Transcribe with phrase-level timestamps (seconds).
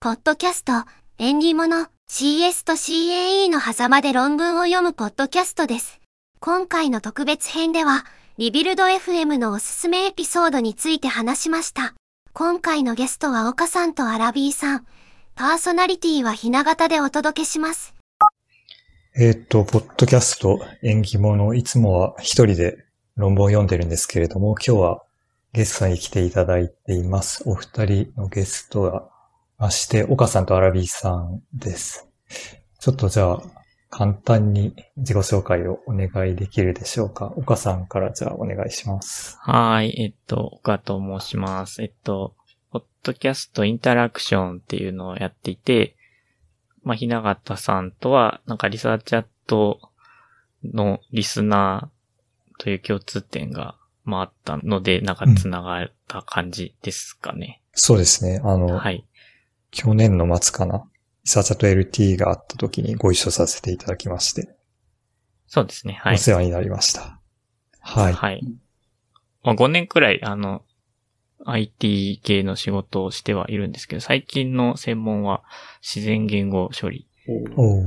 [0.00, 0.72] ポッドキャスト、
[1.18, 6.00] 演技物、CS と CAE の狭間で論文を読むポッドキャストです。
[6.38, 8.04] 今回の特別編では、
[8.36, 11.94] リビルド FM のおすすめエピソードについて話しました。
[12.32, 14.86] 今回のゲストは岡さんとアラビーさん。
[15.34, 17.92] パーソナリティはひな形でお届けします。
[19.16, 22.84] えっ、と、ポッドキャスト、演技物、いつもは一人で
[23.16, 25.02] 論文を読んでるんですけれども、今日は
[25.52, 27.42] ゲストに来ていただいています。
[27.46, 29.08] お二人のゲストが
[29.58, 32.08] まして、岡さんとアラビーさんです。
[32.78, 33.42] ちょっとじゃあ、
[33.90, 37.32] 簡単に自己紹介をお願いできるでしょうか。
[37.34, 39.36] 岡さんからじゃあお願いします。
[39.40, 41.82] はい、えっと、岡と申します。
[41.82, 42.36] えっと、
[42.70, 45.96] ポッドキャスト Interaction っていうのをやっていて、
[46.84, 49.80] まあ、ひながたさんとは、なんか Researchat
[50.62, 57.60] のリスナーという共通点が、まあ、あったので、なんか繋がった感じですかね。
[57.72, 58.40] うん、そうですね。
[58.44, 59.07] あの、はい。
[59.70, 60.84] 去年の末かな。
[61.24, 64.48] イサチャと LT があった時にご一緒させていただきまして。
[65.46, 65.98] そうですね。
[66.02, 66.14] はい。
[66.14, 67.20] お世話になりました。
[67.80, 68.12] はい。
[68.12, 68.42] はい。
[69.42, 70.62] まあ、5年くらい、あの、
[71.44, 75.42] IT 系の仕事をしてはいるんですけど、最近の専門は
[75.82, 77.08] 自然言語処理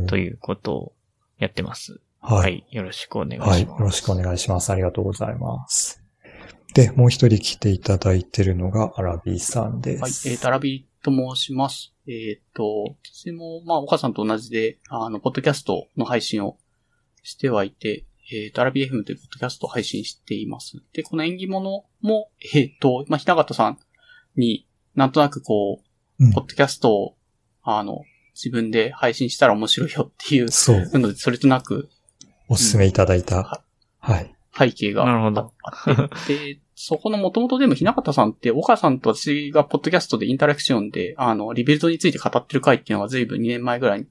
[0.07, 0.93] ということを
[1.37, 1.99] やってます。
[2.19, 2.67] はい、はい。
[2.71, 3.49] よろしくお願いします。
[3.51, 3.61] はい。
[3.63, 4.71] よろしくお願いします。
[4.71, 6.03] ありがとうございます。
[6.73, 10.01] で、もう一人来ていただいているのがアラビーさんです。
[10.01, 10.11] はい。
[10.33, 11.93] えー、アラビーと申します。
[12.07, 16.57] えっ、ー、と、私も、まあ、岡さんと同じで、あの、ポッドキャストの配信を
[17.23, 20.81] してはいて、えっ、ー、と、アラビ FM というポッドキャストを配信しています。
[20.93, 23.79] で、この演技物も、えっ、ー、と、まあ、ひながたさん
[24.35, 25.81] になんとなくこ
[26.19, 27.17] う、うん、ポッドキャストを、
[27.63, 28.03] あの、
[28.35, 30.99] 自分で配信したら面白いよっていう、そう。
[30.99, 31.89] ので、それとなく、
[32.47, 34.35] おすすめいただいた、うん、はい。
[34.57, 44.07] 背景があって、で、 そこの元々でもひなかたさんって、岡さんと私がポッドキャストでインタラクションで、あの、リビルドについて語ってる回っていうのが随分2年前ぐらいに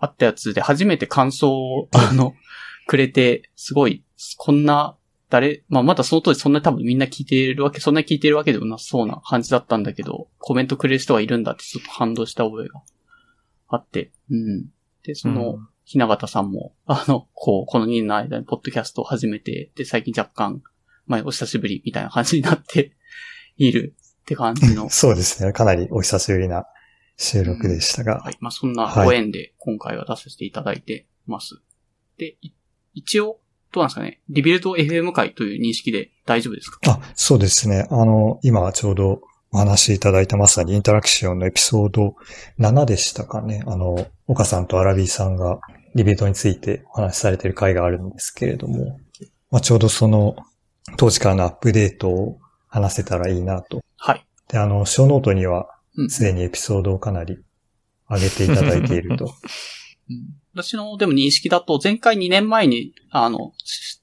[0.00, 2.34] あったやつで、初めて感想を、あの、
[2.88, 4.02] くれて、すごい、
[4.36, 4.96] こんな、
[5.30, 12.82] 誰、まあ、まだその当時そんな多分みんな聞いているわけ、そんな聞いているわけでもなそうな感じだったんだけど、コメントくれる人がいるんだってちょっと感動した覚えが
[13.68, 14.66] あって、うん。
[15.04, 20.64] で、その、ひながたさんも、あの、こう、この2年の間にポッドキャストを始めて、で、最近若干、
[21.08, 22.92] まあ、お久しぶりみたいな感じになって
[23.56, 24.88] いるって感じの。
[24.90, 25.52] そうですね。
[25.52, 26.66] かなりお久しぶりな
[27.16, 28.16] 収録でしたが。
[28.16, 28.36] うん、はい。
[28.40, 31.54] まあ、そんなご縁で今回は出させていただいてます。
[31.54, 31.60] は
[32.18, 32.36] い、で、
[32.94, 33.40] 一応、
[33.72, 34.20] どうなんですかね。
[34.30, 36.78] Rebuild FM 会という認識で大丈夫ですか？
[36.90, 37.86] あ、そうですね。
[37.90, 39.20] あの、今ちょうど
[39.50, 42.16] お話しいただいたまさに Interaction のエピソード
[42.58, 43.62] 7でしたかね。
[43.66, 45.60] あの、岡さんとアラビーさんが
[45.94, 48.98] Rebuild についてお話しされている回があるんですけれども、
[49.50, 50.36] まあ、ちょうどその
[50.96, 52.38] 当時からのアップデートを
[52.68, 53.82] 話せたらいいなと。
[53.96, 54.26] はい。
[54.48, 55.68] で、あの、ショーノートには、
[56.08, 57.38] すでにエピソードをかなり
[58.08, 59.34] 上げていただいていると。
[60.10, 63.52] うん、私のでも認識だと、前回2年前に、あの、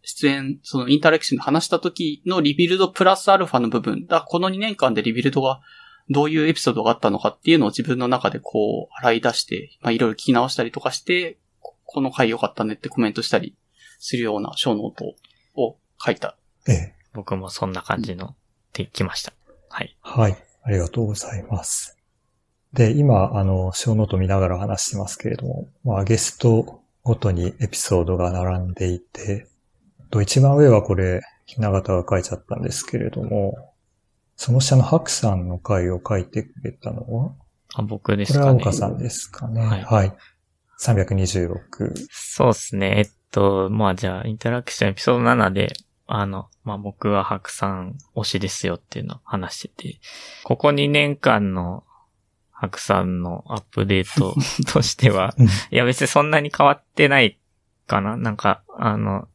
[0.03, 5.61] 出演、その Interaction で話した時の Rebuild プラスアルファの部分、だこの2年間で Rebuild が
[6.09, 11.39] どういうエピソードがあったのかっていうのを自分の中でこう、洗い出して、まあいろいろ聞き直したりとかして、
[11.85, 13.55] この回良かったねってコメントしたり
[13.99, 15.15] するようなショーノート
[15.55, 16.37] を書いた
[16.67, 16.93] ええ。
[17.13, 18.35] 僕もそんな感じの
[18.73, 19.33] できました。
[19.69, 19.97] はい。
[20.01, 20.37] はい。
[20.63, 21.97] ありがとうございます。
[22.73, 29.47] で、今、あの、ショーノート見ながら話してますけれども、まあ、ゲストごとにエピソードが並んでいて、
[30.09, 33.73] と一番上はこれ、ひながたが書いちゃったんですけれども、
[34.35, 37.31] その下のハクさんの回を書いてくれたのは
[37.75, 38.43] あ、僕ですかね。
[38.45, 39.61] これは岡さんですかね。
[39.61, 39.83] はい。
[39.83, 40.13] はい。
[40.81, 41.93] 326。
[42.09, 42.95] そうですね。
[42.97, 45.73] えっと、まあじゃあ、 Interaction エピソード7で、
[46.07, 49.99] あの、まあ、僕は白山推しですよっていうのを話してて、
[50.43, 51.83] ここ2年間の
[52.51, 54.35] 白山のアップデート
[54.71, 55.35] としては、
[55.71, 57.37] いや別にそんなに変わってない
[57.87, 58.17] かな。
[58.17, 59.27] なんか、あの、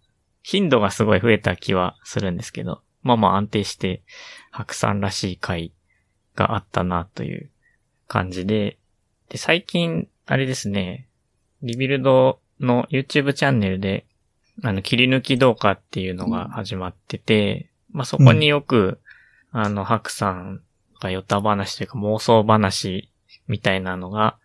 [0.43, 4.03] 頻度がすごい増えた気はするんですけど、まあまあ安定して
[4.51, 5.73] 白山らしい回
[6.35, 7.51] があったなという
[8.07, 8.79] 感じで、
[9.29, 11.09] で、最近、あれですね、
[11.63, 14.07] リビルドの YouTube チャンネルで
[14.63, 19.01] あの、切り抜き動画っていうのが始まってて、うん、まあ、そこによく、
[19.53, 20.61] うん、あの、白さん
[21.01, 23.11] がヨタ話というか妄想話
[23.49, 24.39] みたいなのが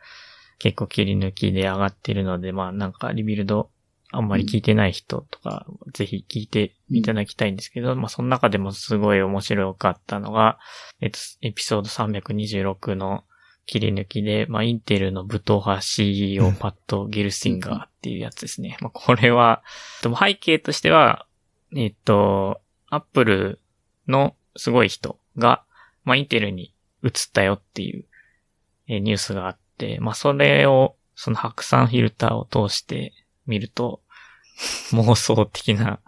[0.58, 3.70] 結構切り抜きで上がってるので、まあ、なんかリビルド
[4.12, 10.58] あんまり聞いてない人とか、ぜひ聞いていただきたいんですけど、まあ、その中でもすごい面白かったのが、
[11.02, 13.26] えっと、エピソード326の
[13.66, 18.78] 切り抜きで、まあ、インテルの武闘派 CEO パッド・ゲルシンガーっていうやつですね。
[18.82, 19.64] まあ、これは、
[20.04, 21.26] でも背景としては、
[21.76, 23.60] えっと、アップル
[24.08, 25.64] のすごい人が、
[26.04, 26.74] まあ、インテルに
[27.04, 28.06] 移ったよっていう
[28.88, 33.14] えーニュースがあって、まあ、それを、その白山フィルターを通して
[33.48, 34.02] 見ると、
[34.92, 36.00] 妄想的な、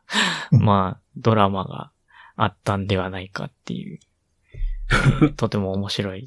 [0.52, 1.92] うんまあ、ドラマが
[2.36, 4.00] あったんではないかっていう、
[4.90, 6.26] えーとても面白い。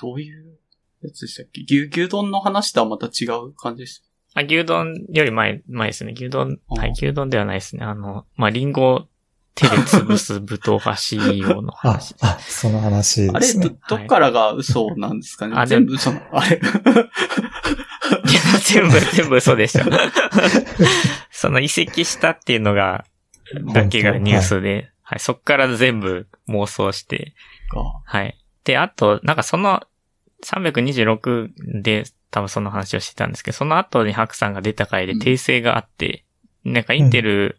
[0.00, 0.58] どういう
[1.02, 1.62] やつでしたっけ？
[1.62, 4.02] 牛、牛丼の話とはまた違う感じでし
[4.34, 6.12] あ、牛丼より前、前ですね。
[6.14, 7.84] 牛丼、はい、牛丼ではないですね。
[7.84, 9.06] あの、まあ、リンゴを
[9.54, 13.38] 手で潰す武闘派 CEO のあ話。、あ、その話た。
[13.38, 13.96] あれ、ですねど、。
[13.96, 16.70] どっからが嘘なんですかね、あで全部嘘なのあれいや
[18.62, 19.86] 全部、全部嘘でした。
[21.30, 23.06] その移籍したっていうのが、
[23.72, 27.34] だけがニュースで、はい、そっから全部妄想して、
[27.70, 28.36] かはい。
[28.66, 29.82] で、あと、なんかその、
[30.44, 36.24] 326で多分その話をしてたんですけど、その後にハクさんが出た回で訂正があって、
[36.64, 37.58] なんかインテル、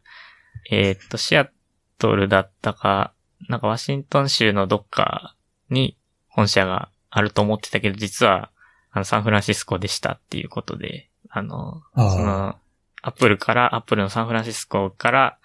[0.69, 1.50] えーっと、シア
[1.98, 3.13] トルだったか、
[3.48, 5.36] なんかワシントン州のどっか
[5.69, 8.51] に本社があると思ってたけど、実は、
[8.92, 12.56] あの、サンフランシスコでしたっていうことで、あの、あその、
[13.01, 15.38] アップルから、アップルのサンフランシスコから、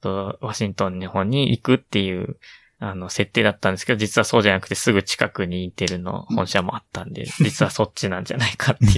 [0.00, 2.38] とワシントンの方に行くっていう、
[2.82, 8.90] あの、設定だったんですけど、実はそうじゃなくてすぐ近くにインテルの本社もあったんで、実はそっちなんじゃないかっていう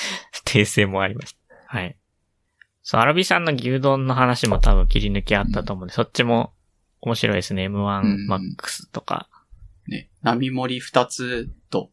[0.46, 1.38] 訂正もありました。
[1.66, 1.96] はい。
[2.82, 6.54] そう、アラビさんの牛丼の話も多分切り抜きあったと思うんで、そっちも
[7.02, 7.66] 面白いですね。
[7.66, 9.28] うん M1MAX とか。
[9.86, 11.90] ね、波盛り二つと、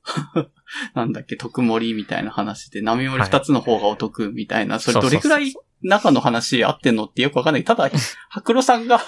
[0.95, 7.63] なんだっけ、特盛りみたいな話で、波盛り二つの方がお得みたいな、それどれくらい中の話合ってんのってよくわかんない。
[7.63, 7.89] ただ、
[8.29, 9.01] 白露さんが、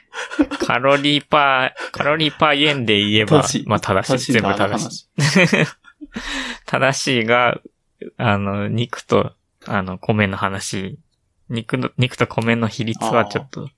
[0.64, 4.32] カロリーパー、カロリーパー円で言えば正しい、まあ正しい。
[4.32, 5.08] 全部正しい。
[6.66, 7.60] 正しいが、
[8.16, 9.32] あの、肉と、
[9.66, 10.98] あの、米の話、
[11.48, 13.68] 肉の、肉と米の比率はちょっと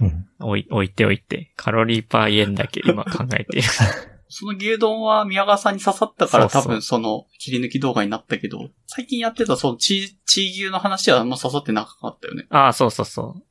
[0.00, 0.26] うん。
[0.40, 3.68] 置い置いておいて、カロリーパー円だけ今考えている。
[4.34, 12.46] その牛丼は宮川さんに刺さったからそうそう多分その切り抜き動画になったけど、最近やってたそのチー、チー牛の話はあんま刺さってなかったよね。
[12.48, 13.42] ああ、そうそうそう。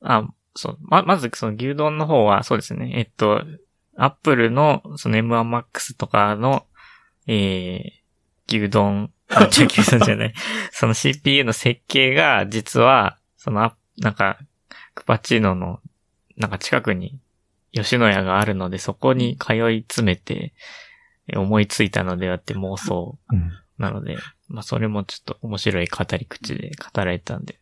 [0.00, 0.78] あ、そう。
[0.80, 2.92] ま、まず、その牛丼の方は、そうですね。
[2.96, 3.42] えっと、
[3.96, 6.66] アップルの、その M1MAX とかの、
[7.26, 10.34] えー、牛丼、あ、違う牛丼じゃない。
[10.72, 14.38] その CPU の設計が、実は、その、あなんか、
[14.94, 15.80] クパチーノの、
[16.36, 17.18] なんか近くに、
[17.74, 20.52] 吉野家があるので、そこに通い詰めて、
[21.26, 23.52] え思いついたのではって妄想うん。
[23.78, 24.16] なので、
[24.48, 27.58] まあ、それもちょっと面白い語り口で語られたんで、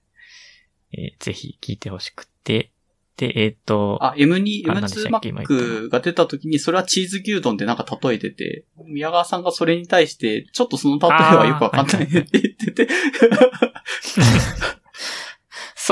[0.93, 2.71] えーぜひ聞いてほしくて、
[3.17, 12.89] で、えっ、と、あ、M2、あ何でしたっけ今言った M2Mac が出た時に、それはチーズ牛丼でなんか例えてて、宮川さんがそれに対して、ちょっとその例えはよくわかんないねって言ってて、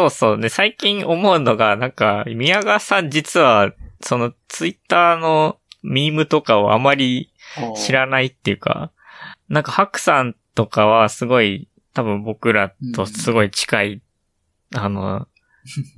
[0.00, 0.40] そうそう。
[0.40, 7.30] で、最近思うのが、なんか、宮川さん実は、その、ツイッターのミームとかをあまり
[7.76, 8.92] 知らないっていうか、
[9.50, 14.02] なんか、ハクさんとかはすごい、多分僕らとすごい近い、
[14.74, 15.26] あの、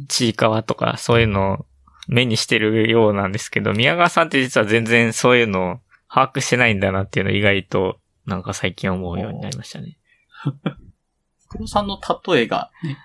[0.08, 1.66] ちいかわとか、そういうのを
[2.08, 9.98] 目にしてるようなんですけど、宮川さんって実は全然そういうのを把握してないんだなっていうのを意外と、なんか最近思うようになりましたね。
[11.52, 12.96] 黒さんの例えが、ね、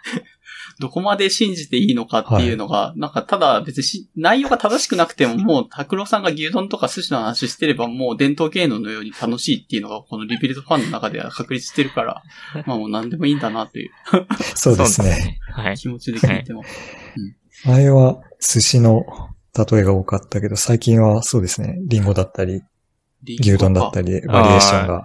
[0.79, 12.23] どこまで信じていいのかっていうのが、なんかただ別にし内容が正しくなくてももう、拓郎さんが牛丼とか寿司の話してればもう伝統芸能のように楽しいっていうのがこのリビルドファンの中では確立してるから、
[12.67, 13.91] まあもう何でもいいんだなという
[14.55, 15.39] そうですね。。
[15.51, 15.77] はい。
[15.77, 16.69] 気持ちで聞いてます。
[17.65, 19.05] 前は寿司の
[19.57, 21.79] 例えが多かったけど、最近はそうですね。
[21.87, 22.61] リンゴだったり、
[23.39, 24.21] 牛丼だったり。
[24.21, 25.03] り、バリエーションが。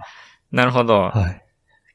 [0.51, 1.09] なるほど。
[1.09, 1.42] はい。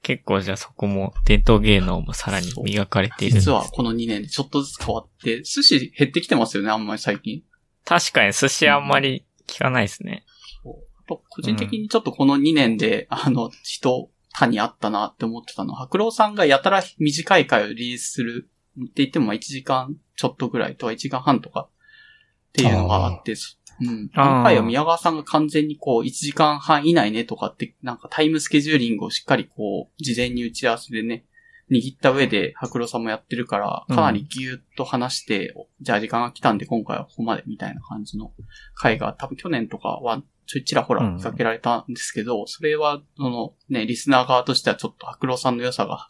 [0.03, 3.41] 結構じゃあそこも伝統芸能もさらに磨かれている。
[3.41, 7.43] 実はこの2年でちょっとずつ変わって、寿司減ってきてますよね、あんまり最近。
[7.85, 10.25] 確かに寿司あんまり聞かないですね。
[10.65, 18.49] あと個人的にちょっとこの2年で、あの、人、他にあったなって思ってたのは、白郎さんがやたら短い回をリリースする
[18.81, 23.35] って言ってもまあ1時間ちょっとぐらいとか1時間半とかっていうのがあって、
[23.81, 24.11] うん。
[24.15, 31.25] あーあの回は宮川さんが完全にこう1時間半以内ねとかって、なんかタイムスケジューリングをしっかりこう、事前に打ち合わせでね、
[31.71, 38.33] 握った上で白郎さんもやってるから、かなりぎゅーっと話して、じゃあ時間が来たんで今回はここまでみたいな感じの
[38.75, 46.09] 回が多分去年とかはちょいちらほら見かけられたんですけど、それは、そのね、リスナー側としてはちょっと白郎さんの良さが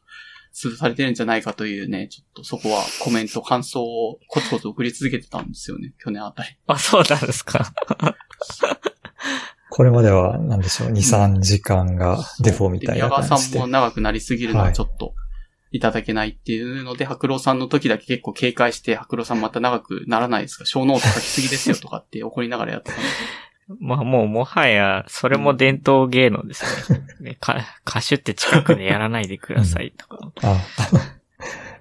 [0.54, 6.48] 潰されてるんじゃないかというね、ちょっとそこはコメント、感想をコツコツ送り続けてたんですよね、去年あたり。
[6.66, 7.72] あ、そうなんですか。
[9.70, 13.66] これまでは、なんでしょう、2、3時間がデフォみたい宮な感じで川さんも。
[13.68, 15.14] 長くなりすぎるのはちょっと
[15.70, 20.64] いただけないっていうので、白郎さんの時だけ結構警戒して、白郎さんまた長くならないですか？
[20.64, 23.08] ショーノート書きすぎですよとかって怒りながらやってたんで
[23.80, 27.00] まあもうもはや、それも伝統芸能ですね。
[27.20, 30.30] なんかカシュって近くでやらないでくださいとか。
[30.42, 30.56] あ、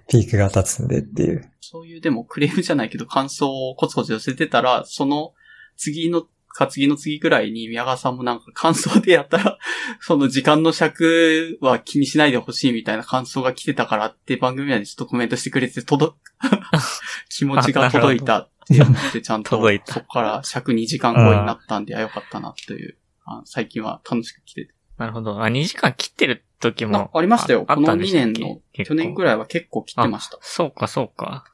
[0.07, 1.49] ピークが立つんでっていう。
[1.61, 5.33] そういうでもクレームじゃないけど感想をコツコツ寄せてたら、その
[5.77, 6.27] 次の
[6.57, 9.57] か次の次くらいに宮川さんもなんか感想でやったら、
[10.01, 16.17] その時間の尺は気にしないでほしいみたいな感想が来てたからって番組内でちょっとコメントしてくれて、届、
[17.29, 24.73] 気持ちが届いたって思ってちゃんと、届いたそこから尺2時間後になったんで、あ、よかったなという、あ最近は楽しく来てて。
[24.97, 25.41] なるほど。
[25.41, 27.11] あ、2時間切ってる時あも。
[27.13, 27.65] ありましたよ。
[27.67, 30.39] あこの2あったんでしたっ年の、去年くらいは結構来てましたあ。
[30.41, 31.45] そうか、そうか。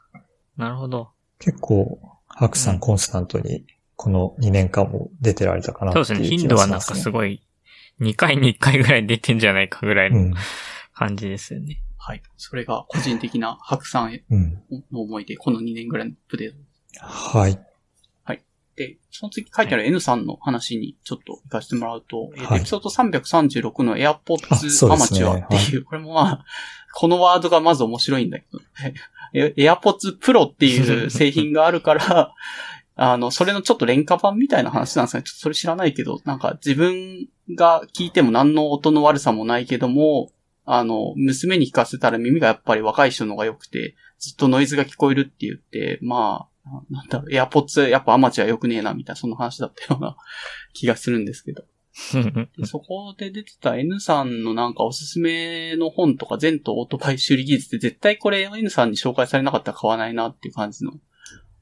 [0.58, 1.12] なるほど。
[1.40, 3.66] 結構、ハクさうんんコンスタントに、
[3.96, 6.28] この2年間も出てられたかなっていううそですね。
[6.30, 7.46] 頻気度はなんかすごい、
[8.02, 10.34] 2回に1回ぐらい出てんじゃないかぐらいうのん。
[10.94, 11.82] 感じですよね。
[11.98, 12.24] はい。
[12.38, 14.62] それが個人的な白さんへうん。
[14.92, 16.54] の思いで、この2年ぐらいのアップデー
[17.00, 17.06] ト。
[17.06, 18.44] はい。
[18.76, 26.46] で、その次書いてある N さんの話にちょっと行かせてもらうと、はいエピソード336の AirPods アマチュアっていう、これもまあ、
[26.96, 28.60] このワードがまず面白いんだけど、
[29.34, 32.34] え AirPods Pro っていう製品があるから、
[32.96, 35.24] あの、それのちょっと廉価版みたいな話なんですかね。
[35.24, 40.32] ちょっとそれ知らないけど、なんか自分が聞いても何の音の悪さもないけども、
[40.66, 46.53] あの、娘に聞かせたら耳がやっぱり若い人の方が良くて、ずっとノイズが聞こえるって言って、まあ、
[46.90, 50.16] なんだろう、エアポッツやっぱアマチュア良くねえな、みたいな、そんな話だったような
[50.74, 51.66] 気がするんですけど。
[52.58, 60.94] でそこで出てた N さんのなんかおすすめの本とか、全とオートバイ修理技術って絶対これ N さんに紹介されなかったら買わないなっていう感じの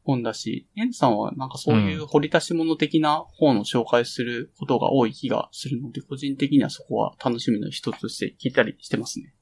[0.03, 9.33] 本だし、N さんはなんかそういう掘り出し物的な本を紹介することが多い気がするので、個人的にはそこは楽しみの一つとして聞いたりしてますね。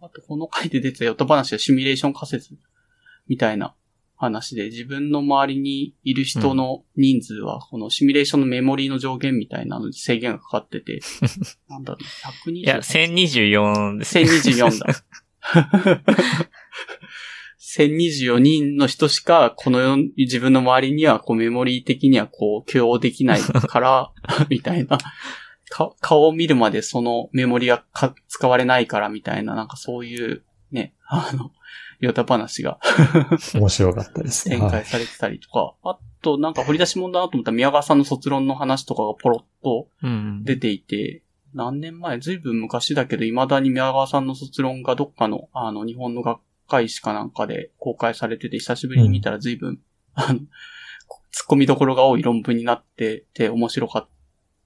[0.00, 2.58] あと、この回で出てたヨタ話はシミュレーション仮説
[3.26, 3.74] みたいな
[4.20, 11.00] 話で、自分の周りにいる人の人数は、このシミュレーションのメモリーの上限みたいなのに制限がかかってて、
[11.68, 11.98] なんだろ
[12.44, 14.24] う、120いや、1024ですね。
[14.24, 14.94] 1024だ。
[17.58, 24.12] 1024人の人しか、この世、自分の周りには、こう、メモリー的には、こう、許容できないから、
[24.50, 24.98] みたいな。
[25.70, 31.52] か顔を見るまでそのメモリがか使われないから、みたいな、なんかそういう、ね、あの、
[32.00, 32.78] ヨタ話が
[33.54, 34.56] 面白かったですね。
[34.56, 34.84] はい展開。
[34.84, 40.44] されてたりとか、あと、なんか掘り出し物だなと思ったら宮川さんの卒論の話とかがポロッとうん。
[40.44, 41.22] 出ていて、
[41.54, 49.80] 何年前、ずいぶん昔だけど、未だに宮川さんの卒論がどっかの、あの、日本の学会誌かなんかで公開されてて、久しぶりに見たらずいぶん、
[50.14, 50.46] あの、突っ
[51.50, 54.08] 込みどころが多い論文になってて面白かっ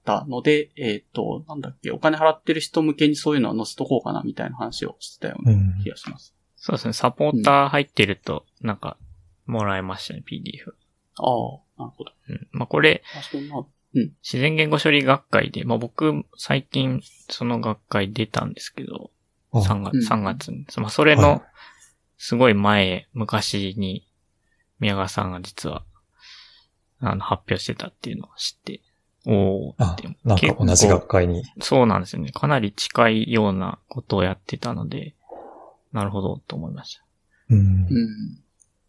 [0.03, 6.35] たので、えっ、と、なんだっけ、お金払ってる人向けにそういうのは載せとこうかな、みたいな話をしてたよううなん気がします。
[6.65, 6.93] そうですね。
[6.93, 8.97] サポーター入ってると、なんか、
[9.45, 10.71] もらえましたね、PDF。
[11.19, 11.21] あ
[11.77, 12.11] あ、なるほど。
[12.27, 12.47] うん。
[12.53, 13.63] まあ、これ、あ、そんな、
[14.23, 19.11] 自然言語処理学会で、まあ、僕、最近、その学会出たんですけど、
[19.51, 20.65] あ3うん月、3月に。
[20.77, 21.43] まあ、それはの、
[22.17, 24.07] すごい前、昔に、
[24.79, 25.85] 宮川さんが実は、
[26.99, 28.81] あの、発表してたっていうのを知って、
[29.27, 31.43] おーあって、なんか同じ学会に。
[31.61, 32.31] そうなんですよね。
[32.31, 35.14] かなり近いようなことをやってたので、
[35.95, 37.05] なるほど、と思いました。
[37.49, 37.61] うんう。
[37.61, 38.35] ん。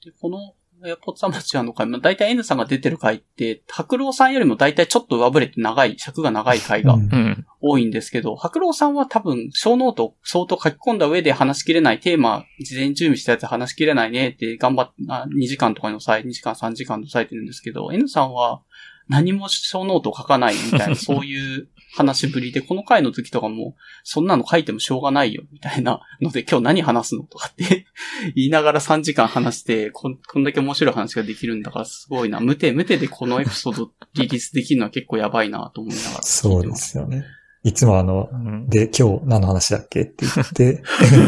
[0.05, 7.47] で、この、エアポッツアマチュアの回、まあ、大体 N さんが出てる回って、白郎さんよりも大体ちょっと上振れて長い、尺が長い回がうんうん。
[7.61, 18.63] 多いんですけど、白郎さんは多分、ショーノートを相当書き込んだ上で話しきれないテーマ、事前に準備したやつ話しきれないねって頑張って、あ2時間とかに抑え、2時間3時間で抑えてるんですけど、N さんは
[19.09, 23.75] 何も小ノートを書かないみたいな、 そういう話ぶりで、この回の時とかも、
[24.05, 27.87] そんなの書いてもしょうがないよ、みたいなので、今日何話すのとかって
[28.37, 32.41] 言いながら3時間話して、こんこんだけ面白い話ができるんだからすごいな。
[32.41, 36.91] 無手、無手でこのエピソードリリースできるのは結構やばいなと思いながら聞そうてます。
[36.91, 37.25] すよね。
[37.63, 40.83] いつもあのう、ん、で、今日何の話だっけって言って、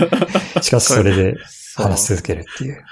[0.63, 1.35] しかしそれで
[1.75, 2.85] 話し続けるっていう。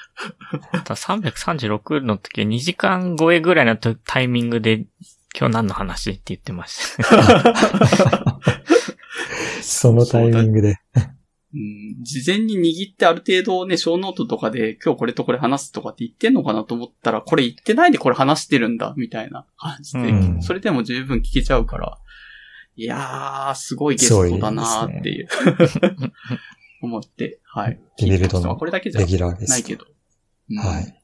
[0.72, 4.86] ただ336の時2時間超えぐらいのタイミングで、
[5.38, 8.40] 今日何の話って言ってました。
[9.60, 10.78] そのタイミングで。
[11.54, 21.98] うん事前に握ってある程度ね、小ノートとかで今日これとこれ話すとかって言ってんのかなと思ったら、これ言ってないでこれ話してるんだ、みたいな感じで、うんそれでも十分聞けちゃうから、
[22.76, 25.28] いやー、すごいゲストだなーっていう、
[26.82, 27.80] 思って、はい。
[27.98, 29.50] リビルドのまあこれだけじゃレギュラーです。
[29.50, 29.86] ないけど。
[30.50, 31.02] うんはい。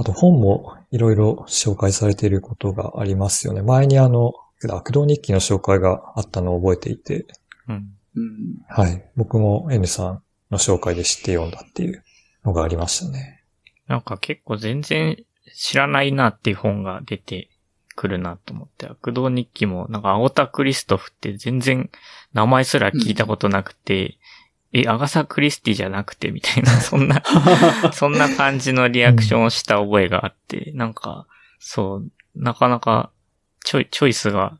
[0.00, 3.60] あと本もいろいろ紹介されていることがありますよね。
[3.60, 4.32] 前にあの、
[4.70, 7.26] 悪道日記の紹介があったのを覚えていて、
[7.68, 7.90] うん。
[8.16, 8.32] うん。
[8.66, 9.04] はい。
[9.14, 12.02] 僕も N さんの紹介で知って読んだっていう
[12.46, 13.44] のがありましたね。
[13.88, 15.22] なんか結構全然
[15.54, 17.50] 知らないなっていう本が出て
[17.94, 21.90] 来るなと思って、悪道日記も、なんか、青田クリストフって全然
[22.32, 24.16] 名前すら聞いたことなくて、
[24.72, 27.22] え、アガサ・クリスティじゃなくてみたいな、 そんな、
[27.92, 31.26] そんな感じのリアクションをした覚えがあって、なんか、
[31.58, 33.10] そう、なかなか、
[33.64, 34.58] チョイ、チョイスが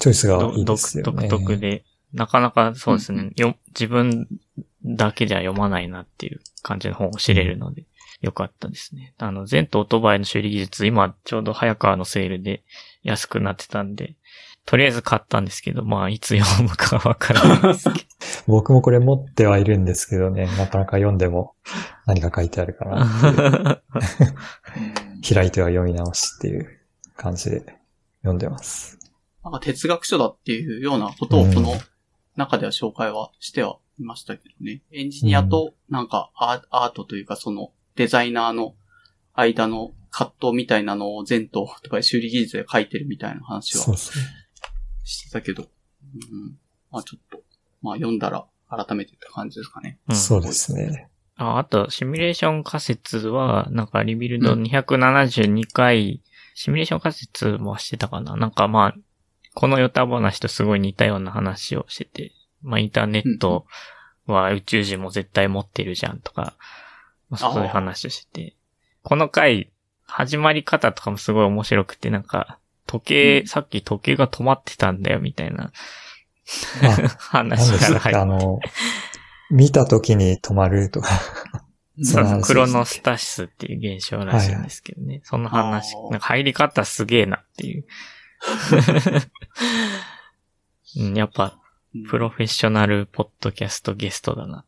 [0.00, 1.28] チョイスがどいいですよね。
[1.28, 4.26] 独特で、なかなかそうですね、よ自分
[4.84, 7.84] だけじゃ読まないなっていう感じの本を知れるので、
[8.20, 9.14] よかったですね。
[9.18, 12.62] あの、全とオートバイの修理技術、今ちょうど早川のセールで
[13.02, 14.16] 安くなってたんで、
[14.66, 18.06] とりあえず買ったんですけど、まあ、いつ読むかわからないですけ
[18.46, 21.54] 僕もこれ持ってはいるんですけどね、なかなか読んでも
[22.06, 23.82] 何が書いてあるかな。
[25.28, 26.80] 開いては読み直しっていう
[27.16, 27.80] 感じで
[28.22, 28.98] 読んでます。
[29.44, 31.74] なんか哲学書だっていうようなことをこの
[32.36, 34.82] 中では紹介はしてはいましたけどね。
[34.92, 38.74] エンジニアとなんかアーアートというかそのデザイナーの
[39.34, 43.96] 間の葛藤みたいなのを前ととか修理技術で書いてるみたいな話は。
[45.10, 45.64] してたけど。
[45.64, 46.58] うん、
[46.90, 47.42] まあちょっと、
[47.82, 49.98] まあ読んだら改めてって感じですかね。
[50.08, 51.08] うんそうですね。
[51.36, 56.22] ああと、シミュレーション仮説は、なんかリビルド272回、
[56.54, 58.94] シミュレーション仮説もしてたかななんかまあ、
[59.54, 63.66] このヨタ話とすごい似たような話をしてて、まあインターネット
[64.26, 66.56] は宇宙人も絶対持ってるじゃんとか、
[67.30, 68.56] まあ、そういう話をしてて、
[69.02, 69.72] この回、
[70.04, 75.72] 始まり方とかもすごい面白くて、なんか、時計、うんさっき時計が止まってたんだよみたいな
[77.18, 78.58] 話から入っあの、
[79.50, 81.08] 見た時に止まるとか。
[82.02, 85.20] そそうう話でしたっけクロノスタシスっていう現象らしいんですけどね。
[85.24, 87.84] その話なんか入り方すげえなっていう。
[90.98, 91.60] うんやっぱ、うん
[92.08, 94.64] プロフェッショナルポッドキャストゲストだな、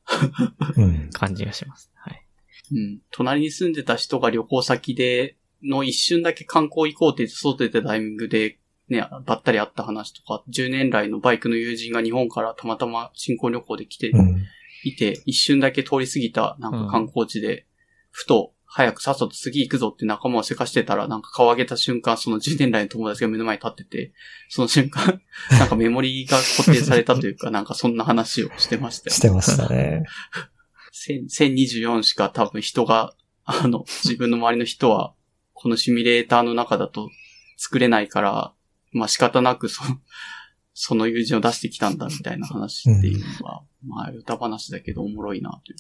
[0.77, 1.09] うん。
[1.13, 1.89] 感じがします。
[1.95, 2.27] はい。
[2.73, 2.99] うん。
[3.13, 14.43] 隣に住んでた人が旅行先で、の一瞬だけ観光行こうって言って外出たタイミングで、ね、ばったり会った話とか、10年来のバイクの友人が日本からたまたま新婚旅行で来てうん。
[14.85, 17.67] いて、一瞬だけ通り過ぎたなんか観光地で、
[18.11, 24.13] ふと、早くさっさと次行くぞって仲間をせかしてたら、なんか顔上げた瞬間、その10年来の友達が目の前に立ってて、
[24.49, 25.21] その瞬間、
[25.59, 29.21] なんかメモリーが固定されたというか、なんかそんな話をしてましたよし。
[29.21, 30.05] てましたね。
[31.07, 35.15] 1000 1024しか多分人が、あの、自分の周りの人は、
[35.63, 37.09] このシミュレーターの中だと
[37.57, 38.53] 作れないから、
[38.91, 40.01] まあ仕方なくその、
[40.75, 45.79] その友人を出してきたんだみたいな話っていうのは、まあ歌話だけどおもろいなという。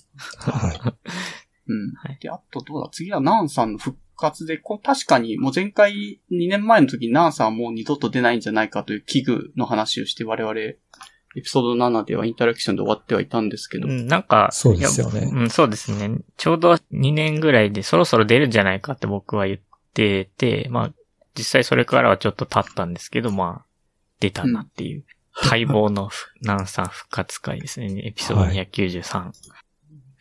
[0.50, 0.94] は
[1.66, 1.94] うん。
[1.94, 2.18] はい。
[2.20, 2.90] で、あとどうだ？
[2.90, 15.30] 次はナンさんの復活で、こ確かにもう前回2年前の時にナンさんはもう二度と出ないんじゃないかという危惧の話をして我々、エピソード7ではインタラクションで終わってはいたんですけど、うん、なんか、そうですよね。
[15.32, 16.18] うん、そうですね。
[16.36, 19.58] ちょうど2年ぐらいでそろそろ出るんじゃないかって僕は言っ
[19.94, 20.92] てて、まあ、
[21.35, 23.66] 実際それからはちょっと経ったんですけど、まあ、
[24.20, 25.05] 出たなっていう。
[25.35, 27.87] 待望のふ南さん復活会ですね。
[28.05, 29.33] エピソード293。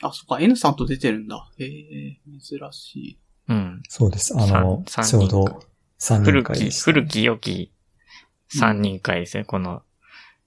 [0.03, 1.49] あ、そっか、N さんと出てるんだ。
[1.57, 3.19] へえ、珍しい。
[3.49, 3.83] うん。
[3.87, 4.33] そうです。
[4.35, 5.43] あの、ちょうど
[5.99, 7.71] 3人古き、会でした、古き良き
[8.55, 9.43] 3人会ですね。
[9.43, 9.83] この、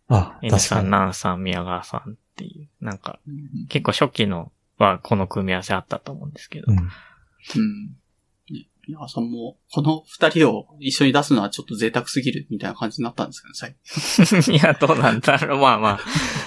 [0.08, 0.84] あ、N さん、確かに。
[0.86, 2.68] 南さん、宮川さんっていう。
[2.84, 3.66] なんか、うん。
[3.68, 6.66] 結構初期のはこの組み合わせあったと思うんですけど。
[6.68, 6.78] うん。
[6.78, 6.88] うん。
[8.88, 13.76] ね宮川さんも、この二人を一緒に出すのはちょっと贅沢すぎるみたいな感じになったんですかね、最
[14.42, 14.54] 近。
[14.54, 15.60] いや、どうなんだろう。
[15.60, 16.00] まあまあ、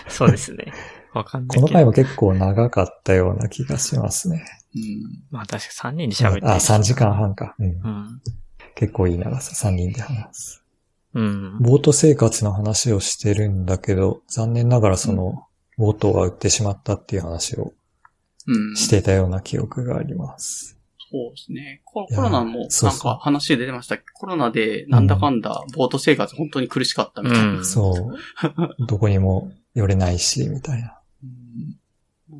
[0.09, 0.73] そうですね。
[1.13, 1.59] わかんない。
[1.59, 4.45] この回も結構長かったような気がしますね。
[4.75, 5.23] うん。
[5.31, 6.49] まあ確か3人で喋ってる。
[6.51, 7.55] あ、3時間半か。
[7.59, 7.65] うん。
[7.65, 8.21] うん。
[8.75, 10.63] 結構いい長さ、3人で話す。
[11.13, 11.59] うん。
[11.59, 15.47] ボート生活の話をしてるんだけど、残念ながらその、
[15.77, 17.73] ボートが売ってしまったっていう話を
[18.47, 18.75] うん。
[18.75, 20.76] していたような記憶があります。
[21.09, 21.81] そうですね。
[21.85, 23.97] コロナもなんか話で出てました。
[23.97, 27.51] コロナでなんだかんだボート生活本当に苦しかったみたいな。
[27.53, 28.17] うんそう。
[28.87, 30.99] どこにも寄れないし、みたいな。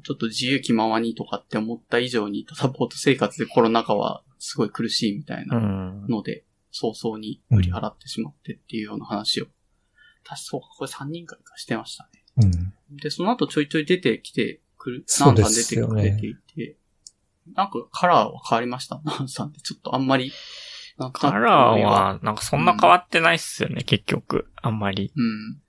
[0.04, 9.46] ちょっと自由気ままにとかって思った以上に、ただボート生活でコロナ禍はすごい苦しいみたいうなんので、早々に売り払ってしまってっていうような話を。
[9.46, 12.50] 確かそうか、これ3人会かしてましたね。
[12.90, 12.98] うん。
[12.98, 16.78] で、その後ちょいちょい出てきてくる、そうでナンさん出てくれていて、
[17.56, 19.62] なんかカラーは変わりました、 ナンさんって。
[19.62, 20.32] ちょっとあんまり、
[21.14, 24.50] カラーは、なんかそんな変わってないっすよね、結局。
[24.62, 25.12] あんまり。
[25.16, 25.62] うん。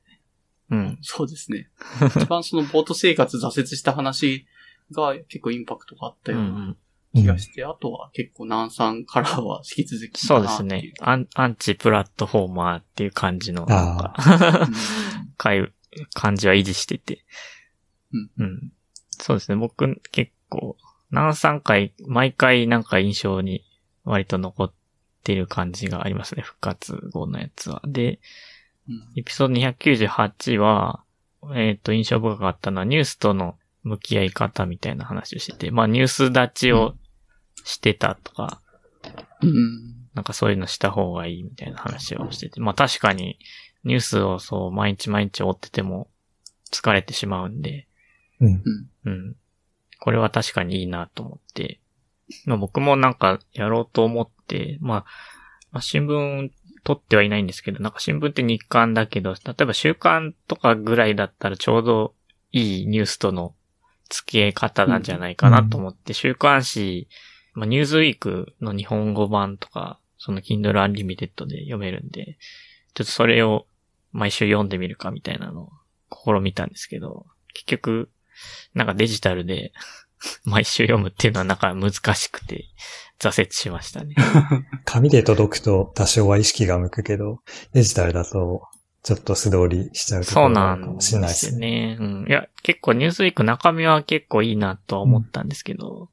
[0.70, 0.98] うん。
[1.02, 1.70] そうですね。
[2.16, 4.46] 一番そのボート生活挫折した話
[4.92, 6.76] が結構インパクトがあったうんうようなんう
[7.14, 10.92] 気んがして、あとは結構南産カラーは引き続きそうですね。
[11.00, 14.68] アンアンチプラットフォーマーっていう感じの、あなんか、
[15.36, 15.72] かい
[16.14, 17.24] 感じは維持してて。
[18.12, 18.30] うん。
[18.38, 18.72] うん。
[19.10, 19.56] そうですね。
[19.56, 20.76] 僕結構、
[21.10, 23.64] 何三回、毎回なんか印象に
[24.04, 24.72] 割と残っ
[25.22, 27.82] てる感じがありますね、復活後のやつは。
[27.86, 28.20] で、
[28.88, 31.04] うんエピソード298は、
[31.54, 36.94] えっ、と、印象深かったのはニュースとの向き合い方みたいな話をしてて、まあニュース立ちを
[37.64, 38.60] してたとか、
[39.42, 39.98] うん。
[40.14, 43.38] なんかそういうのした方がいいみたいな話をしてて、まあ確かに
[43.84, 46.08] ニュースをそう毎日毎日追ってても
[46.72, 47.86] 疲れてしまうんで、
[48.40, 48.62] うん。
[49.04, 49.36] うん。
[50.00, 51.80] これは確かにいいなと思って、
[52.44, 55.04] まあ僕もなんかやろうと思って、まあ、
[55.72, 56.50] まあ新聞
[56.84, 62.14] 取ってはいないんですけど、なんか新聞って日刊だけど、例えば週刊とかぐらいだったらちょうど
[62.52, 63.54] いいニュースとの
[64.08, 67.08] 付き合い方なんじゃないかなと思って、週刊誌、
[67.54, 72.38] まあニューズウィークの日本語版とか、その Kindle Unlimited で読めるんで、
[72.94, 73.66] ちょっとそれを
[74.12, 75.70] 毎週読んでみるかみたいなのを
[76.10, 78.10] 試みたんですけど、結局、
[78.74, 79.72] なんかデジタルで
[80.44, 82.66] 毎週読むっていうのはなんか難しくて
[83.18, 84.14] 挫折しましたね。
[84.84, 87.40] 紙で届くと多少は意識が向くけど、
[87.72, 88.62] デジタルだと
[89.02, 91.96] ちょっと素通りしちゃうとこそうろがあなんでるかもしれないですすね。
[91.96, 91.96] ね。
[91.98, 92.26] うん。
[92.28, 96.10] いや、結構ニュースウィーク中身は結構いいなとは思ったんですけど、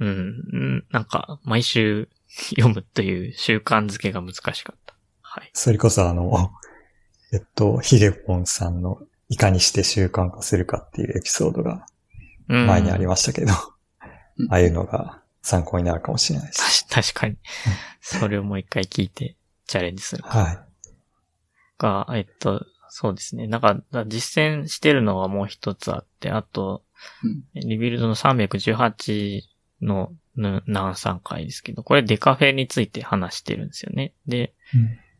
[0.00, 0.18] うんうん、
[0.52, 2.08] うんなんか毎週
[2.50, 4.94] 読むという習慣づけが難しかった。
[5.20, 5.50] はい。
[5.52, 6.50] それこそあの、
[7.32, 11.86] えっと、ヒゲポンさんのいかにして習慣化するかっていうエピソードが
[12.48, 16.86] うん前にありましたけど、うんああいうのが参考になるかもしれないです。
[16.88, 17.36] 確確かに。
[18.00, 19.36] それをもう一回聞いて
[19.66, 20.58] チャレンジするはい。
[21.78, 23.48] が、えっと、そうですね。
[23.48, 26.84] なんか、実践してるのはもう一つあって、あと、
[27.24, 29.42] うんリビルドの318
[29.82, 34.14] のぬ何3回ですけど、これデカフェについて話してるんですよね。
[34.26, 34.54] で、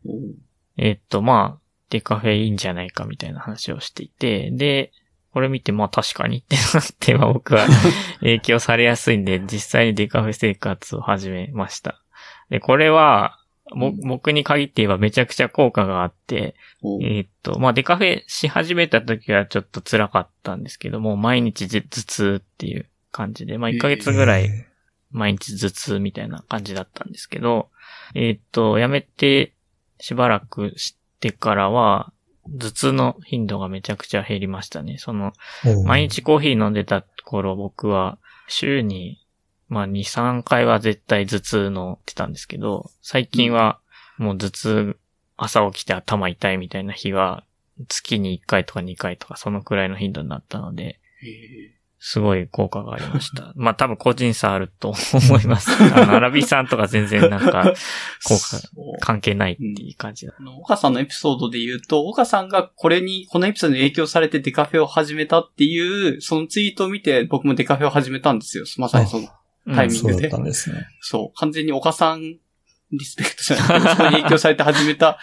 [0.05, 0.35] おう
[0.77, 4.91] えっと、まあ、デカフェいいんじゃないかみたいな話をしていて、で、
[5.33, 7.67] これ見て、まあ確かにってなって、まあ僕は
[8.21, 12.01] 影響されやすいんで、実際にデカフェ生活を始めました。
[12.49, 13.37] で、これは、
[13.71, 13.99] もうん。
[14.01, 16.55] 僕に限って言えばめちゃくちゃ効果があって、
[17.01, 24.69] えーっと、まあ、デカフェし始めた時はちょっと辛かったんですけども、毎日頭痛っていう感じで、まあ、1ヶ月ぐらいえ
[25.11, 27.69] 毎日頭痛みたいな感じだったんですけど、
[28.15, 29.53] えーっと、やめて
[29.99, 32.11] しばらくしてからは、
[32.57, 34.97] 頭痛の頻度がめちゃくちゃ減りましたね。
[34.97, 35.33] その、
[35.85, 39.23] 毎日コーヒー飲んでた頃僕は週に、
[39.67, 43.79] まあ2、3回は絶対頭痛のってたんですけど、最近は
[44.17, 44.97] もう頭痛、
[45.37, 47.43] 朝起きて頭痛いみたいな日は
[47.87, 50.99] 月に1回とか2回とかそのくらいの頻度になったので、
[52.01, 53.51] すごい効果がありました。
[53.57, 55.69] まあ多分個人差あると思います。
[55.93, 57.73] あの、アラビさんとか全然なんか
[58.23, 60.33] 効果そう関係ないっていう感じだ。
[60.39, 68.65] あの、岡さんのエピソードで言うと、岡さんがこれに、このエピソードに影響されてデカフェを始めたっていう、そのツイートを見て僕もデカフェを始めたんですよ。
[68.77, 69.27] まさにその、
[69.75, 70.87] タイミングでそうだったんですね。
[71.01, 72.37] そう、完全に岡さん
[72.91, 75.19] リスペクトじゃないけど、そこに影響されて始めた。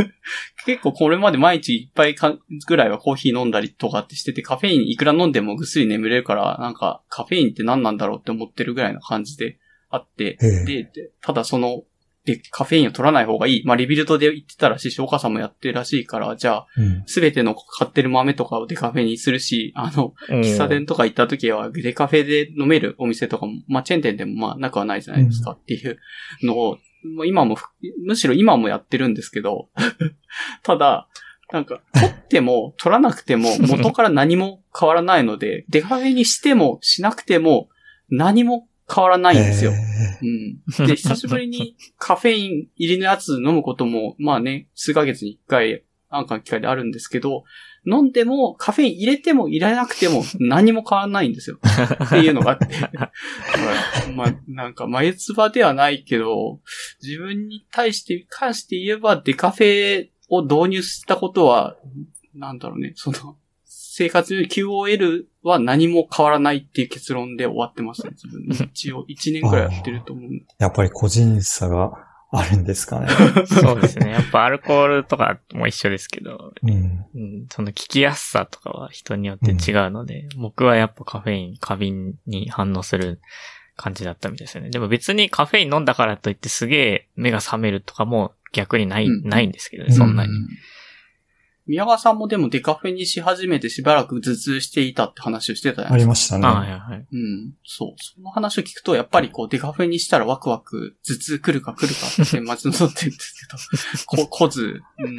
[0.66, 2.36] 結構これまで毎日いっぱいか
[2.66, 9.58] ぐらいはコーヒー飲んだりとかってしてて、カフェインいくら飲んでもぐっすり眠れるから、なんかカフェインって何なんだろうって思ってるぐらいな感じで
[9.88, 11.84] あって、ええで、でただその、
[12.24, 13.62] で、カフェインを取らない方がいい。
[13.64, 17.02] まあ、 Rebuild で言ってたらしいし、岡さんもやってるらしいから、じゃあ、うん。
[17.06, 25.98] すべての買ってる豆とかをデカフェにするし、あの、うん喫茶店とか行った時は、デカフェで飲めるお店とかも、まあ、チェーン店でもまあ、なくはないじゃないですかっていう
[26.42, 27.56] のを、まあ今も、
[28.04, 29.68] むしろ今もやってるんですけど、
[30.62, 31.08] ただ、
[31.52, 37.68] なんか、取っても取らなくても 元から何も変わらないので、デカフェにしてもしなくても
[38.08, 39.72] 何も変わらないんですよ。
[39.72, 39.74] え
[40.78, 40.86] うん。
[40.86, 47.44] で、久しぶりにカフェイン入りのやつ飲むことも、まあね、数ヶ月に一回、なんかの機会であるんですけど、
[47.86, 51.58] 飲んでも、カフェイン入れても入れなくても何も変わらないんですよ。
[52.04, 52.66] っていうのがあって。
[54.14, 56.60] まあ、なんか、眉唾ではないけど、
[57.02, 61.76] 自分に対して、関して言えば、デカフェを導入したことは、
[62.34, 68.68] なんだろうね、その、生活に QOL は何も変わらないっていう結論で終わってますね、自分。
[68.72, 70.30] 一応、1年くらいやってると思う。
[70.58, 71.92] やっぱり個人差が
[72.32, 73.08] あるんですかね。
[73.46, 74.12] そうですね。
[74.12, 77.04] やっぱアルコールとかも一緒ですけど、うん。
[77.14, 83.20] うん、その聞きやすさとかは人によって違うので、僕はやっぱカフェイン、過敏に反応する
[83.76, 84.70] 感じだったみたいですよね。
[84.70, 90.32] でも別にカフェイン飲んだからといってすげえ目が覚めるとかも逆にない、うんないんですけどね、そんなに。
[91.66, 96.04] う宮川さんもでもデカフェにし始めてしばらく頭痛していたって話をしてたじゃなあいですか。
[96.04, 96.46] りましたね。
[96.46, 97.06] あはいはいはい。
[97.12, 97.54] うん。
[97.64, 97.94] そう。
[97.98, 103.46] その話を聞くと、やっぱりこう、デカフェにしたらワクワク、頭痛来るか来るかって待ち望んでるんです
[104.06, 105.16] けど、 こ、こず、うん、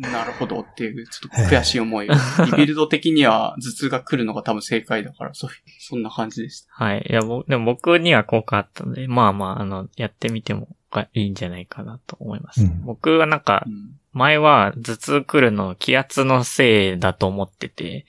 [0.00, 2.16] なるほどっていう、ちょっと悔しい思いが。
[2.46, 6.84] リビルド的には頭痛が来るのが多分正解だから、そういう、そんな感じでした。
[6.84, 7.06] はい。
[7.08, 12.62] いや、僕、でも僕には効果あったので、まあまあ、あの、やってみてもがいいんじゃないかなと思います。
[12.62, 14.00] うん僕はなんかう、ん。
[14.12, 18.06] 前は頭痛来るの気圧のせいだと思ってて、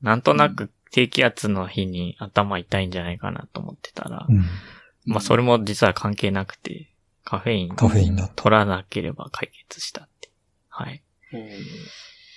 [0.00, 4.44] なんとなく低気圧の日に頭痛いんじゃないかなと思ってたら、うん。
[5.04, 6.90] まあそれも実は関係なくて、
[7.24, 8.34] カフェインカフェインだった。
[8.42, 10.30] 取らなければ解決したって。
[10.68, 11.02] はい。
[11.32, 11.40] うん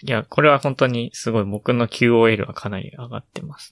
[0.04, 3.72] いや、これは本当にすごい僕の QOL はかなり上がってます。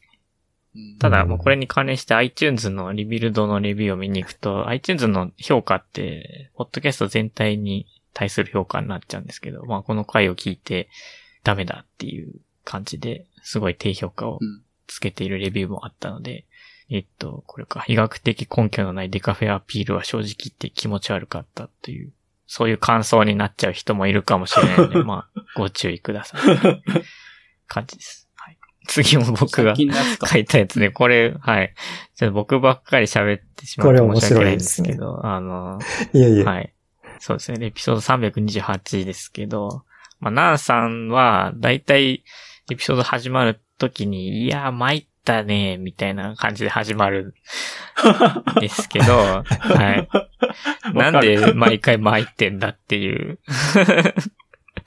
[0.99, 10.89] ただ、うんもうこれに関連して iTunes のリビルドのレビューを見に行くと、iTunes の評価って、ポッドキャスト全体に対する評価になっちゃうんですけど、まあこの回を聞いて
[11.43, 16.45] ダメだっていう感じで、すごい低評価をうんつけているレビューもあったので、
[16.89, 22.11] えっと、これか、医学的根拠のないデカフェアピールは正直言って気持ち悪かったという、
[22.47, 26.41] そういう感想になっちゃう人もいるかもしれないので、 まあ、ご注意ください。
[27.67, 28.27] 感じです。
[28.89, 29.03] はい。
[29.05, 29.75] 次も僕が。
[29.75, 31.73] 書いたやつで、これ、はい。
[32.15, 35.79] ちょっと僕ばっかり喋ってしまってこれ面申し訳ないんですけど、あの、
[36.13, 36.43] いえいえ。
[36.43, 36.73] はい。
[37.19, 37.67] そうですね。
[37.67, 39.83] エピソード328ですけど、
[40.19, 42.23] まあ、ナンさんは、だいたい
[42.71, 47.35] エピソード始まるときに、いやー、参ったね、みたいな感じで始まる
[48.57, 50.09] ん ですけど、はい。
[50.93, 53.39] なんで毎回参ってんだっていう、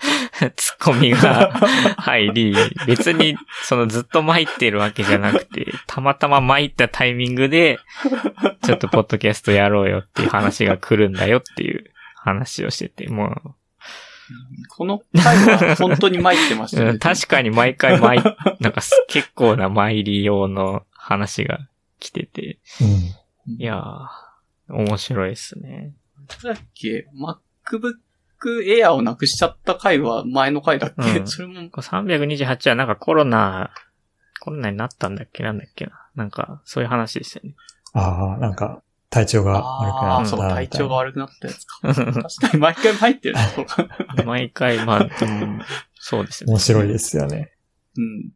[0.57, 1.51] ツッコミが
[1.99, 7.79] 入り、別にそのずっと参ってるわけじゃなくて、たまたま参ったタイミングで、
[8.63, 13.55] ちょっとポッドキャストやろうよっていう話が来るんだよっていう話をしてて、もう、
[14.69, 16.91] この回は本当に参ってましたね。
[16.91, 21.61] うん確かに毎回参、なんかす結構な参り用の話が
[22.01, 22.85] 来てて、う
[23.51, 23.55] ん。
[23.59, 25.93] いやー、面白いですね。
[26.43, 27.95] だっけ ?MacBook
[28.49, 33.71] Air をなくしちゃった回は前の回だっけ、うんそれも、これ328はなんかコロナ、
[34.41, 35.53] コロナになったんだっけな？
[35.53, 37.55] んだっけななんか、そういう話でしたよね。
[37.95, 41.79] ああ、なんか、体調が悪くああ、なったそう、体調が悪悪くなったやつか。
[41.83, 42.23] 確か
[42.55, 43.37] に毎回入ってる。
[44.25, 45.09] 毎回、まあ、
[45.95, 46.53] そうですね。
[46.53, 47.53] 面白いですよね。
[47.97, 48.31] うん。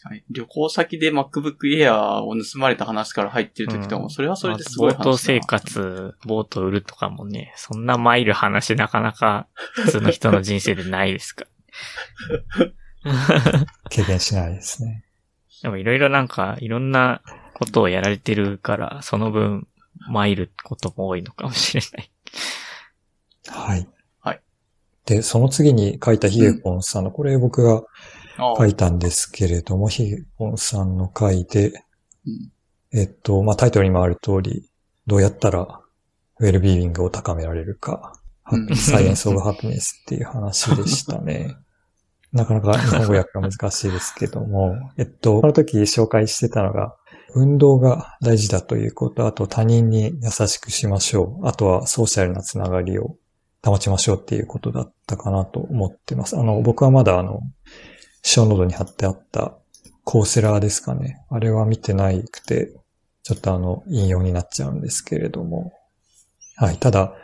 [0.00, 0.22] 確かに。
[0.30, 5.04] 旅行先で MacBook Air を盗まれた話から入ってる時とかも、うんそれはそれですごい話だな。
[5.04, 11.46] ボート生活、ボート売るとかもね、そんな参る話なかなか普通の人の人生でないですか
[13.90, 15.04] 経験しないですね。
[15.62, 17.20] でもいろいろなんか、いろんな
[17.54, 19.68] ことをやられてるから、その分、
[20.08, 22.10] 参ることも多いのかもしれない。
[23.46, 23.88] はい。
[24.20, 24.40] はい。
[25.06, 27.84] で、その次に書いたヒゲポンさんの、これ僕がああ
[28.58, 31.72] 書いたんですけれども、ヒゲポンさんの回で、
[32.26, 32.52] うん
[32.94, 34.70] えっと、まあ、タイトルにもある通り、
[35.06, 35.80] どうやったら
[36.40, 38.12] ウェルビーイングを高められるか、
[38.50, 41.56] うんサイエンスオブハピネスっていう話でしたね。
[42.32, 46.96] なかなか日本語訳が難しいですけども、えっと、この時紹介してたのが、
[47.34, 51.46] 運動が大事だということ、あと他人に優しくしましょう。
[51.46, 53.16] あとはソーシャルなつながりを
[53.64, 56.36] 保ちましょうっていうことだったかなと思ってます。
[56.36, 57.40] あの、僕はまだあの、
[58.22, 59.54] 小ノードに貼ってあった
[60.04, 61.24] コーセラーですかね。
[61.30, 62.72] あれは見てないくて、
[63.22, 65.72] ちょっとあの、引用になっちゃうんですけれども。
[66.56, 66.78] はい。
[66.78, 67.14] ただ、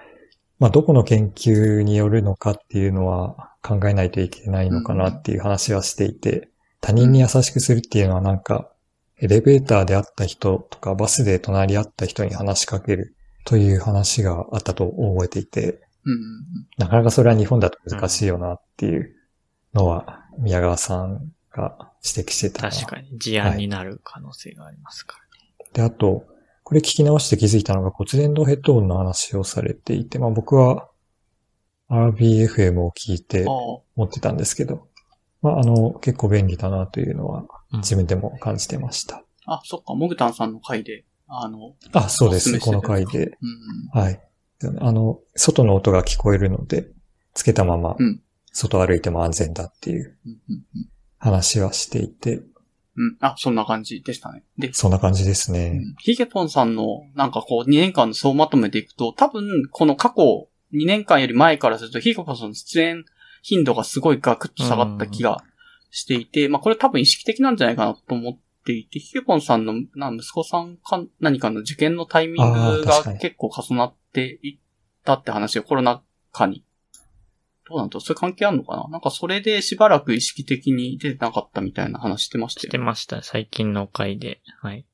[0.59, 8.71] まあ、どこの研究によるのかっていうのは考えないといけないのかなっていう話はしていて、他人に優しくするっていうのはなんか、
[9.21, 15.81] エレベーターで会った人とかバスで隣り合った人に話しかけるという話があったと覚えていて、
[16.77, 19.15] なかなかそれは日本だと難しいよなっていう
[19.75, 25.55] のは、宮川さんが指摘してたな確かに、事案になる可能性がありますからね。
[25.73, 26.25] で、あと、
[26.65, 30.91] これ聞き直して気づいたのが骨伝導ヘッドホンの話をされていて、まあ僕は
[31.89, 33.51] RBFM を聞いてあ
[33.97, 34.87] 持ってたんですけど、
[35.41, 39.25] まああの、結構便利だなというのはうん自分でも感じてました。
[39.47, 42.51] あ、あ、そっか、モグタンさんの回で、あの、あ、そうです。
[42.51, 43.27] おすこの回で。
[43.95, 44.21] うんはい。
[44.81, 46.89] あの、外の音が聞こえるので、
[47.33, 48.21] つけたままうん、
[48.53, 50.17] 外歩いても安全だっていう
[51.19, 52.43] 話はしていて、
[52.97, 53.17] うん。
[53.21, 54.43] あ、そんな感じでしたね。
[54.59, 55.81] で、そんな感じですね。
[55.83, 63.05] うんヒゲポンさんの、なんかこう、2年間の総まとめでいくと、多分、この過去2年間より前からすると、ヒゲポンさんの出演
[63.43, 65.43] 頻度がすごいガクッと下がった気が
[65.91, 74.59] していて、まあこれ多分意識的なんじゃないかなと思っていて、ヒゲポンさんの、な息子さんか、何かの受験のタイミングが結構重なっていっ
[75.05, 76.65] たって話がコロナ禍に。
[77.69, 78.89] どうなんだそれ関係あるのかな？
[78.89, 82.71] なんかそれでしばらく意識的に出てなかったみたいな話してましたしよね。
[82.73, 84.41] てました、最近の回で。
[84.63, 84.87] はい。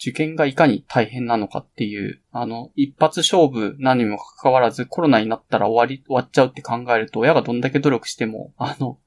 [0.00, 8.98] 受験がいかに大変なのかっていう、あの、一発勝負何にもかかわらずコロナになったら終わり、終わっちゃうって考えると、親がどんだけ努力しても、あの、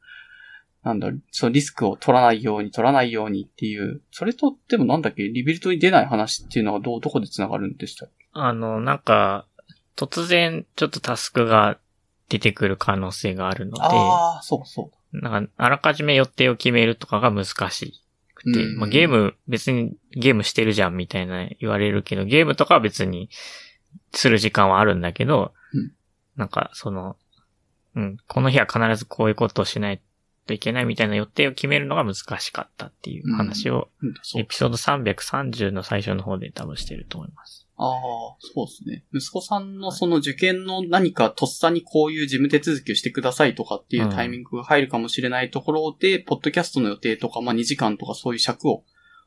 [0.84, 8.28] なんだ、そのリスクを取らないように、取らないようにっていう、それと、でもなんだっけ、リビルトに出ない話っていうのはどう、どこで繋がるんでしたっけ？
[8.34, 9.46] あの、なんか、
[9.96, 11.78] 突然ちょっとタスクが
[12.32, 15.22] 出てくる可能性があるので、ああ、そうそう。
[15.22, 18.02] なんか、あらかじめ予定を決めるとかが難し
[18.34, 23.30] くて、うんまあ、ゲーム、別にゲームしてるじゃんみたいな言われるけど、ゲームとかは別に
[24.14, 25.92] する時間はあるんだけど、うん
[26.38, 27.18] なんか、その、
[27.96, 30.02] うん、この日は必ずこういうことをしない
[30.48, 33.90] といけないみたいな予定を決めるのが難しかったっていう話を、
[34.38, 37.61] エピソード330の最初の方で多分してると思います。
[37.84, 39.04] ああ、そうですね。
[39.12, 48.84] 息子さんのその受験の何かとっさにこういう事務手続きをしてくださいとかっていうタイミングが入るかもしれないところで、ポッドキャストの予定とか、まあ2時間とかそういう尺を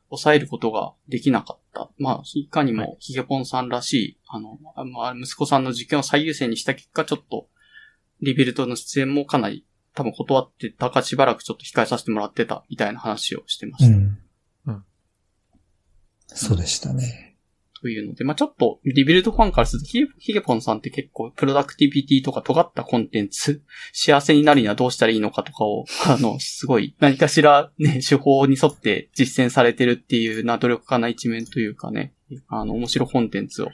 [0.09, 1.89] 抑えることができなかった。
[1.97, 7.49] まあ、いかにはもヒゲポンさんらしい、あの、あまあ、息子さんの受験を最優先にした結果、ちょっと、
[8.21, 13.97] リビルドの出演もかなり多分断ってたかしばらくちょっと控えさせてもらってたみたいな話をしてました。
[13.97, 14.19] うん。
[14.67, 14.83] うん
[16.27, 17.24] そうでしたね。
[17.85, 23.61] というので、まあ、ちょっと、リビルドファンからすると、ヒゲヒゲポンさんって結構、プロダクティビティとか尖ったコンテンツ、
[23.93, 32.15] 幸せになるにはどうしたらいいのかとかを、 あの、すごい、何かしらね、手法に沿って実践されてるっていうな、努力家な一面というかね、
[32.47, 33.69] あの、面白コンテンツを、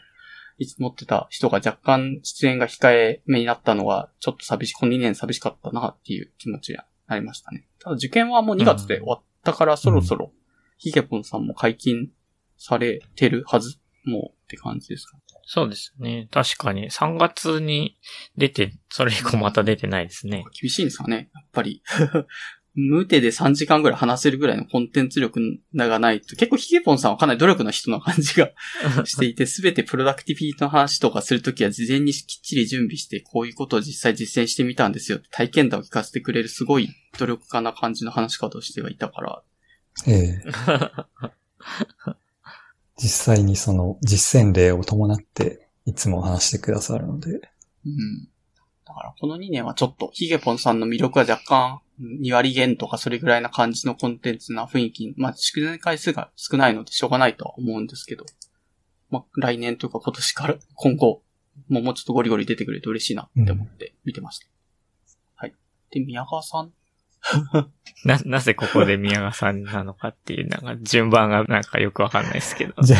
[0.57, 7.65] いつ持ってた人が若干出演が控えめになったのが、ちょっと寂し、この2年寂しかったなっていう気持ちになりましたね。
[7.79, 10.33] ただ受験はもう2月で終わったから、そろそろ、
[10.75, 12.11] ヒゲポンさんも解禁
[12.57, 15.17] されてるはずもうって感じですか？
[15.45, 16.27] そうですね。
[16.31, 16.89] 確かに。
[16.89, 17.97] 3月に
[18.37, 20.43] 出て、それ以降また出てないですね。
[20.59, 21.29] 厳しいんですかね？
[21.33, 21.81] やっぱり。
[22.73, 25.41] 無手で3時間ぐらい話せるぐらいのコンテンツ力
[25.75, 28.49] がないと、結構ヒゲポンさんはかなり努力の人な感じが
[29.03, 36.87] していて、すべてプロダクティビティの話とかするときは事前にきっちり準備して、こういうことを実際実践してみたんですよって体験談を聞かせてくれるすごい
[37.19, 39.43] 努力家な感じの話し方をしてはいたから、
[40.07, 40.41] ええ
[43.01, 47.31] 実際にその実践例を伴っていつも話してくださるので、
[47.85, 48.29] うん。
[48.85, 58.25] だからこの2年はちょっとヒゲポンさんの魅力は若干2割減とかそれぐらいな感じのコンテンツな雰囲気、まあ、宿題回数が少ないのでしょうがないとは思うんですけど、
[59.09, 61.23] まあ、来年というか今年から今後、
[61.69, 64.47] もうもうちょっとゴリゴリ出てくれると嬉しいなって思って見てました。
[65.35, 65.55] はい。
[65.89, 66.71] で、宮川さん
[68.05, 72.73] な、なぜここで宮川さんなのかっていう、なんか順番がなんかよくわかんないですけど。
[72.81, 72.97] じゃ、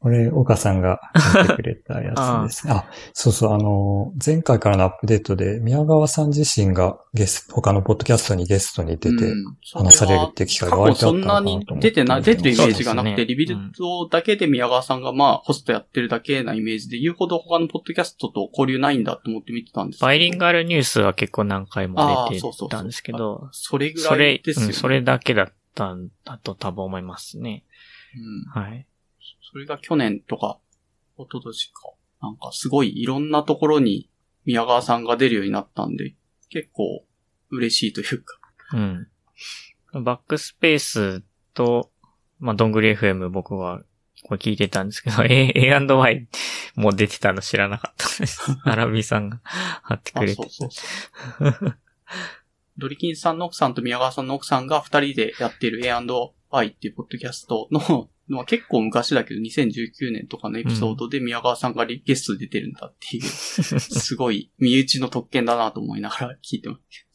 [0.00, 1.00] これ、岡さんが
[1.42, 2.66] 見てくれたやつです。
[2.68, 2.72] ね。
[2.72, 9.56] あそうそう、あの、前回からのアップデートで、宮川さん自身がゲスト、他のポッドキャストにゲストに出て、うん。
[9.72, 27.64] 話されるっていう機会が過割とあ去そんなったのかなと思ってに出てない、出てるイメージがなくて、ねリビルドだけで宮川さんがまあ、ホストやってるだけなイメージで、言うほど他のポッドキャストと交流ないんだと思って見てたんですバイリンガルニュースは結構何回も出てたんですけど、それぐらいそれ、ですよ、ねうん、それだけだったんだと多分思いますね。
[28.54, 28.62] うん。
[28.62, 28.86] はい。
[29.50, 30.58] それが去年とか、
[31.16, 31.80] 一昨年か。
[32.20, 34.10] なんかすごいいろんなところに
[34.44, 36.14] 宮川さんが出るようになったんで、
[36.50, 37.04] 結構
[37.50, 38.38] 嬉しいというか。
[38.74, 40.04] うん。
[40.04, 41.22] バックスペース
[41.54, 41.90] と、
[42.40, 43.82] まあ、どんぐり FM 僕は
[44.24, 46.28] これ聞いてたんですけど、A- A&Y
[46.74, 48.40] も出てたの知らなかったです。
[48.64, 50.48] アラビーさんが貼ってくあ、れてそう。
[50.50, 50.70] そう
[51.52, 51.78] そう。
[52.76, 67.06] ドリキンさんの奥さんと宮川さんの奥さんが二人でやっている A&Y っていうポッドキャストの、まあ、結構昔だけど2019年とかのエピソードで宮川さんがリゲストで出てるんだっていう、 すごい身内の特権だなと思いながら聞いてます。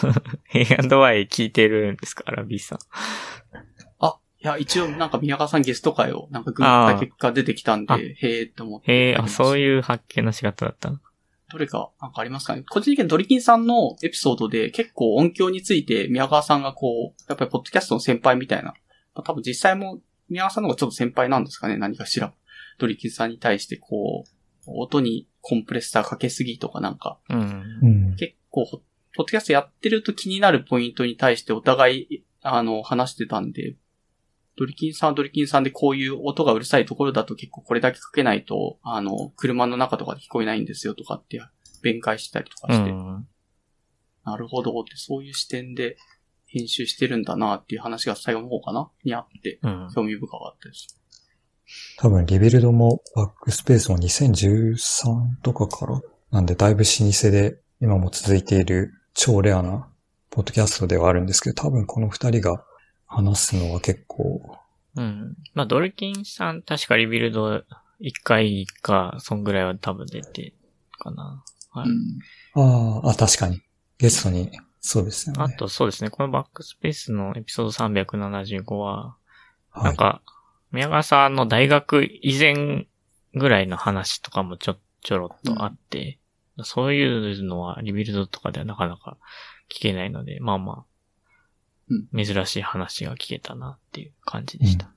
[0.54, 2.24] A&Y 聞いてるんですか？
[2.26, 2.78] アラビーさん。
[4.00, 8.92] あ、いや、一応なんか宮川さんゲスト会をなんかググった結果出てきたんあで、へえって思って。
[8.92, 9.58] へえ、あ、そうう。
[9.58, 10.98] いう発見の仕方だったの
[11.50, 12.64] どれかなんかありますかね？
[12.68, 18.74] 個人的にドリキンさんのエピソードで結構音響について宮川さんがこう、やっぱりポッドキャストの先輩みたいな。
[19.14, 20.00] まあ多分実際も
[20.32, 22.32] 宮川さんの方がちょっと先輩なんですかね何かしら。
[22.78, 24.30] ドリキンさんに対してこう、
[24.66, 27.62] 音にコンプレッサーかけすぎとかなんか、うん。
[27.82, 28.16] うん。
[28.16, 28.80] 結構、ポッ
[29.18, 33.76] ドキャストやってると気になるポイントに対してお互い、あの、話してたんで、
[34.56, 41.40] ドリキンさんはドリキンさんでこういう音がうるさいところだと結構これだけかけないと、あの、車の中とかで聞こえないんですよとかって
[41.82, 43.26] 弁解したりとかうして、ん。
[44.24, 45.96] なるほどってそういう視点で
[46.52, 49.88] 編集してるんだなっていう話が最後の方かなにあって、うん。
[49.94, 50.98] 興味深かったです。
[51.98, 56.00] 多分リビルドもバックスペースも2013とかから、
[56.30, 59.88] なんでだいぶ老舗で今も続いている超レアな
[60.30, 62.64] ポッドキャストではあるんですけど、多分この二人が
[63.06, 64.58] 話すのは結構、
[64.96, 65.36] うん。
[65.54, 67.62] まあ、ドルキンさん、確かリビルド1
[68.22, 70.52] 回か、そんぐらいは多分出て、
[70.98, 71.42] かな。
[71.70, 71.88] はい。
[71.88, 72.18] うん。
[72.54, 73.62] ああ、あ、確かに。
[73.98, 74.50] ゲストに、
[74.82, 75.42] そうですよね。
[75.44, 76.10] あと、そうですね。
[76.10, 79.16] このバックスペースのエピソード375は、
[79.70, 80.20] はい、なんか、
[80.72, 82.86] 宮川さんの大学以前
[83.34, 86.18] ぐらいの話とかもちょ、ちょろっとあって、
[86.64, 89.16] そういうのは Rebuild とかではなかなか
[89.70, 94.91] 聞けないので、まあまあ、珍しい話が聞けたなっていう感じでした。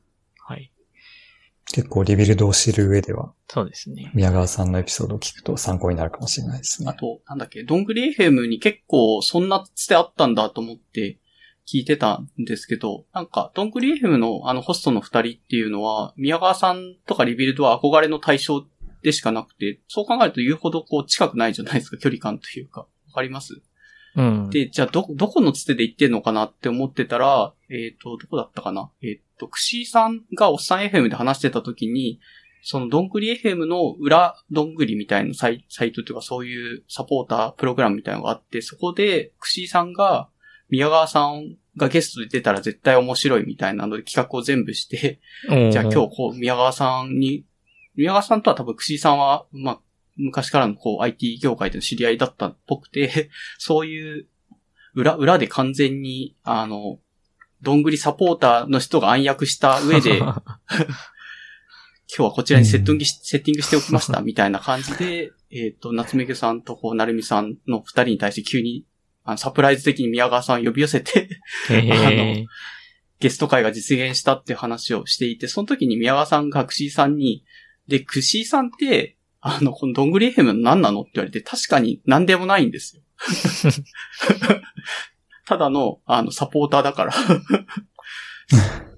[1.68, 1.74] はい。
[1.74, 4.12] 結構 Rebuild を知る上では、そうですね。
[4.14, 6.90] 宮川さんのエピソードを聞くと参考になるかもしれないですね。
[6.90, 11.20] あと、なんだっけ、どんぐり FM に結構そんなつてあったんだと思って
[11.68, 18.66] 聞いてたんですけど、なんか、どんぐり FM のあのホストの二人っていうのは、宮川さんとか Rebuild は憧れの対象
[19.02, 22.82] でしかなくて、そう考えると言うほどこう近くないじゃないですか、距離感というか。
[22.82, 23.62] わかります？
[24.16, 24.50] うん。
[24.50, 28.90] で、じゃあ、ど、どこのつてで行ってんのかなって思ってたら、えっ、と、どこだったかな？
[29.02, 32.20] えっ、と、くしーさんがおっさん FM で話してた時に、
[32.68, 40.30] そのどんぐり FM の裏どんぐりみたいなサイサイトというかそういうサポータープログラムみたいなのがあって、そこでくしーさんが
[40.70, 47.46] 宮川さんがゲストで出たら絶対面白いみたいなので企画を全部して、じゃあ今日こう宮川さんに、
[47.96, 49.80] 宮川さんとは多分くしーさんは、まあ、
[50.18, 53.30] 昔からのこう IT 業界での知り合いだったっぽくて、
[53.60, 54.28] そういう
[54.96, 57.00] 裏、裏で完全に、あの、
[57.66, 60.36] どんぐりサポーターの人が暗躍した上で、 今
[62.08, 68.86] 日はこちらにセットングし、セッティングしておきました、 みたいな感じで、えっ、と、夏目ぐさんとこう、なるみさんの二人に対して急に、
[69.24, 71.28] あのサプライズ的に宮川さんを呼び寄せて、
[71.70, 72.46] へー
[73.20, 77.44] ゲスト会が実現したっていう話をしていて、その時に宮川さんがクシーさんに、
[77.88, 83.02] で、クシーさんって、あの、このどんぐり FM の何なのって言われて、確かに何でもないんですよ。
[85.46, 87.14] ただの、あの、サポーターだから。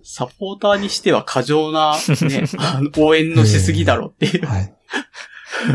[0.04, 4.45] サポーターにしては過剰な、ね、あ の応援のしすぎだろっていう。
[4.45, 4.74] はい。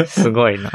[0.06, 0.70] すごいな。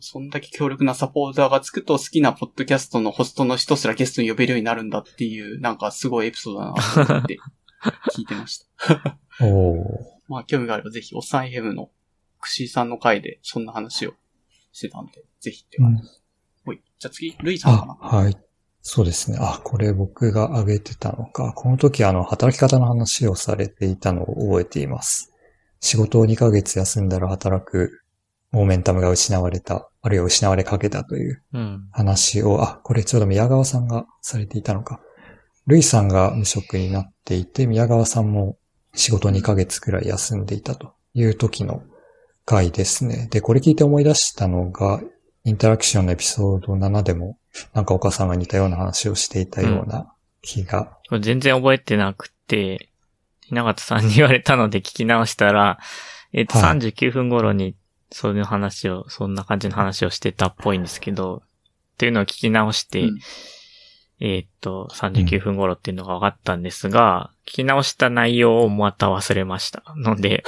[0.00, 7.38] そんだけ強力なサポーターがつくと好きなポッドキャストのホストの人すらゲストに呼べるようになるんだっていう、なんかすごいエピソードだなと思って
[8.12, 9.18] 聞いてました。
[9.40, 9.86] おー。
[10.26, 11.90] まあ、興味があればぜひ、おっさん FM の
[12.40, 14.14] くしーさんの回でそんな話を
[14.72, 16.24] してたんで、ぜひって感じです。
[16.64, 16.82] ほい。
[16.98, 18.18] じゃあ次、ルイさんかあ、な。
[18.22, 18.36] はい。
[18.82, 19.38] そうですね。
[19.40, 21.52] あ、これ僕が挙げてたのか。
[21.54, 25.32] この時あの、働き方の話をされていたのを覚えています。
[25.80, 28.00] 仕事を2ヶ月休んだら働く
[28.52, 31.88] モーメンタムが失われた、あるいは失われかけたといううん。
[31.92, 35.00] 話を、あ、これちょうど宮川さんがされていたのか。
[35.66, 38.56] ルイさんが無職になっていて、宮川さんも
[38.94, 41.82] 仕事2ヶ月くらい休んでいたという時の
[42.44, 43.28] 回ですね。
[43.30, 45.00] で、これ聞いて思い出したのが、
[45.44, 47.38] インタラクションのエピソード7でも、
[47.74, 50.12] なんか岡さんが似たような話をしていたような
[50.42, 50.98] 気が。
[51.08, 52.90] これ全然覚えてなくて、
[53.40, 55.78] ひながたさんに言われたので聞き直したら、
[56.32, 56.78] えっ、と、はい。
[56.78, 57.74] 39分頃に、
[58.12, 61.42] そういう話を、そんな感じの話をしてたっぽいんですけど、
[61.94, 63.18] っていうのを聞き直して、うん
[64.20, 69.82] えっと、39分頃っていうのが分かったんですが、聞き直した内容をまた忘れました。
[69.96, 70.44] ので、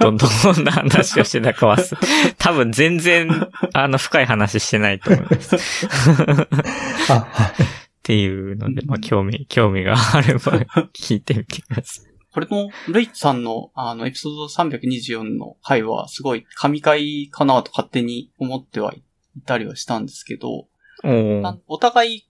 [0.00, 5.56] ど、 どんな話をしてたか忘れ、多分全然、あの、深い話してないと思います。
[7.16, 10.60] っていうので、まあ、興味、興味があれば
[10.94, 12.06] 聞いてみてください。
[12.32, 19.02] これの、ルイさんの、あの、エピソード324の回は、すごい、神回かなと勝手に思ってはい
[19.46, 20.68] たりはしたんですけど、
[21.66, 22.28] お互い、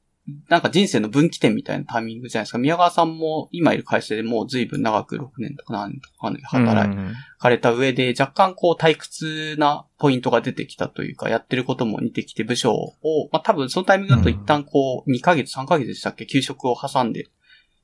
[0.48, 2.58] なんか人生の分岐点みたいなタイミングじゃないですか。
[2.58, 12.94] 宮川さんも今いる会社でもう随分長く6年とか何年とか働うんかれた上で、若干こう退屈なポイントが出てきたというか、やってることも似てきて部署を、
[13.30, 16.26] まあ多分そのタイミングだと一旦こう2ヶ月、3ヶ月でしたっけ？
[16.26, 17.28] 休職を挟んで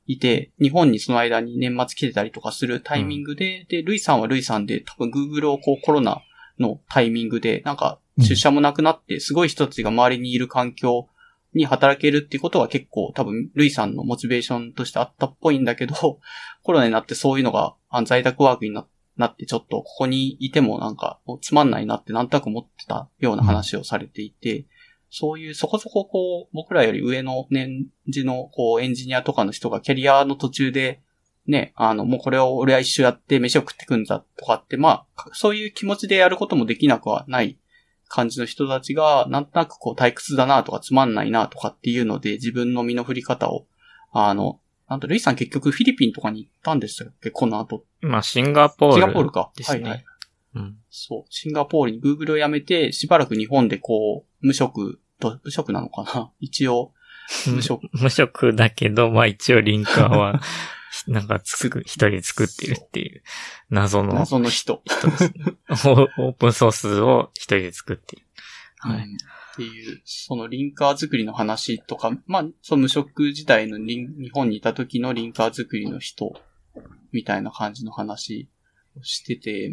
[0.07, 6.23] いて、日本にその間に年末来てたりとかするタイミングで、で、ルイさんはルイさんで多分 Google をこうコロナ
[6.59, 11.09] のタイミングで、なんか出社もなくなって、すごい人たちが周りにいる環境
[11.55, 15.95] に働けるっていうことは結構多分、ルイさんのモチベーションとしてあったっぽいんだけど、
[16.63, 17.75] コロナになってそういうのが
[18.05, 18.87] 在宅ワークにな
[19.27, 24.67] ってちょっとここにいてもなんかつまんないなってなんとなく思ってたような話をされていて、
[25.11, 31.03] そういうそこそここう僕らより上の年次のこうエンジニアとかの人がキャリアの途中で
[31.47, 37.59] ね、あのもうこれを俺は一生やって飯を食ってくんだとかってまあそういう気持ちでやることもできなくはない
[38.13, 43.67] 感じの人たちが、なんとなくこう退屈だなとかつまんないなとかっていうので、自分の身の振り方を、
[44.13, 47.87] あの、なんと、ルイさん結局フィリピンとかに行ったんでしたっけこの後。
[48.03, 49.01] まあ、シンガポール。
[49.01, 49.51] シンガポールか。
[49.57, 49.83] ですね。
[49.83, 50.05] はいはい。
[50.57, 50.77] うん。
[50.91, 51.25] そう。
[51.31, 56.93] シンガポールに Google を辞めて、しばらく日本でこう、無職と、無職なのかな 一応、
[57.47, 57.89] 無職。
[57.99, 60.43] 無職だけど、まあ一応リンカーは、
[61.09, 63.23] なんかつく、一人作ってるっていう
[63.71, 64.83] 謎の謎の人。
[64.85, 65.33] 人ですね。
[66.19, 68.23] オープンソースを一人で作ってる。
[68.79, 69.05] はい。
[69.05, 69.17] うん
[69.53, 76.33] っていう、そのリンカー作りの話とか、まあ、その無職時代の日本にいた時のリンカー作りの人、
[77.13, 78.49] みたいな感じの話
[79.03, 79.71] してて、う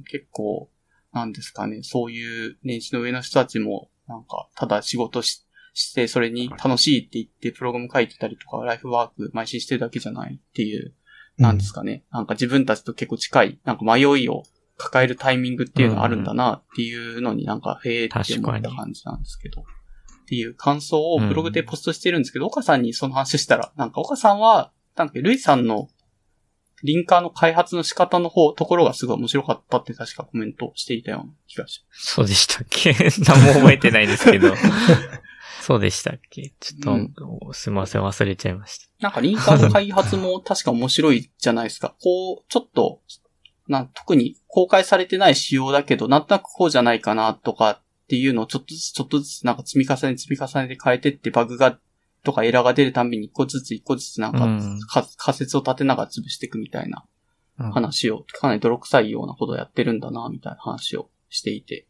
[0.00, 0.70] ん、結構、
[1.12, 10.94] なんですかね、そういう年次の上の人たちも、なんか、ただ仕事しして、それに楽しいって言ってプログラム書いてたりとか、ライフワーク邁進してるだけじゃないっていう、
[11.38, 12.04] なんですかね。
[12.12, 14.44] なんか自分たちと結構近い、なんか迷いを
[14.76, 19.62] 抱えるタイミングっていうのがあるんだなっていうのになんか、へえって思った感じなんですけど。
[19.62, 19.64] っ
[20.26, 25.88] ていう感想をブログでポストしてるんですけど、岡さんにその話したら、なんか岡さんは、なんかルイさんの
[26.84, 32.12] リンカーの開発の仕方の方、ところがすごい面白かったって確かコメントしていたような気がします。
[32.14, 32.92] そうでしたっけ？
[33.26, 34.54] 何も覚えてないですけど。
[35.62, 36.52] そうでしたっけ？
[36.58, 37.12] ちょっ
[37.46, 38.88] と、すみません、忘れちゃいました。
[39.00, 41.94] なんかリンカーの開発も確か面白いじゃないですか。
[42.02, 43.00] こう、ちょっと、
[43.68, 51.78] なん特に公開されてない仕様だけど、なんとなくこうじゃないかなとかっていうのをちょっとずつちょっとずつなんか積み重ね積み重ねて変えてってバグが、
[52.24, 57.04] とかエラーが出るたんびに一個ずつ一個ずつなんか、うんか仮説を立てながら潰していくみたいな
[57.60, 61.86] うん話を、かなり泥臭いようなことをやってるんだな、みたいな話をしていて。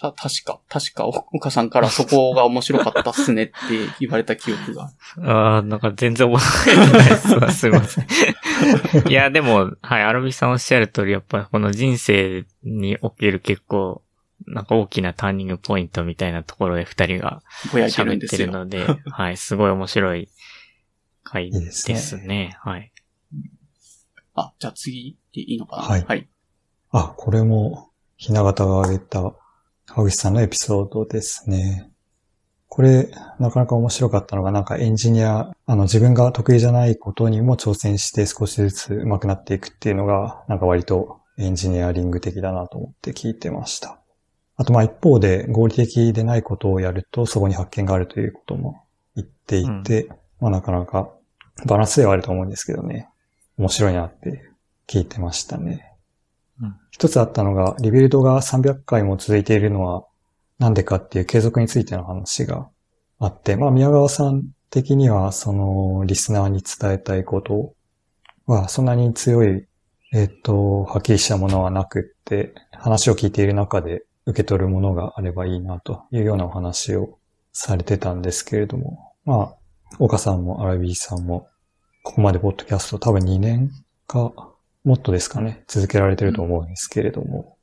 [0.00, 3.52] た、確か、確か、お岡さんからそこが面白かったっすねって
[4.00, 4.92] 言われた記憶が。
[5.22, 7.50] ああ、なんか全然覚えてないですわ。
[7.50, 8.06] すいません。
[9.08, 14.02] いや、でも、はい、アルビさんおっしゃる通り、やっぱこの人生における結構、
[14.46, 18.36] なんか大きなターニングポイントみたいなところで二人が喋って。
[18.36, 20.28] るので、はい、すごい面白い
[21.22, 22.58] 回いいですねですね。
[22.60, 22.92] はい。
[24.34, 25.82] あ、じゃあ次でいいのかな？
[25.82, 26.28] はいはい。
[26.90, 29.32] あ、これも、ひな形が挙げた、
[29.94, 31.90] 川口さんのエピソードですね。
[32.66, 43.98] これ、なかなか面白かったのが、なんかエンジニア、あの、自分が得意じゃないことにも挑戦して少しずつ上手くなっていくっていうのが、なんか割とエンジニアリング的だなと思って聞いてました。
[44.56, 48.84] あと、まあ一方で合理的でないことをやると、そこに発見があるということも
[49.14, 50.08] 言っていて、
[50.40, 51.10] まあなかなか
[51.66, 53.10] バランスではあると思うんですけどね。
[53.58, 54.42] 面白いなって
[54.86, 55.91] 聞いてましたね。
[56.90, 60.04] 一つあったのが、リビルドが300回も続いているのは
[60.58, 62.68] なんでかっていう継続についての話が
[63.18, 67.74] あって、まあ宮川さん的にはそのリスナーに伝えたいこと
[68.46, 69.66] はそんなに強い、
[70.12, 77.18] えっ、と、はっきりしたものはなくって、話を聞いている中で受け取るものがあればいいなというようなお話を
[77.52, 79.56] されてたんですけれども、まあ、
[79.98, 81.48] 岡さんもアラビーさんも
[82.02, 83.70] ここまでポッドキャスト多分2年
[84.06, 84.32] か、
[84.84, 87.56] もっとですかね、続けられてると思うんですけれども、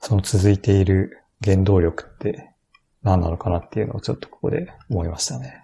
[0.00, 2.50] その続いている原動力って
[3.02, 5.62] 何なのかなっていうのをちょっとここで思いましたね。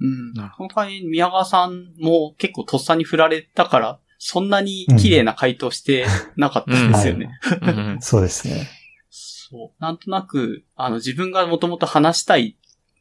[0.00, 0.52] うんなる。
[0.56, 6.06] 本当に宮川さんも結構とっさに振られたから、そんなに綺麗な回答して
[6.36, 7.30] なかったんですよね。
[7.62, 7.98] うん。
[8.00, 8.68] そうですね。
[9.08, 9.82] そう。
[9.82, 9.98] なん。
[9.98, 12.56] となく、あの、自分がもともと話したい、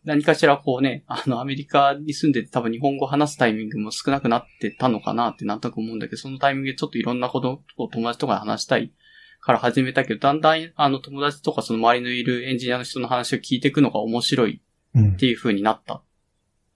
[0.05, 8.93] 何かしらこうね、あの、アメリカに住んでて多分日本語を話すタイミングも少なくなってたのかなってなんとなく思うんだけど、そのタイミングでちょっといろんなことを友達とかで話したい
[9.41, 14.61] から始めたけど、だんだん、あの、友達とかその周りのいるエンジニアの人の話を聞いていくのが面白い
[14.95, 16.01] うんっていう風になった。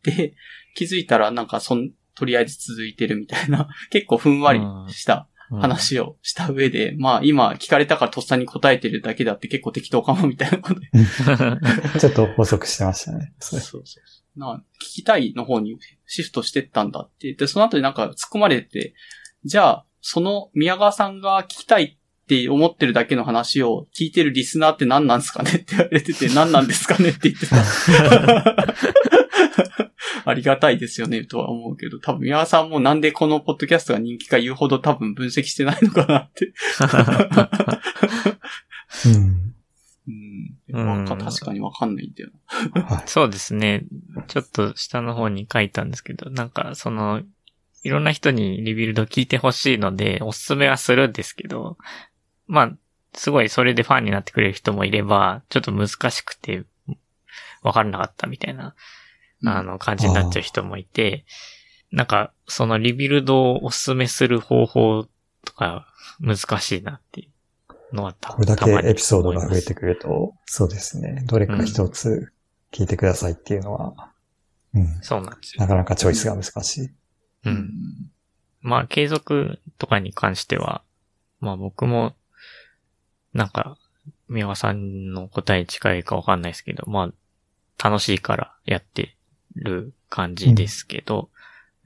[0.03, 0.35] で、
[0.75, 4.59] 気づいたらなんかそん、とりあえず続いてるみたいな、 結構ふんわり
[4.93, 5.27] した。
[5.27, 10.89] うん話をした上で、まあ今聞かれたからとっさに答えてるだけだって結構適当かもみたいなことで。
[11.99, 13.33] ちょっと補足してましたね。
[13.39, 13.99] そそううそうそ
[14.35, 14.39] う。
[14.39, 15.77] な聞きたいの方に
[16.07, 18.93] シフトしてったんだって言って、その後になんか突っ込まれて、
[19.45, 27.55] じゃあ、その宮川さんが聞きたいって思ってるだけの話を聞いてるリスナーって何なんですかねって言われてて、何なんですかねって言ってた。
[30.25, 36.53] ありがたいですよね、とは思うけど、多分宮川さんもなんでこのポッドキャストが人気か言うほど多分分析してないのかなって。
[39.05, 39.53] うん。
[40.69, 41.05] うん。
[41.05, 42.31] 確かにわかんないんだよ
[42.85, 43.03] はい。
[43.05, 43.85] そうですね。
[44.27, 47.21] ちょっと下の方に書いたんですけど、なんかその、
[47.83, 51.77] いろんな人に Rebuild 聞いてほしいので、おすすめはするんですけど、
[52.47, 52.71] まあ、
[53.13, 56.63] すごいそれでファンになってくれる人もいれば、ちょっと難しくて、
[57.61, 58.75] わからなかったみたいな、な。
[59.45, 61.25] あの、感じになっちゃう人もいて、
[61.91, 65.07] なんか、その Rebuild をおすすめする方法
[65.45, 65.87] とか、
[66.19, 67.29] 難しいなってい
[67.91, 71.23] うのはたこれだけエピソードが増えてくると、そうですね。
[71.27, 72.31] どれか一つ
[72.71, 74.11] 聞いてくださいっていうのは、
[74.73, 74.87] うん。
[75.01, 75.61] そうなんですよ。
[75.61, 76.85] なかなかチョイスが難しい。
[76.85, 76.93] う。
[77.45, 77.69] うんん。
[78.61, 80.83] まあ、継続とかに関しては、
[81.39, 82.15] まあ僕も、
[83.33, 83.77] なんか、
[84.27, 89.15] 宮川さんの答えに近いかわかんないですけど、まあ、楽しいからやって
[89.55, 91.29] る感じですけど、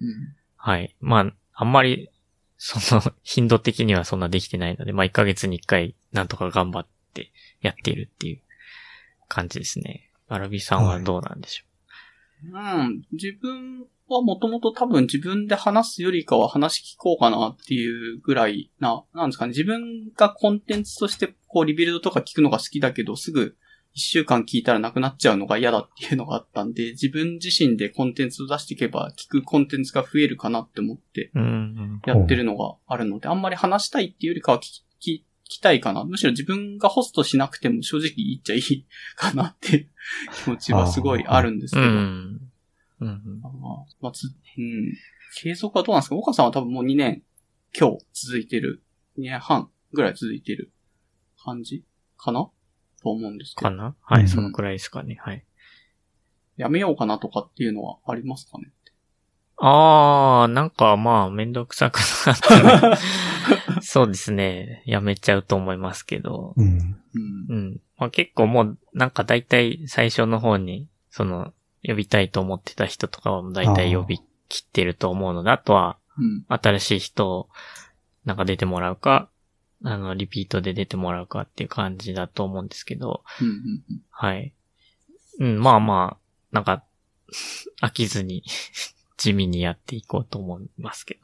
[0.01, 0.35] うん。
[0.55, 0.95] はい。
[0.99, 2.09] まあ、あんまり、
[2.57, 8.41] その、頻度的にはそんなできてないので、まあ1ヶ月に1回、なんとか頑張ってやっているっていう
[9.27, 10.09] 感じですね。
[10.27, 11.63] アラビさんはどうなんでしょ
[12.45, 12.57] う？
[12.57, 13.03] うん。
[13.11, 23.55] 自分はもともと多分自分で話すよりかは話聞こうかなっていうぐらいな、なんですかね、自分がコンテンツとしてこうリビルドとか聞くのが好きだけど、すぐ
[23.97, 32.01] 一週間聞いたらなくなっちゃうのが嫌だっていうのがあったんで、 自分自身でコンテンツを出していけば聞くコンテンツが増えるかなって思ってうん。
[32.05, 36.03] やってるのがあるので、あんまり話したいっていうよりかは聞き、聞きたいかな。
[36.03, 38.85] むしろ自分がホストしなくても正直言っちゃいい
[39.15, 39.89] かなって
[40.43, 41.89] 気持ちはすごいあるんですけうど。
[41.89, 42.51] ん。
[43.01, 43.41] うん。
[43.43, 43.49] あ
[43.99, 44.93] まあ、つ、うん。
[45.35, 46.15] 継続はどうなんですか？
[46.15, 47.23] 岡さんは多分もう2年、
[47.77, 48.83] 今日続いてる、
[49.17, 50.71] 2年半ぐらい続いてる
[51.43, 51.83] 感じ
[52.17, 52.49] かな？
[53.07, 53.69] と思うんですけど。
[53.69, 53.95] かな？
[54.03, 55.17] はい、うんそのくらいですかね。
[55.21, 55.43] はい。
[56.57, 58.71] やめようかなとかっていうのはありますかね？
[59.59, 62.97] あー、なんかまあ、めんどくさくなったら
[63.81, 64.83] そうですね。
[64.85, 66.53] やめちゃうと思いますけど。
[66.55, 66.67] うん。
[66.67, 67.55] うんう。
[67.55, 67.81] ん。
[67.97, 71.53] まあ結構もう、なんか大体最初の方に、その、
[71.83, 76.45] 呼びたいと思ってた人とかは大体呼び切ってると思うので、あとは、うん。
[76.49, 77.49] 新しい人を、
[78.25, 79.29] なんか出てもらうか、
[79.83, 83.47] あの、リピートで出てもらうかっていう感じだと思うんですけど、うん。
[83.47, 83.83] うん。
[84.09, 84.53] はい。
[85.39, 86.83] うん、まあまあ、なんか、
[87.81, 88.43] 飽きずに、
[89.17, 91.19] 地味にやっていこうと思いますけ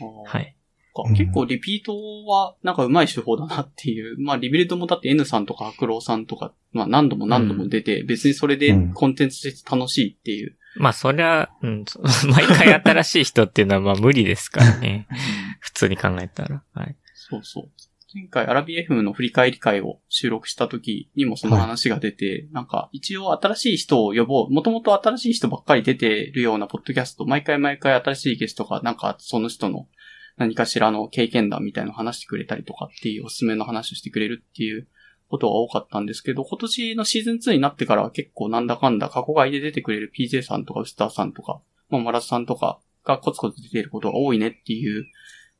[0.00, 0.06] ど。
[0.06, 0.24] うん。
[0.24, 0.56] はい。
[0.94, 4.16] か結構リピートはなんか上手い手法だなっていう。
[4.20, 10.56] まあリビルドもだって N さんとか白郎さんとか、まあ何度も何度も出て、別にそれでコンテンツとして楽しいっていう。
[10.76, 15.08] まあそりゃ、うん、そ毎回新しい人っていうのはまあ無理ですからね。
[15.58, 16.62] 普通に考えたら。
[16.72, 16.96] はい。
[17.30, 17.70] そうそう。
[18.14, 24.50] 前回アラビ FM の振り返り会を収録した時にもその話が出て、なんか一応新しい人を呼ぼう。
[24.50, 29.88] もともと新しい人ばっかり出てるようなポッドキャスト、毎回毎回新しいゲストがなんかその人の
[30.36, 34.86] 何かしらの経験談みたいなのを話してくれたりとかっていうおすすめの話をしてくれるっていう
[35.28, 45.06] ことが多かったんですけど、今年のシーズン2になってからは結構なんだかんだ過去外で出てくれる PJ さんとかウスターさんとか、まあ、マラスさんとかがコツコツ出ていることが多いねっていう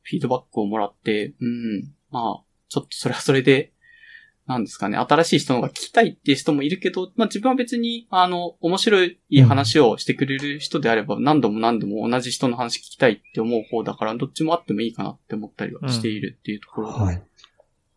[0.05, 3.73] フィードバックをもらって、うん、まあ、ちょっとそれはそれで、
[4.47, 17.23] なんですかね、新しい人の方が聞きたいっていう人もいるけど、まあ自分は別に、あの、面白い話をしてくれる人であれば、何度も何度も同じ人の話聞きたいって思う方だから、どっちもあってもいいかなって思ったりはしているっていうところがはい。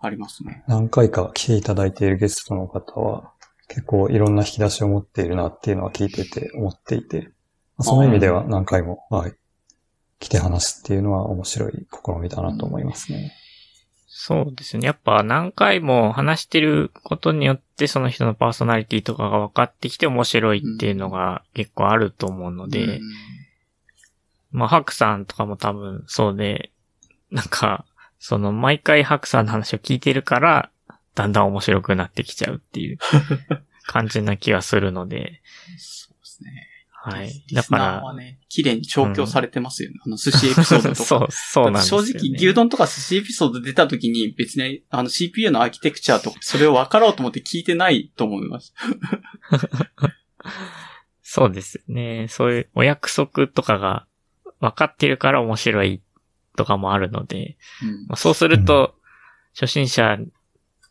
[0.00, 0.64] ありますね。
[0.68, 3.32] 何回か来ていただいているゲストの方は、
[3.68, 7.28] 結構いろんな引き出しを持っているなっていうのは聞いてて思っていて、
[7.76, 9.34] まあその意味では何回も、はい、
[10.18, 13.32] 来て話すっていうのは面白い試みだなと思いますね。
[14.06, 14.86] そうですね。
[14.86, 23.00] やっぱ何回も話してることによってその人のパーソナリティとかが分かってきて面白いっていうのが結構あると思うので、うん
[24.50, 26.70] まあ、ハクさんとかも多分そうで、
[27.30, 27.84] なんか、
[28.18, 30.70] その毎回ハクさんの話を聞いてるから、
[31.14, 32.98] だんだん面白くなってきちゃうっていう
[33.86, 35.42] 感じな気がするので、
[35.78, 36.67] そうですね。
[37.10, 37.44] はい。
[37.46, 39.96] リだからは、ね、綺麗に調教されてますよね。
[40.04, 40.94] あの、寿司エピソードとか。
[41.04, 42.08] そう、そうなんですよ、ね。
[42.08, 48.74] 正直、牛丼とか寿司エピソード出た時に別に、あの CPU のアーキテクチャとか、それを分かろうと思って聞いてないと思います。
[51.22, 52.26] そうですね。
[52.28, 54.06] そういうお約束とかが
[54.60, 56.00] 分かってるから面白い
[56.56, 58.94] とかもあるので、うんまあ、そうすると、
[59.54, 60.18] 初心者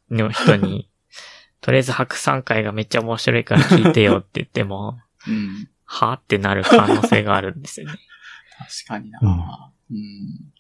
[0.10, 0.90] の人に、
[1.62, 5.70] とりあえず白山会がめっちゃ面白いから聞いてよって言っても、うん。
[5.88, 7.98] はってなる可能性があるんですよね。
[8.60, 10.54] 確かにな、うんうん。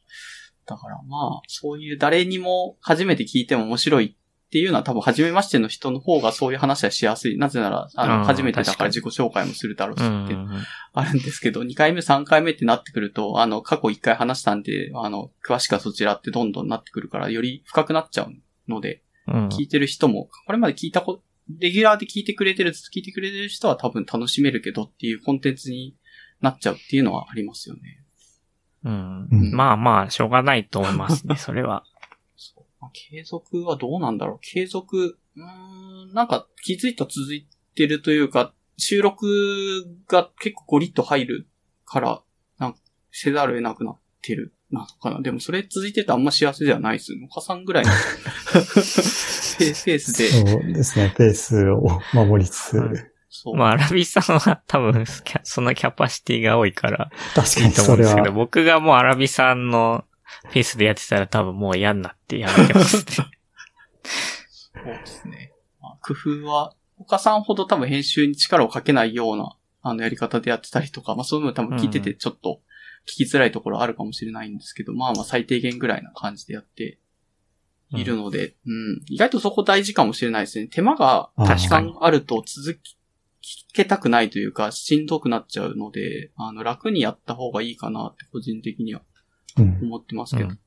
[0.65, 4.15] だからまあ、そういう誰にも初めて聞いても面白い
[4.47, 7.37] っていうのは多分初めましての人の方がそういう話はしやすい。
[7.37, 10.49] なぜなら、あの、うん初めてだからに自己紹介もするだろうしってうん。
[10.93, 18.33] あるんですけど、2回目、3回目ってなってくると、あの、過去1回話したんで、あの、詳しくはそちらってどんどんなってくるから、より深くなっちゃう
[18.69, 19.47] ので、うん。
[19.49, 25.95] 聞いてる人も、これまで聞いたこ、レギュラーで聞いてくれてる、ずっと聞いてくれてる人は多分楽しめるけどっていうコンテンツに
[26.41, 28.03] なっちゃうっていうのはありますよね。
[28.83, 29.27] うん。
[29.31, 29.51] うん。
[29.53, 31.83] まあまあ、しょうがないと思いますね、それは。
[32.35, 32.65] そう。
[32.79, 34.39] まあ継続はどうなんだろう。
[34.41, 39.25] 継続、うーん、なんか気づいたら続いてるというか、収録
[40.07, 41.47] が結構ゴリッと入る
[41.85, 42.21] から、
[42.59, 42.79] なんか
[43.11, 45.21] せざるを得なくなってるなのかな。
[45.21, 47.15] でもそれ続いてるとあんま幸せではないです。
[47.15, 47.91] 野家さんぐらいの
[48.53, 53.55] ペーペースで、そうですね、ペースを守りつつ、はいそう。
[53.55, 55.05] まあ、アラビさんは多分、
[55.43, 60.05] そのキャパシティが多いから、確かいいと思にそうれんですけど、は、僕がもうアラビさんの
[60.51, 63.03] ペースでやってたら多分もう嫌になってやめてますね。
[64.49, 65.51] そうですね。
[65.81, 72.61] まあ、工夫は、他さんほど多分編集に力をかけないような、あのやり方でやってたりとか、まあそういうの多分聞いててちょっと
[73.07, 76.99] 聞きづらいところあるかもしれないんですけど、まあまあ最低限ぐらいな感じでやって
[77.91, 80.67] いるので、うん、意外とそこ大事かもしれないですね。
[80.67, 82.97] 手間があーたくさんあると続き
[83.73, 89.01] けたくないというか、しんどくなっちゃうので、あの、楽にやった方がいいかなって個人的には
[89.57, 89.79] うん。
[89.83, 90.59] 思ってますけど、うん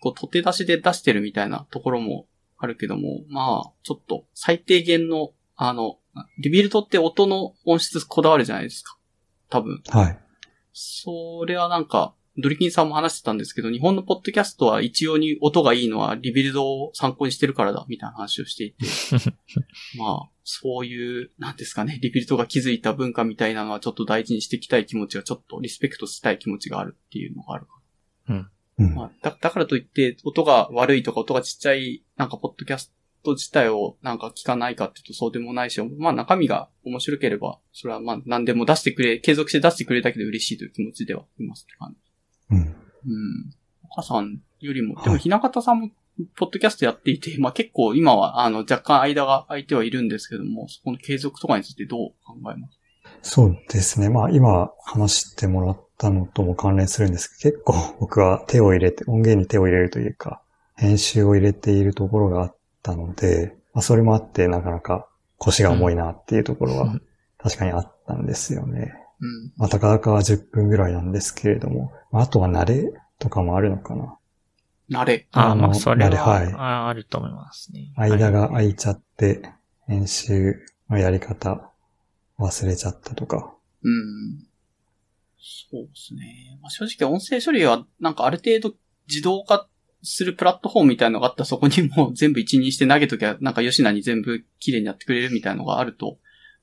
[0.00, 2.26] こう、取って出しで出してるみたいなところも
[2.56, 5.98] あるけども、まあ、ちょっと最低限の、あの、
[6.38, 8.96] リビルドって音の音質こだわるじゃないですか。
[9.50, 9.82] 多分。
[9.88, 10.18] はい。
[10.80, 18.86] それはなんか、ドリキンさんも話してたんですけど、日本のポッドキャストは一様に音がいいのは Rebuild を参考にしてるからだ、みたいな話をしていて。
[19.98, 27.72] まあ、そういう、なんですかね、 Rebuild が築いた文化みたいなのはちょっと大事にしていきたい気持ちがちょっとリスペクトしたい気持ちがあるっていうのがあるか
[28.28, 28.94] うん。
[28.94, 32.94] まあ、だだからといって、音が悪いとか音がちっちゃい、なんか、ポッドキャス
[33.24, 42.56] ト自体をなんか聞かないかっていうとそうでもないし、まあ中身が面白ければ、それはまあ何でも出してくれ、継続して出してくれるだけで嬉しいという気持ちではいますって感じ。
[42.56, 42.58] うん。
[42.60, 43.50] うん。
[43.84, 45.90] お母さんよりも、はいでもひなかたさんも、
[46.36, 52.78] ポッドキャストやっていて、まあ結構今は、あの、若干間が空いてはいるんですけども、そこの継続とかについてどう考えます？
[53.22, 54.08] そうですね。
[54.10, 60.42] まあ今話してもらったのとも関連するんですけど、結構僕は手を入れて、音源に手を入れるというか、
[60.74, 62.56] 編集を入れているところがあっ
[62.88, 67.02] たので、まあそれもあってなかなか腰が重いなっていうところはうん
[67.40, 68.92] 確かにあったんですよね。
[69.20, 69.52] うん。
[69.56, 74.18] まあたかだかは10分ぐらいなんですけれども、まああとは慣れとかもあるのかな。
[74.90, 75.28] 慣れ。
[75.30, 77.92] ああ、まあ、それは、はいああると思いますね。
[77.96, 79.42] 間がはい空いちゃって、
[79.86, 80.56] 編集
[80.90, 81.70] のやり方
[82.40, 83.54] 忘れちゃったとか。
[83.84, 84.48] うん。
[85.38, 86.58] そうですね。
[86.60, 88.74] まあ、正直音声処理はなんかある程度
[89.08, 89.68] 自動化
[90.02, 96.18] するプラットフォームみたいなのがあったらそこにもう全部一任して投げときゃなんか吉名に全部綺麗にやってくれるみたいなのがあると、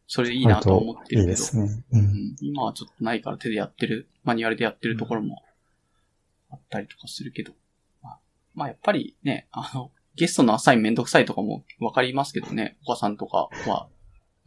[0.07, 1.21] それでいいなと思ってるけど。
[1.21, 1.83] いいですね。
[1.91, 1.97] う。
[1.97, 5.41] うん、今はちょっとないから手でやってる、マニュアルでやってるところも
[6.51, 7.53] あったりとかするけど。
[8.01, 8.19] まあ、
[8.53, 10.95] まあ、やっぱりね、あの、ゲストのアサインめん。
[10.95, 13.17] どくさいとかもわかりますけどね、お母さん。
[13.17, 13.87] とかは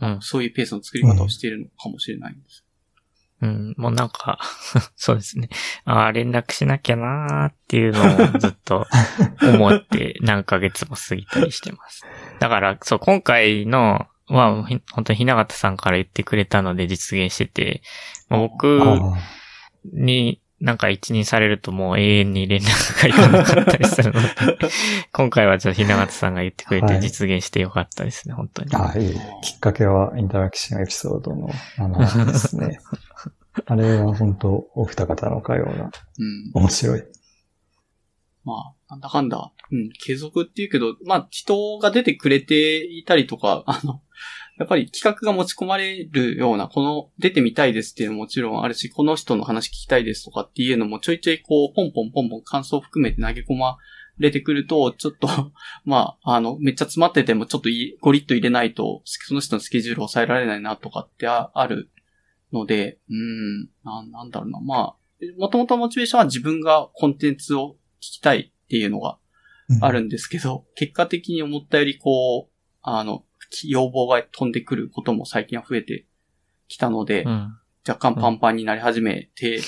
[0.01, 0.18] うん。
[0.20, 2.41] そういうペースの作り方をしているのかもしれないん。
[2.41, 2.64] です。
[3.41, 4.39] うん、もうなんか、
[4.97, 5.49] そうですね。
[5.84, 8.86] ああ、連絡しなきゃなーっていうのをずっと
[9.43, 12.05] 思って 何ヶ月も過ぎたりしてます。
[12.41, 17.82] だから、そう、今回のは、ひ本当にひながたさんから言ってくれたので実現してて、
[18.28, 19.16] まあ僕あ
[19.84, 24.28] になんか一任されるともう永遠に連絡がいかなかったりするので、
[25.12, 28.74] 今回はちょっとひながたさんが言ってくれてはい実現してよかったですね、本当に。
[28.74, 29.14] あ、ああいい。
[29.43, 32.80] きっかけはインタラクションエピソードの7ですね。
[33.67, 36.51] あれは本当お二方の会話がうん。
[36.55, 37.05] 面白い。
[38.45, 44.01] まあ、なんだかんだ、うん、継続っていうけど、まあ、人が出てくれていたりとか、 あの、
[44.59, 53.77] やっぱり企画が持ち込まれるような、この出てみたいですっていうのももちろんあるし、この人の話聞きたいですとかっていうのもちょいちょいこう、ポンポンポンポン感想を含めて投げ込ま
[54.19, 55.29] れてくると、ちょっと、
[55.85, 61.91] まあ、あの、めっちゃ詰まっててもちょっといゴリッと入れないと、その人のスケジュールを抑えられないなとかってあある
[62.53, 64.61] ので、うん、ななんだろうな。
[64.61, 64.97] まあ、
[65.39, 69.19] もともとモチベーションは自分がコンテンツを聞きたいっていうのが
[69.69, 73.25] うんあるんですけど、結果的に思ったよりこう、あの、
[73.65, 76.07] 要望が飛んでくることも最近は増えて
[76.69, 77.59] きたので、うん。
[77.87, 79.63] 若干パンパンになり始めている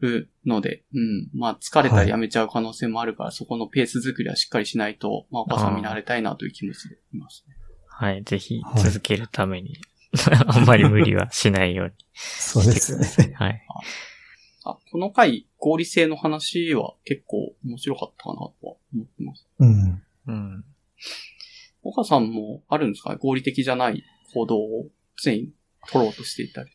[0.00, 1.28] というので、うん。
[1.34, 7.56] まあ疲れたらやめちゃう可能性もあるから、そこのペース作りはしっかりしないと、まあお母さん見慣れたいなという気持ちでいますね。
[7.88, 9.76] はい、ぜひはい続けるために、
[10.46, 12.98] あんまり無理はしないようにそうですよ
[13.28, 13.34] ね。
[13.36, 13.62] はい。
[14.64, 19.46] あ、この回、合理性の話は結構面白かったかなとは思ってます。
[19.58, 20.02] うん。
[20.26, 20.64] うん。
[21.82, 23.16] 岡さんもあるんですか？
[23.16, 24.04] 合理的じゃない
[24.34, 24.88] 行動を
[25.22, 25.52] 常に
[25.90, 26.70] 取ろうとしていたり。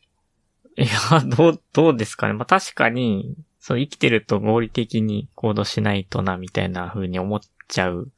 [0.78, 2.32] いや、どう、どうですかね？
[2.32, 8.10] まあ、確かに、そう、生きてると合理的に行動しないとな、みたいな風に思っちゃう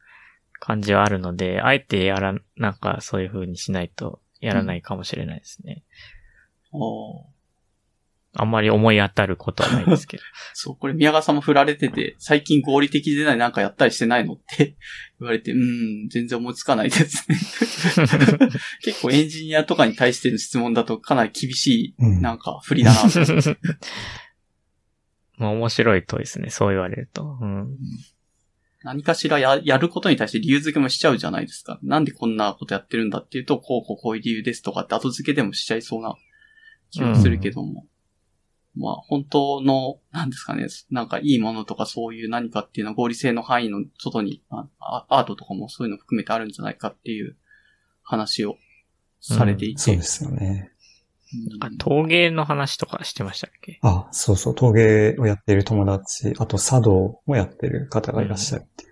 [0.59, 5.84] 感じはあるので、あえてやら、なんかそういう風にしないとやらないかもしれないですね。
[6.72, 7.39] ああ。
[8.34, 10.22] あんまり思い当たることはないですけど。
[10.55, 14.76] そう、これ宮川さんも振られてて、最近合理的でないなんかやったりしてないのって
[15.18, 17.36] 言われて、うーん、全然思いつかないですね。
[18.82, 23.57] 結構エンジニアとかに対しての質問だとかなり厳しい、うんなんか振りだなと思って。
[25.39, 27.39] まあ面白いとですね、そう言われると。
[27.41, 27.78] うん。
[28.89, 31.78] 何かしらややることに対して理由付けもしちゃうじゃないですか。
[31.82, 36.16] なんでこんなことやってるんだっていうと、こうこうこういう理由ですとかって後付けでもしちゃいそうな
[36.91, 37.86] 気がするけども。
[38.74, 44.43] まあ本当の、なんですかね、なんかいいものとかそういう何かっていうのは合理性の範囲の外に、
[44.78, 47.36] アートとかもそういうの含めてあるんじゃないかっていう
[48.03, 48.57] 話を
[49.20, 49.82] されていて。
[49.82, 50.72] そうですよね。
[51.35, 51.76] うんなん。
[51.76, 53.79] か陶芸の話とかしてましたっけ？
[53.83, 58.91] あ、そうそう、陶芸をやっている友達、あと茶道もやってる方がいらっしゃるっていう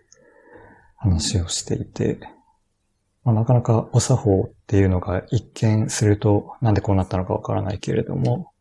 [0.96, 2.18] 話をしていて、
[3.24, 8.52] まあ、なかなかお作法っていうのが一見するとなんでこうなったのかわからないけれども、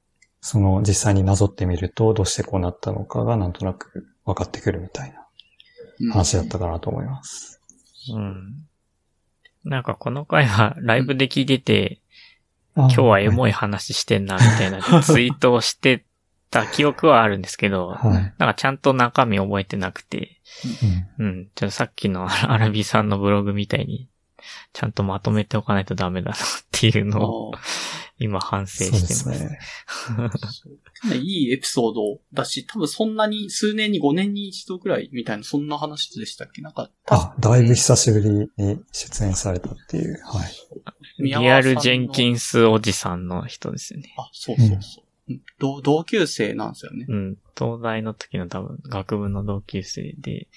[0.41, 5.27] その実際になぞってみるとどうしてこうなったのかがなんとなく分かってくるみたいな
[5.99, 6.11] うん。
[6.11, 7.61] 話だったかなと思います。
[8.13, 8.65] うん。
[9.63, 11.99] なんかこの回はライブで聞いてて、
[12.75, 13.29] 今今日はエい。
[13.29, 16.05] モい話してんな、みたいなツイートをして
[16.51, 18.11] た記憶はあるんですけど、はい。
[18.11, 20.41] なんかちゃんと中身覚えてなくて、
[21.19, 21.49] うんうん。
[21.55, 24.09] ちょっとさっきのアラビさんのブログみたいに、
[24.73, 26.39] ちゃんとまとめておかないとダメだなっ
[26.71, 27.59] ていうのをあ
[28.17, 29.21] 今反省してます。
[29.23, 31.17] すね。
[31.17, 36.61] いいエピソードだし、多分そんなに数年に5年に一度ぐらいみたいな、そんな話でしたっけ？
[36.61, 38.47] なんか、たあ、だいぶ久しぶりに
[38.91, 40.19] 出演されたっていう。
[40.23, 41.23] はい。
[41.23, 44.13] リアルジェンキンスおじさんの人ですよね。
[44.17, 44.77] あ、そうそうそう。
[44.77, 45.05] うん
[45.57, 47.07] 同同級生なんですよね。
[47.09, 47.37] うん。
[47.57, 50.47] 東大の時の多分学部の同級生で、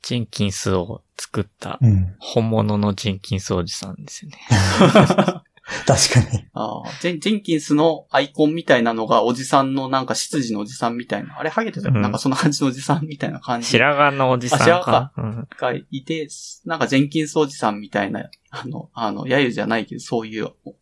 [0.00, 2.14] ジェンキンスを作ったうん。
[2.18, 4.38] 本物のジェンキンスおじさんですよね。
[5.86, 6.46] 確かに。
[6.52, 11.38] ああジェン、ジェンキンスのアイコンみたいなのがおじさんのなんか執事のおじさんみたいな。
[11.38, 15.12] あれハゲてたよ、うんなんかそんな感じのおじさんみたいな感じ白髪のおじさんあ白髪か。
[15.16, 15.48] うん。
[15.58, 16.28] がいて、
[16.66, 20.74] なんかジェンキンスおじさんみたいな、あの、あの、揶揄じゃないけど、そういうお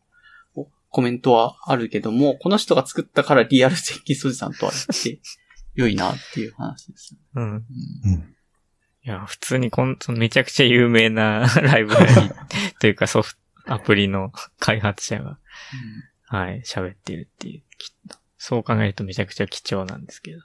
[0.55, 5.21] おコメントはあるけども、この人が作ったからリアルジェンキンスおじさんとは言って
[5.75, 7.17] 良いなっていう話です。
[7.37, 7.43] うん。
[7.43, 8.35] うんうん。
[9.05, 12.13] いや、普通にこん、そのめちゃくちゃ有名な ライブラリ
[12.79, 15.39] というかソフト、アプリの 開発者が、
[16.27, 17.63] はい、喋ってるっていう。
[17.79, 17.93] き
[18.39, 20.41] そう考えるとめちゃくちゃ貴重なんですけど。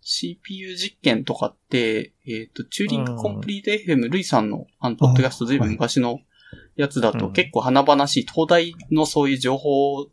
[0.00, 6.20] CPU 実験とかって、えっ、と、チューリングコンプリート FM、ルイさんの、あの、ポッドキャストずいぶん昔の
[6.76, 10.06] やつだうんと結構華々しい、東大のそういう情報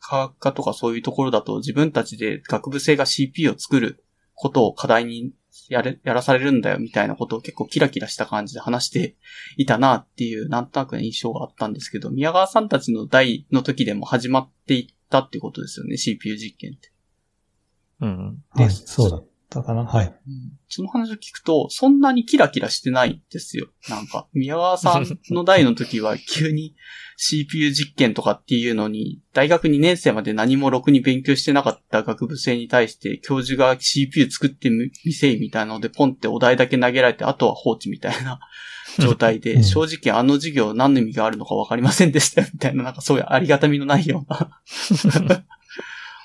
[0.00, 5.32] 科学科とかそういうところだと自分たちで学部生が CPU を作ることを課題に
[5.68, 9.16] やれ、やらされるんだよみたいなことを結構キラキラした感じで話して
[9.56, 16.92] いたなっていう、なんとなくの印象があったんですけど、宮川さんたちの代の時でも始まっていったってことですよね、CPU 実験って。
[18.00, 18.42] うん。
[18.50, 18.68] はい。
[18.68, 19.84] でそうだったかな。
[19.84, 20.06] はい。
[20.06, 20.14] うん
[20.68, 23.68] その話を聞くと、そんなにキラキラしてないんですよ。
[23.88, 26.74] なんか、宮川さんの代の時は急に
[27.16, 38.40] CPU 実験とかっていうのに、大学2年生まで何もろくに勉強してなかった学部生に対して、教授が CPU 作ってみみせいみたいなので、ポンってお題だけ投げられて、あとは放置みたいな
[38.98, 44.50] 状態で、うん正直あの授業何の意味があるのかわかりませんでしたよ、みたいな、なんかそういうありがたみのないような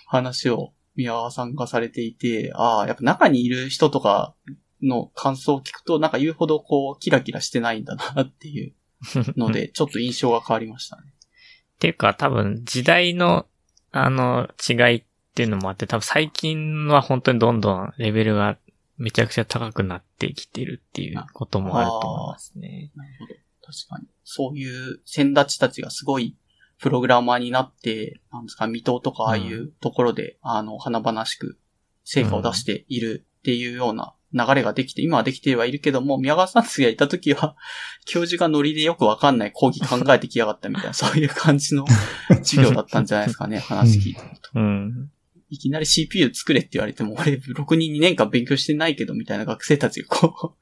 [0.07, 4.33] 話を宮川さんがされていて、ああ、やっぱ中にいる人とか
[4.81, 8.73] の感想を聞くと、なんか言うほどこう、キラキラしてないんだなっていう
[9.37, 11.03] ので、ちょっと印象が変わりましたね。
[11.07, 13.45] っていうか多分時代の、
[13.91, 18.57] あの、違いっていうのもあって、多分最近は本当にどんどんレベルが
[18.97, 22.91] めちゃくちゃ高くなってきてるっていうこともあると思いますね。
[22.95, 23.33] なるほど。
[23.65, 24.07] 確かに。
[24.23, 26.35] そういう先立ちたちがすごい
[26.79, 31.57] プログラマーになって、なんですか、未踏とかああいうところで、あの、華々しく
[32.03, 37.55] 成果を出しているっていうような流れができて、今はできてはいるけども、宮川さんたちがいた時は、
[38.05, 41.85] 教授がノリでよくわかんない講義考えてきやがったみたいな、 そういう感じの
[42.29, 44.51] 授業だったんじゃないですかね、 話聞いてると。
[44.55, 45.11] うん。
[45.49, 50.55] いきなり CPU 作れって言われても、俺、ろくに2年間勉強してないけど、みたいな学生たちがこ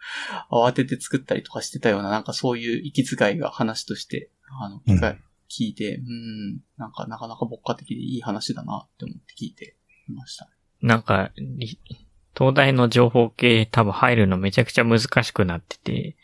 [0.49, 9.77] う、慌てて作ったりとかしてたような、なんかそういう息遣いが話として、あの、うん聞いて、うん、なんかなかなか牧歌的でいい話だなって思って聞いて
[10.09, 10.49] いました。
[10.81, 11.79] なんか、り
[12.37, 16.17] 東大の情報系多分入るのめちゃくちゃ難しくなってて、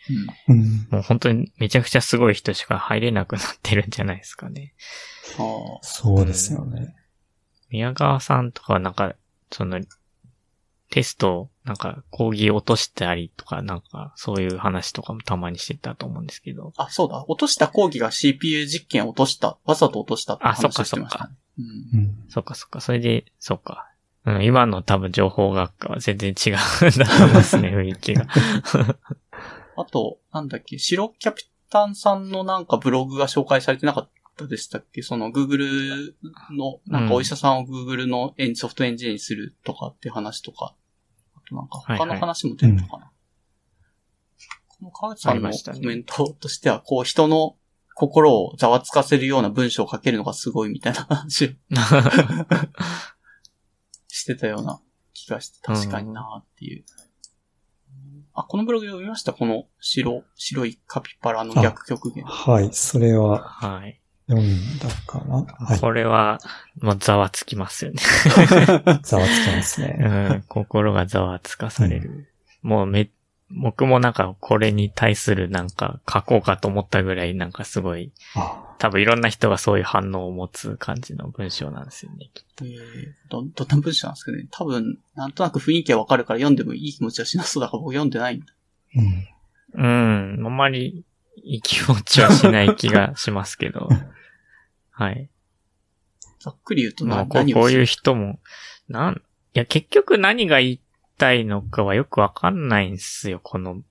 [0.48, 0.56] うん。
[0.56, 0.88] うん。
[0.92, 4.76] もう本当にめちゃくちゃすごい人しか入れなくなってるんじゃないですかね。
[5.40, 6.96] ああ、そうですよね。
[7.72, 9.16] 宮川さんとかはなんか、
[9.52, 9.82] その、
[10.94, 16.72] テスト、なんか講義落としたりとか、なんかそういう話とかもたまにしてたと思うんですけど。
[16.78, 17.26] あ、そうだ。
[17.28, 19.58] 落とした講義が CPU 実験を落とした。
[19.66, 21.34] わざと落としたってあそっか話をしてましたね。
[21.58, 21.62] う
[21.98, 22.26] んうん。
[22.30, 23.90] そっかそっか、それで、そっか。
[24.26, 26.56] うん、今の多分情報学科は全然違うん
[27.00, 28.28] だと思いますね、 雰囲気が。
[29.76, 35.02] あと、なんだっけ、白キャピタンさんのなんかブログが紹介されてなかったでしたっけ？
[35.02, 36.14] その Google
[36.52, 40.76] の、なんかお医者さんを Google のエンソフトエンジニアにするとかって話とか、あ
[41.48, 43.12] となんか他の話も出るのかな、
[44.68, 47.56] この川内さんのコメントとしては、こう人の
[47.96, 51.50] 心をざわつかせるような文章を書けるのがすごいみたいな話を
[54.08, 54.82] してたような
[55.14, 56.86] 気がして、確かになっていう。
[58.34, 59.34] あ、このブログ読みました？
[59.34, 62.24] この白、白いカピバラの逆極限。
[62.24, 62.70] はい。
[62.74, 64.02] それははい。
[64.36, 65.46] 読んだかな？
[65.66, 65.80] はい。
[65.80, 66.40] これは、
[66.82, 67.98] もうざわつきますよね。
[69.04, 69.94] ざわつきますうね。
[70.40, 72.28] ん、心がざわつかされる。
[72.62, 73.10] もうめ、
[73.56, 82.32] 僕もなんかこれに対するなんか書こうかと思ったぐらいなんかすごい、あ多分いろんな人がそういう反応を持つ感じの文章なんですよね。
[82.62, 82.76] えー、
[83.30, 84.46] ど、どんな文章なんですかね？
[84.50, 88.46] 多分、なんとなく雰囲気はわかるから読んでもいい気持ちはしなそうだから僕読んでないんだ。
[88.96, 89.28] うん。
[89.76, 89.88] う
[90.42, 91.06] ん、あんまり
[91.44, 93.88] いい気持ちはしない気がしますけど。
[94.94, 95.30] はい。
[96.40, 98.40] ざっくり言うとなまあ、こうこういう人も、
[98.88, 99.22] なん、
[99.56, 100.82] いや、結局何が言い
[101.18, 103.82] たいのかはよくわかんないんですよ、この、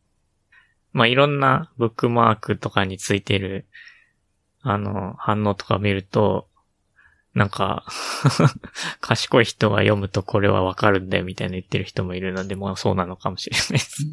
[0.92, 3.66] まあ、いろんなブックマークとかについてる、
[4.60, 6.48] あの、反応とか見ると、
[7.34, 7.84] なんか、
[9.00, 14.06] 賢い人が読むとこれはわかるんだよみたいな言ってる人もいるので、もうそうなのかもしれないです。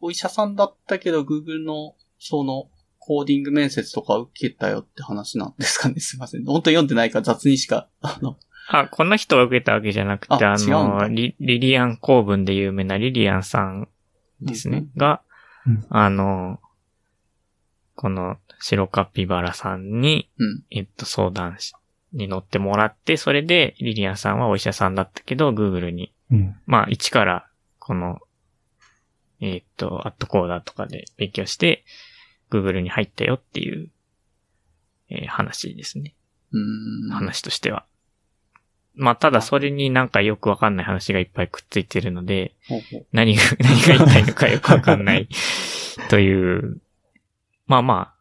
[0.00, 2.70] お医者さんだったけど、Google の、その、
[3.04, 5.98] コーディング面接とか受けたよって話なんですかね？
[6.00, 6.44] すいません。
[6.44, 8.38] 本当に読んでないから雑にしか、あの、
[8.68, 13.88] あ、この人が受けたわけじゃなくて、あの、リリリアン公文で有名なリリアンさん
[14.40, 14.86] ですね。
[14.96, 15.20] が、
[15.66, 16.60] うんあの、
[17.96, 20.62] この白カピバラさんに、うん。
[20.70, 21.72] えっと、相談し
[22.12, 26.56] に乗ってもらって、それでリリアンさんはお医者さんだったけど、Google に、うん。
[26.66, 27.48] まあ、一から、
[27.80, 28.20] この、
[29.40, 31.84] えっと、アットコーダーとかで勉強して、
[32.52, 33.90] Google に入ったよっていう、
[35.08, 36.14] えー話ですね。
[36.52, 37.10] うーん。
[37.10, 37.84] 話としては。
[38.94, 42.54] まあ、ただそれになんかよくわかんない話がいっぱいくっついてるので、
[43.12, 45.28] 何が、 何が言いたいのかよくわかんない
[46.10, 46.80] という。
[47.66, 48.14] まあまあ、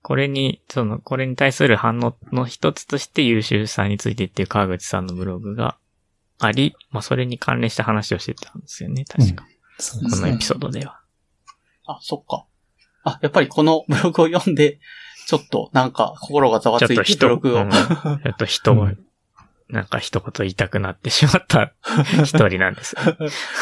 [0.00, 5.76] これに、その、これに対する反応の一つとして優秀さについてっていう川口さんのブログが
[6.38, 9.46] あり、まあそれに関連した話をしてたんですよね、確か。
[9.78, 10.44] そうですねこのエピ。
[10.44, 11.00] ソードでは。
[11.86, 12.46] あ、そっか。
[13.06, 14.80] あ、やっぱりこのブログを読んで、
[15.26, 17.62] ちょっとなんか心がざわついてブログを。
[17.62, 18.98] うんちょっと人を、うん
[19.68, 21.72] なんか一言言いたくなってしまった
[22.22, 22.94] 一人なんです。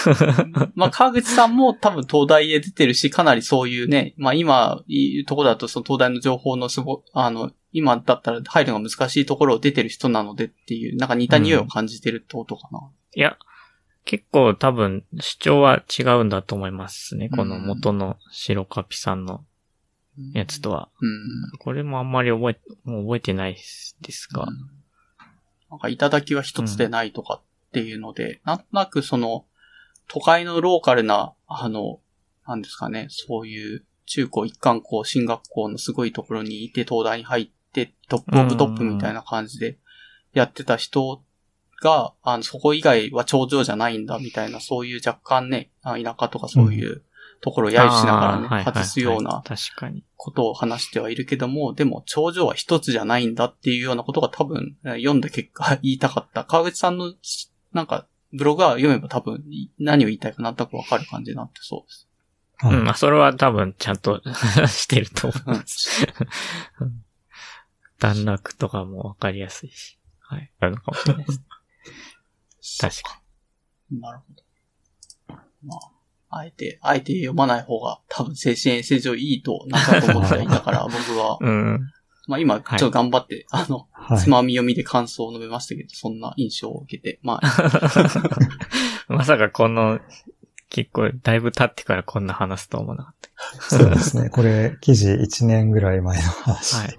[0.77, 12.81] まあ、川口さんも多分東大へ出てるし、かなりそういうね、まあ今言うところだとその東大の情報のすご、あの、今だったら入るのが難しいところを出てる人なのでっていう、なんか似た匂いを感じてるってことかな。
[13.15, 13.39] いや、
[14.15, 17.29] 結構多分主張は違うんだと思いますね。
[17.31, 19.45] このうん元の白カピさんの
[20.35, 20.89] やつとは。
[21.01, 21.59] うん。
[21.59, 24.47] これもあんまり覚え、もう覚えてないですが。
[25.69, 29.47] なんか、いただきは一つでないとかっていうので、なんとなくその、
[30.07, 31.99] 都会のローカルな、あの、
[32.47, 39.77] なんですかね、そういう中高一貫校、進学校のすごいところにいて、東大に入って、トップオブトップみたいな感じで
[40.35, 41.21] やってた人
[41.85, 47.03] が、あの、そこ以外は頂上じゃないんだ、みたいな、そういう若干ね、あ田舎とかそういう
[47.43, 50.03] ところを揶揄しながらね、あーはいはいはい外すような確かに。
[50.17, 56.45] ことを話してはいるけども、でも頂上は一つじゃないんだっていうようなことが多分えー読んだ結果言いたかった。
[56.45, 57.13] 川口さんの
[57.73, 59.45] なんかブログは読めば多分
[59.79, 62.09] 何を言いたいかなんとなくわかる感じになってそうです。
[62.59, 64.23] はいうん、まあそれは多分ちゃんと
[64.67, 66.07] してると思い うんます。
[67.99, 69.99] 段落とかもわかりやすいし。
[70.21, 70.51] はい。
[70.61, 71.43] あるのかもしれないです。
[72.81, 73.21] 確か
[73.91, 75.35] なるほど。
[75.63, 75.77] ま
[76.31, 81.39] あ、あえて、あえて読まない方が多分精神衛生上いいと、なんかと思ってはいたから、 僕は。
[81.41, 81.49] に。
[81.49, 81.91] うん。
[82.27, 84.31] まあ今、ちょっと頑張って、あの、はいつ。
[84.31, 88.23] まみ読みで感想を述べましたけど、そんな印象を受けて、まあ、
[89.09, 90.01] まさかこの、
[90.71, 93.15] 結構だいぶ経ってからこんな話すと思わなかっ
[93.61, 94.31] そうですね。
[94.31, 96.79] これ、記事1年ぐらい前の話た。
[96.79, 96.95] はで。
[96.95, 96.99] い。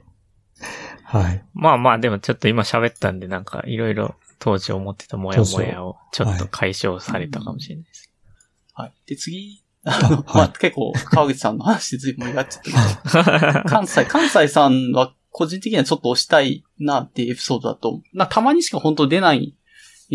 [1.03, 1.43] はい。
[1.53, 4.15] まあまあでもちょっと今喋ったんでなんかいろいろ
[4.45, 8.11] 当時思ってたモヤモヤをちょっと解消されたかもしれないです。
[8.75, 8.93] はい。
[9.07, 19.55] で、次、あの、まあ、結構、川口さんの話で随分盛り上がっちゃったけど、 関西、関西さんは個人的にはちょっと押したいなっていうエピソードだと、な、たまにしか本当出ない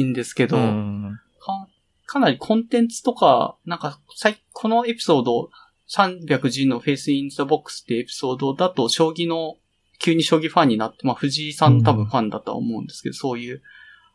[0.01, 1.19] んですけど、うん。
[1.41, 1.67] か
[2.07, 5.51] かなりコンテンツとか、なんか、最このエピソード、
[5.89, 9.57] 310の Face in the Box っていうエピソードだと、将棋の、
[9.99, 13.63] 急に将棋ファンになって、まあ、藤井さん多分ファンだとは思うんですけど、そういう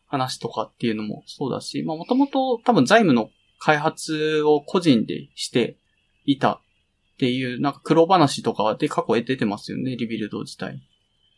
[0.07, 3.29] 話とかっていうのもそうだし、まあ、もともと多分財務の
[3.59, 5.77] 開発を個人でして
[6.25, 6.61] いた
[7.15, 10.81] っていう、なんか黒話とかで過去へ出てますよね、リビルド自体。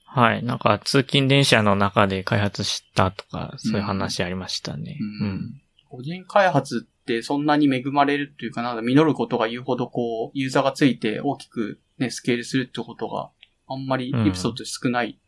[0.06, 0.44] はい。
[0.44, 4.98] なんか通勤電車の中で開発したとか、そういう話ありましたね。
[5.22, 5.62] ううんん。
[5.90, 13.30] 個人開発ってそんなに恵まれるっていうかなんか実ることが言うほどこう、ユーザーがついて大きくね、スケールするってことが
[13.68, 15.20] あんまりエピソードで少ない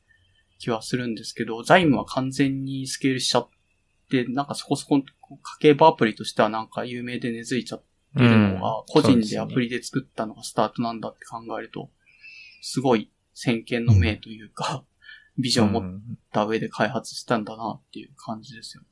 [0.59, 3.49] 気はするんですけど、財務は完全にスケールしちゃっ
[4.11, 7.83] て、なんかそこそこ家計簿アプリとしてはなんか有名で根付いちゃっ
[8.15, 11.89] てるのが、個人でアプリで作ったのがスタートなんだって考えると、
[12.61, 14.83] すごい先見の明というか、
[15.39, 16.01] ビジョンを持っ
[16.33, 18.83] た上で開発したんだなっていう感じですよ。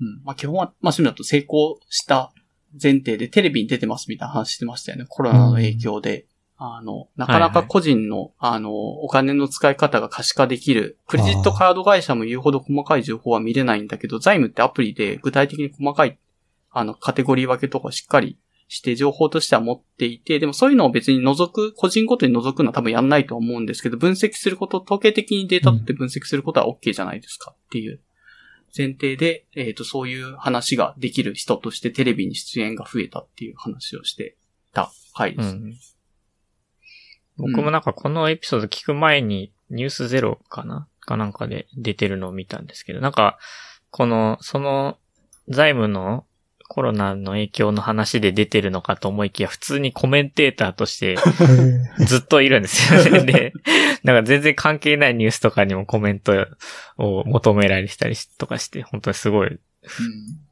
[0.00, 0.22] うん。
[0.22, 2.32] まあ基本は、まあそういうのだと成功した
[2.80, 5.06] 前提でテレビに出てますみたいな話してましたよね。
[5.08, 6.26] コロナの影響で。
[6.64, 10.96] あの、なかなか個人の、あの、お金の使い方が可視化できる。
[11.08, 16.18] クレジットカード会社も言うほど細かい情報は見れないんだけど、財務ってアプリで具体的に細かい、
[16.70, 18.38] あの、カテゴリー分けとかしっかり
[18.68, 28.00] して情報としては持っていて、でもそういうのを別に除く、個人ごとに除くのは多分やんないと思うんですけど、分析すること、統計的にデータって分析することは OK じゃないですかっていう
[28.76, 34.36] 前提で、えっ、と、そういう話ができる人としてテレビに出演が増えたっていう話をして
[34.72, 35.48] た回です。
[35.50, 35.74] うん。
[37.42, 40.88] 僕もなんかこのエピソード聞く前にニュースゼロかな？
[41.04, 43.38] かなんかで出てるのを見たんですけど、なんか、
[43.90, 44.98] この、その
[45.48, 46.24] 財務の
[46.68, 51.16] コロナの影響の話で出てるのかと思いきや、普通にコメンテーターとして
[52.06, 53.24] ずっといるんですよね。
[53.30, 53.52] で、
[54.04, 56.46] なんか全然関係ないニュースとかにもコメント
[56.96, 59.58] を求められたりとかして、本当にすごいうん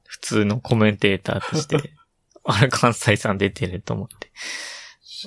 [0.06, 1.94] 普通のコメンテーターとして、
[2.44, 4.32] あれ関西さん出てると思って、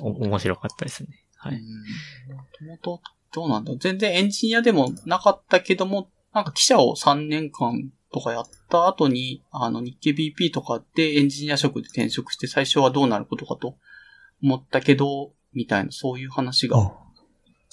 [0.01, 1.22] お面白かったですね。
[1.43, 1.61] はい。
[2.31, 3.01] もともと、
[3.33, 13.75] どうなんだ全然エンジニアでもなかったけども、なんか記者を3年間とかやった後に、あの日経 BP とかでエンジニア職で転職して最初はどうなることかと
[14.41, 16.77] 思ったけど、みたいなそういう話が。
[16.77, 16.91] あ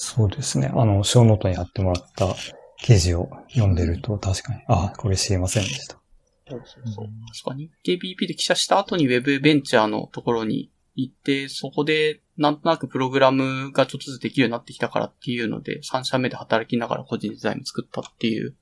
[0.03, 0.73] そうですね。
[0.75, 2.35] あの、小ノートに貼ってもらった
[2.79, 6.01] 記事を読んでると確かに、あ、これ知りませんでした。
[6.49, 7.07] そうそうそう。
[7.45, 18.55] 確かに日経 BP で記者した後に Web ベンチャーのところに行って、そこでなんとなくプログラムがちょっとずつできるようになってきたからっていうので、3社目で働きながら個人デザイン作ったっていう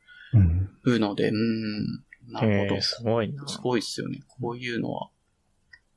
[0.85, 1.01] うん。
[1.01, 2.81] ので、うーん、なるほどえー、。
[2.83, 3.47] すごいな。
[3.49, 4.21] すごいですよね。
[4.41, 5.11] こういうのは、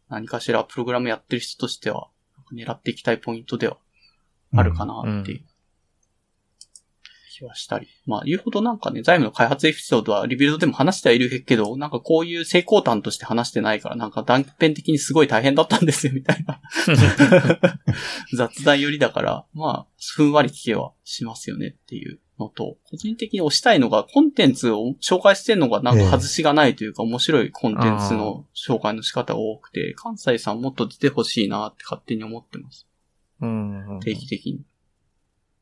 [0.09, 2.09] 何かしらプログラムやってる人としては、
[2.53, 3.77] 狙っていきたいポイントでは
[4.53, 5.43] あるかなっていう
[7.41, 7.87] 気はしたり。
[8.05, 16.61] まあ、言うほどなんかね、財務の開発エピソードはリビルドでも話してはいるけど、なんかこういう成功談として話してないから、なんか断片的にすごい大変だったんですよ、みたいな。
[18.33, 32.87] 雑談寄りだから、まあ、ふんわり聞けはしますよねっていうのと、個人的に推したいのが、コンテンツを紹介してるのがなんか外しがないというか、面白いコンテンツの紹介の仕方が多くて、関西さんもっと出てほしいなって勝手に思ってます。
[33.41, 33.99] うん。
[34.03, 34.61] 定期的に。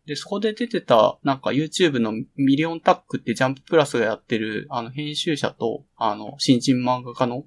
[0.09, 7.45] で、そこで出てた、なんか YouTube のミリオンタックってジャンププラスがやってる、あの、編集者と、あの、新人漫画家の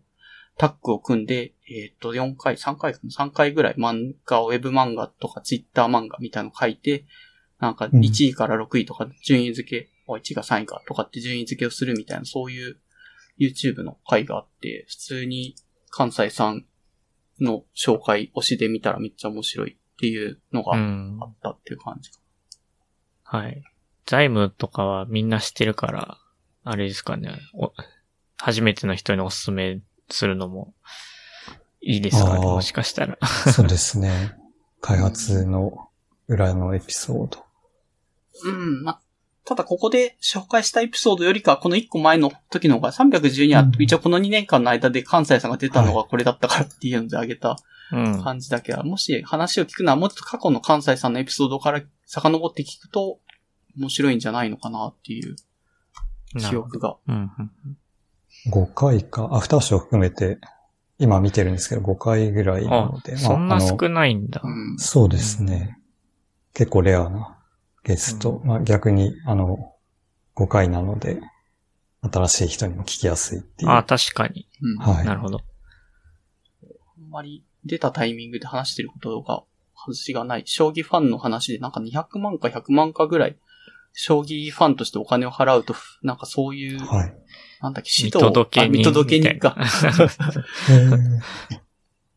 [0.57, 7.05] タッグを組んで、えっ、と、4回、3回かな、3回ぐらい漫画を、ウェブ漫画とかツイッター漫画みたいなの書いて、
[7.59, 12.79] なんかうん1位から6位とか順位付け、あ1位が3位かとかって順位付けをするみたいな、そういう
[13.41, 15.57] YouTube の回があって、普通に
[15.91, 16.65] 関西さん
[17.41, 21.27] の紹介、推しで見たらめっちゃ面白いっていうのがうんあ。
[21.27, 22.22] ったっていう感じか。
[23.33, 23.65] はい。
[24.05, 26.19] 財務とかはみんな知ってるから、
[26.65, 27.31] あれですかね。
[27.55, 27.73] お
[28.37, 29.81] 初めての人におすすめ
[30.11, 30.75] するのも
[31.81, 33.17] いいですかね、もしかしたら。
[33.51, 34.37] そうですね。
[34.83, 35.89] 開発の
[36.29, 37.47] 裏のエピソード。
[38.45, 39.01] うん、ま、
[39.47, 47.57] ただここで紹介したエピソードよりか、この1個前の時の方が312は、うん一応この2年間の間で関西さんが出たのがこれだったからっていうのであげた
[47.93, 48.23] うん。
[48.23, 53.19] 感じだけど、もし話を聞くのはもうちょっと過去の関西さんのエピソードから遡って聞くと
[53.79, 55.37] 面白いんじゃないのかなっていう
[56.39, 56.97] 記憶が。
[57.09, 57.77] うんうん。
[58.51, 60.39] 5回か、アフターショー含めて、
[60.99, 64.41] 今見てるんですけど、5回ぐらいなあので、、そんな少ないんだ。
[64.43, 65.79] うんそうですね。
[66.55, 67.39] 結構レアな
[67.85, 68.41] ゲスト。
[68.43, 69.75] うんまあ逆に、あの、
[70.37, 71.21] 5回なので、
[72.03, 73.71] 新しい人にも聞きやすいっていう。
[73.71, 74.49] あ、確かに。
[74.61, 75.41] うんはいなるほど。
[76.63, 79.45] あんまり出たタイミングで話してることが
[79.87, 80.43] 外しがない。
[80.47, 83.37] 将棋ファンの話でなんか200万か100万かぐらい、
[83.93, 87.15] 将棋ファンとしてお金を払うと、なんかそういう、はい。
[87.61, 88.67] なんだっけ、指見導届け人。
[88.67, 89.57] あ見届け人か。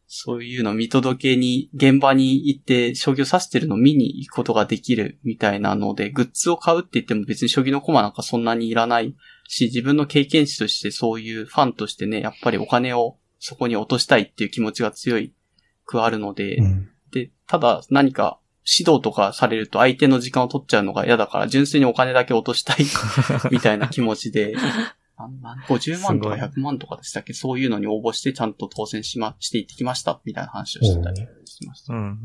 [0.08, 9.14] そういうの見届けに、現場に行って将棋を指してるのを見に行くことができるみたいなので、グッズを買うって言っても別に将棋の駒なんかそんなにいらない
[9.50, 15.34] し、自分の経験値としてそういうファンとしてね、やっぱりお金をそこに落としたいっていう気持ちが強い
[15.84, 22.86] くあるので、うんで、ただ何か指導とかされると相手の時間を取っちゃうのが嫌だから、純粋にお金だけ落としたい
[23.52, 24.54] みたいな気持ちで、
[25.18, 27.32] なんなん50万とかすごい100万とかでしたっけ？
[27.32, 31.94] そういうのに応募してちゃんと当選しま、していってきましたみたいな話をしてたりしました。
[31.94, 32.20] うん。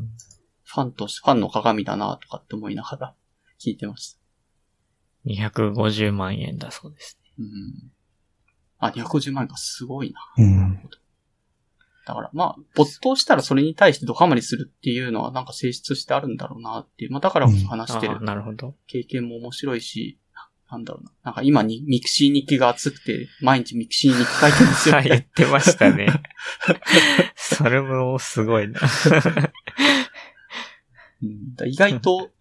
[0.63, 3.15] ファンとして、ファンの鏡だなとかって思いながら
[3.65, 4.19] 聞いてました。
[5.25, 7.17] 250万円だそうです。
[7.39, 7.91] うん。
[8.79, 10.19] あ、250万円かすごいな。
[10.37, 10.89] うん。
[12.05, 17.11] だからまあ、没頭したらそれに対してドハマりするっていうのはなんか性質としてあるんだろうなっていう。
[17.11, 18.75] まあだから話してるなるほど。
[18.87, 20.19] 経験も面白いし、
[20.71, 21.11] なんだろうな。
[21.23, 26.07] なんか今に mixi 日記が熱くて、毎日 mixi 日記書いてるんですよ、はい、言ってましたね。
[27.35, 28.79] それもすごいな。
[31.21, 32.31] うん、だ意外と、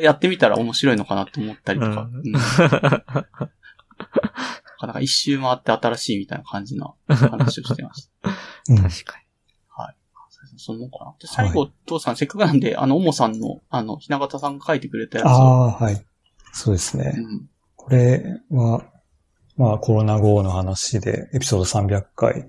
[0.00, 2.02] やってみたら面白いのかなと思ったりとか。
[2.02, 2.42] うんうんな
[4.78, 8.30] かなか一周回って新しいみたいな感じの 話をしてました。
[8.70, 9.18] うん確か
[10.58, 11.14] そのもんかな。
[11.20, 15.64] で最後、父さん、せっかくなんで、あの、おもさんの、あの、ひながたさんが書いてくれたやつあを。
[15.64, 16.04] あ、はい。
[16.52, 17.14] そうですね。
[17.16, 17.48] うん。
[17.76, 18.84] これは、
[19.56, 22.48] まあコロナ後の話で、エピソード300回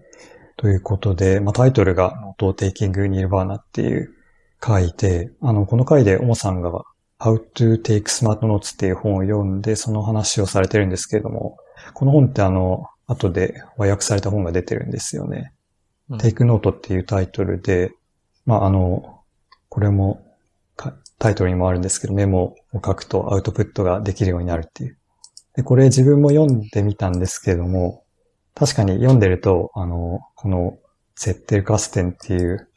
[0.58, 4.14] ということで、まあタイトルが、 Note Taking Nirvana っていう
[4.60, 6.72] 回で、あの、この回でオモさんが
[7.20, 11.58] How to Take Smart Notes っていう本を読んで、その話をされてるんですけれども、
[11.94, 15.52] この本ってあの、後で和訳された本が出てるんですよね。
[16.10, 16.18] に。
[16.20, 17.92] テイクノートっていうタイトルで、
[18.46, 19.22] まあ、あの、
[19.68, 20.26] これも
[20.76, 24.98] かタイトルにもあるんですけど、メモを書くとアウトプットができるようになるっていう。
[25.56, 28.04] で、これ自分も読んでみたんですけれども、
[28.56, 30.78] 確かに読んでると、あの、この
[31.16, 32.69] Zettelkasten っていう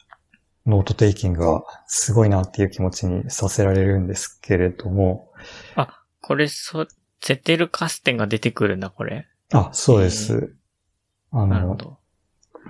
[0.65, 5.31] note taking はすごいなっていう気持ちにさせられるんですけれども、
[6.23, 6.87] これ、そ、
[7.19, 9.27] Zettelkasten が出てくるんだ、これ。
[9.51, 10.55] あ、そうです。
[11.31, 11.97] あの、なるほど。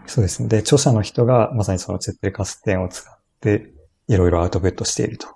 [0.08, 0.50] そうですね。
[0.50, 3.72] で、著者の人がまさにその Zettelkasten を使って
[4.08, 5.28] いろいろアウトプットしていると。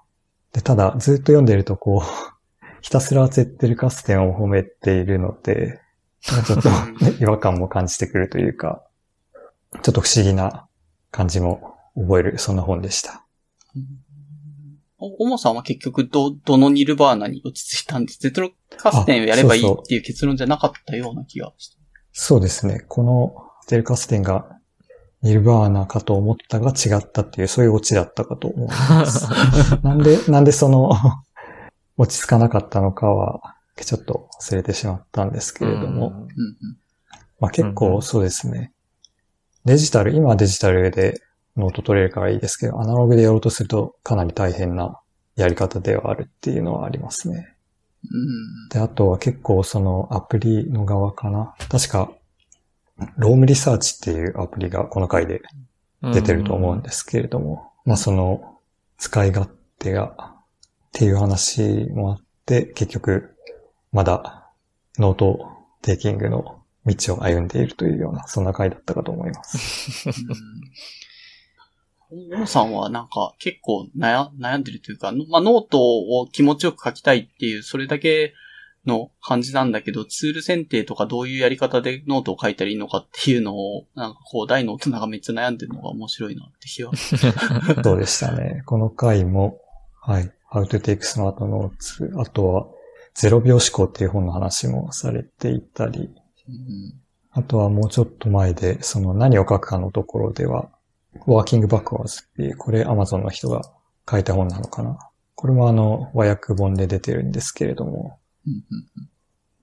[0.52, 2.34] で、ただずっと読んでいるとこう、
[2.82, 5.80] ひたすら Zettelkasten を褒めているので、
[6.22, 6.70] ちょっと
[7.22, 8.84] 違和感も感じてくるというか、
[9.84, 10.68] ちょっと不思議な
[11.12, 13.26] 感じも覚える、そんな本でした。
[15.00, 18.20] お、おもさんは結局、ど、どのニルバーナに落ち着いたんです？
[18.20, 21.78] ゼトロカステンをやればいいっていう結論じゃなかったような気がして。
[22.12, 22.84] そうですね。
[22.88, 24.58] このチェッテルカステンが
[25.22, 29.28] ニルバーナかと思ったが違ったっていう、そういうオチだったかと思います。
[29.84, 30.92] なんで、なんでその、
[31.98, 36.28] 落ち着かなかったのかは、ちょっと忘れてしまったんですけれども、うんうんうん。
[37.40, 38.74] まあ結構そうですね。
[39.66, 41.22] デジタル、今はデジタルで
[41.58, 45.00] ノート取れるからいいですけど、アナログでやろうとするとかなり大変な
[45.36, 47.56] やり方ではあるっていうのはありますね。
[48.04, 48.18] う
[48.68, 48.70] ん。
[48.70, 51.56] で、あとは結構そのアプリの側かな。
[51.70, 52.12] 確か、
[53.18, 55.42] Roam Research っていうアプリがこの回で
[56.14, 58.60] 出てると思うんですけれども、まあその
[58.98, 60.46] 使い勝手がっ
[60.92, 63.36] ていう話もあって、結局
[63.92, 64.50] まだ
[64.98, 65.40] note
[65.82, 70.10] taking の道を歩んでいるというような、そんな回だったかと思います。
[72.12, 72.36] うん。
[72.36, 78.34] おもさんはなんか結構悩悩んでるというか、のまあ、ノートを気持ちよく書きたいっていう、それだけ
[78.86, 86.92] の感じなんだけど、ツール選定とかどういうやり方でノートを書いたらいいのかっていうのを、なんかこう、大の大人がめっちゃ悩んでるのが面白いなって気は。
[86.96, 88.64] そうでしたね。
[88.66, 89.60] この回も、
[90.02, 90.32] はい。
[90.50, 92.20] How to take smart notes。
[92.20, 92.68] あとは、
[93.16, 96.10] 0秒思考っていう本の話もされていたり、
[96.48, 96.94] うん
[97.38, 100.72] あとはもうちょっと前で、その何を書くかのところでは、
[101.26, 103.62] Working Backwards っていう、これ Amazon の人が
[104.10, 104.98] 書いた本なのかな。
[105.36, 108.88] これもあの、和訳本で出てるんですけれども、うんうん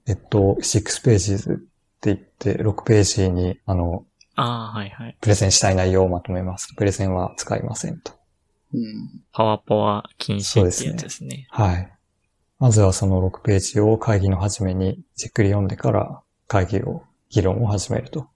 [0.07, 1.55] えっと、6ページズっ
[2.01, 4.05] て言って、6ページに、あの、
[4.37, 5.17] ああ、はいはい。
[5.21, 6.75] プレゼンしたい内容をまとめます。
[6.75, 8.13] プレゼンは使いませんと。
[8.75, 11.47] うんパワポは禁止ってやつですね。
[11.51, 11.93] はい。
[12.59, 18.29] まずはその6ページを会議の始めにじっくり読んでから会議を、議論を始めると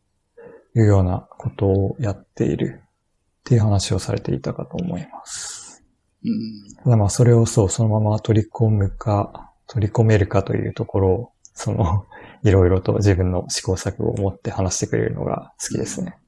[0.75, 2.83] いうようなことをやっている
[3.49, 5.83] っていう話をされていたかと思います。
[6.23, 12.05] うんただまあそれをそう、そのまま取り込むか、取り込めるかというところを、その、
[12.45, 16.19] いろいろと自分の試行錯誤を持って話してくれるのが好きですね。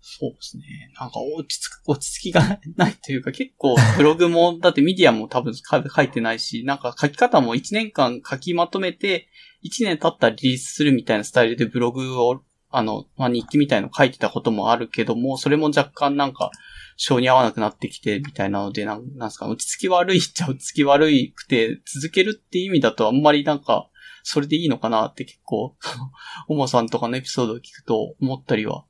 [0.00, 0.62] そうですね。
[1.00, 9.28] なんか落ち着く、落ち着きがないというか結構ブログも、だってメディアも多分書書いてないし、なんか書き方も1年間書きまとめて、
[9.64, 12.44] 1年経ったらリリースするみたいなスタイルでブログを、
[12.76, 16.50] あの、まあ、日記みたいの書いてたこともあるけども、それも若干なんか、
[16.96, 23.88] 性に合わなくなってきて、みたいなので、なんなんすか、落ち着き悪いっちゃ落ち着き悪くて、続けるっていう意味だとあんまりなんか、
[24.24, 25.76] それでいいのかなって結構、
[26.48, 28.84] おもさんとかのエピソードを聞くと思ったりは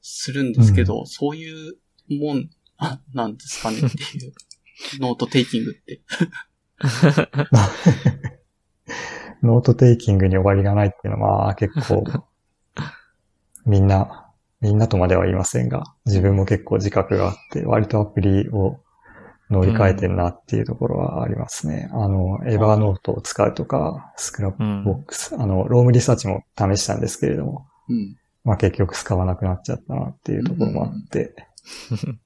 [0.00, 1.74] するんですけど、そういう
[2.08, 4.32] もんあなんですかねっていう。
[5.00, 6.00] note taking って。
[9.42, 12.04] note taking に終わりがないっていうのは、まあ結構、
[13.66, 14.30] みんな、
[14.60, 18.80] みんなとまでは言いませんが、自分も結構自覚があって、割とアプリを
[19.50, 21.90] 乗り換えてんなっていうところはありますね。
[21.92, 28.16] あの、 Evernote を使うとか、 Scrap box、あの、 Roam Research も試したんですけれども、うん。
[28.44, 31.34] まあ結局使わなくなっちゃったなっていうところもあって、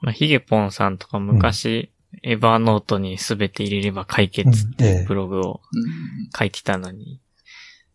[0.00, 6.30] まあ、 higepon さんとか昔、 Evernote に全て入れれば解決っていうブログをうん。
[6.36, 7.20] 書いてたのに、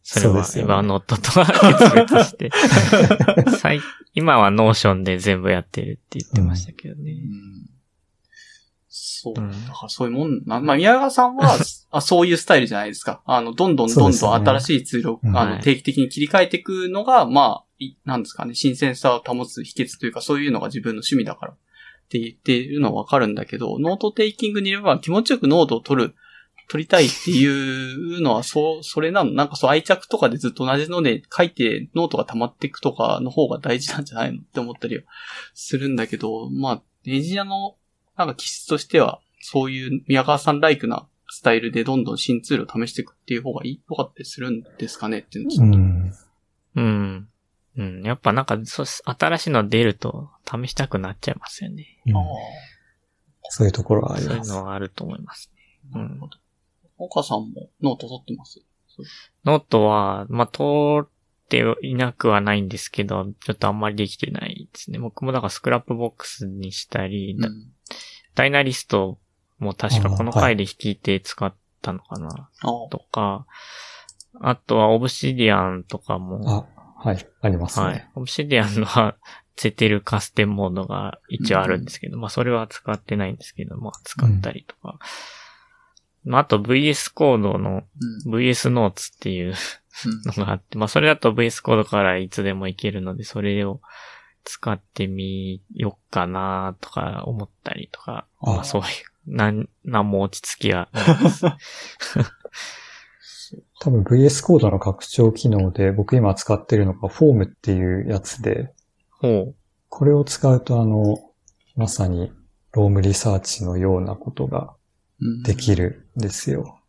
[0.04, 1.46] それは Evernote とは
[2.06, 2.52] 決別して、
[3.60, 3.80] 最
[4.14, 7.12] 近は Notion で全部やってるって言ってましたけどね。
[7.12, 7.70] うん。
[8.90, 9.42] そう。
[9.42, 9.50] うん。
[9.66, 11.58] だからそういうもんな、まあ、宮川さんは、
[11.90, 13.22] あそういうスタイルじゃないですか。
[13.26, 15.38] あの、どんどんどんどん新しいツールを、うん。
[15.38, 15.62] あの、はい。
[15.62, 21.58] 定期的に切り替えていくのが、まあ、いいんですかね、新鮮さを保つ秘訣というか、そういうのが自分の趣味だからっ
[22.10, 26.16] て言ってるのはわかるんだけど、 note taking にいれば気持ちよくノートを取る、
[26.68, 29.32] 取りたいっていうのは、そう、それなの。
[29.32, 35.04] なんかそう愛着とかでずっと同じので書いてノートが溜まっていくとかの方が大事なんじゃないのって思ったりは
[35.54, 37.76] するんだけど、まあ、エンジニアの
[38.18, 46.14] なんか気質としては、そういう宮川さんライクなスタイルでどんどん新ツールを試していくっていう方がいいとかってするんですかねっていうのをちょっとうん。
[46.76, 47.30] うん。
[47.76, 48.04] うん。
[48.04, 51.86] やっぱなんか、そう新しいの出ると試したくなっちゃいますよね。
[52.08, 52.14] うん
[53.50, 54.52] そういうところがありそういうます。
[54.52, 55.62] のはあると思いますね。
[55.92, 56.38] なるほど。
[57.06, 58.62] 岡さんもノート取ってます？
[59.44, 60.62] ノートは、まあ、取
[61.02, 61.08] っ
[61.50, 65.00] ていなくはないんですけど、ちょっとあんまりできてないですね。
[65.00, 67.72] 僕もだから Scrapbox にしたり、だうん。
[68.36, 69.18] Dynalist
[69.60, 73.46] も確かこの回で聞いて使ったのかな、ああとか、
[74.42, 77.86] あとは Obsidian とかも、あ、はい、ありますね。
[77.86, 78.10] はい。
[78.16, 79.16] Obsidian のは、
[79.56, 85.00] Zettelkasten モードが一応あるんですけど、まあそれは使ってないんですけど、まあ使ったりとか。
[86.26, 87.84] まああと VS コードの
[88.26, 88.36] うん。
[88.36, 89.54] VS ノーツっていう
[90.26, 93.82] のがあって、まあそれだと VS コードからいつでもいけるので、それを
[94.44, 98.88] 使ってみよっかなとか思ったりとか、あまあそういう、
[99.36, 101.46] なん、なんも落ち着きはないです。
[103.80, 108.74] 多分 VS コードの拡張機能で僕今使ってるのがフォームっていうやつで、
[109.10, 109.54] ほ
[109.90, 111.18] これを使うとあの、
[111.76, 112.32] まさに
[112.72, 114.70] Roam Research のようなことがうん
[115.44, 116.80] できるんですよ。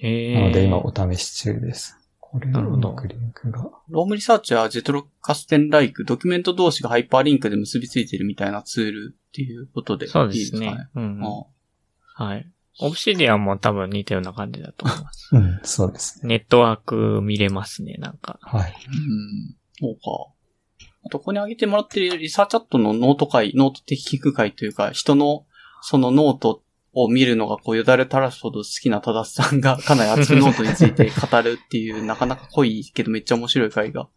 [0.00, 0.06] う。
[0.06, 0.40] ええー。
[0.40, 1.96] なので今お試し中です。
[2.20, 2.62] これの
[3.06, 3.70] リンクが。
[3.90, 10.38] Roam Research は Zettelkasten ライク、ドキュメント同士がハイパーリンクで結びついてるみたいなツールっていうことでいいそうでかね。
[10.38, 10.88] ですすね。
[10.94, 11.20] うん。
[11.22, 11.44] あ
[12.24, 12.50] はい。
[12.80, 15.28] Obsidian も多分似たような感じだと思います。
[15.36, 16.28] うん、そうですね。
[16.28, 18.38] ネットワーク見れますね、なんか。
[18.40, 18.74] はい。
[18.88, 19.56] うん。
[19.78, 20.86] そうか。
[21.04, 25.44] あと、ここに挙げてもらってる Researchatのノート回、ノート的聞く回というか、人の
[25.82, 26.62] そのノート
[26.94, 34.08] を見るのがこうよだれ垂らすほど好きな多田さんがかなり熱くノートについて語るっていう、なかなか濃いけどめっちゃ面白い回が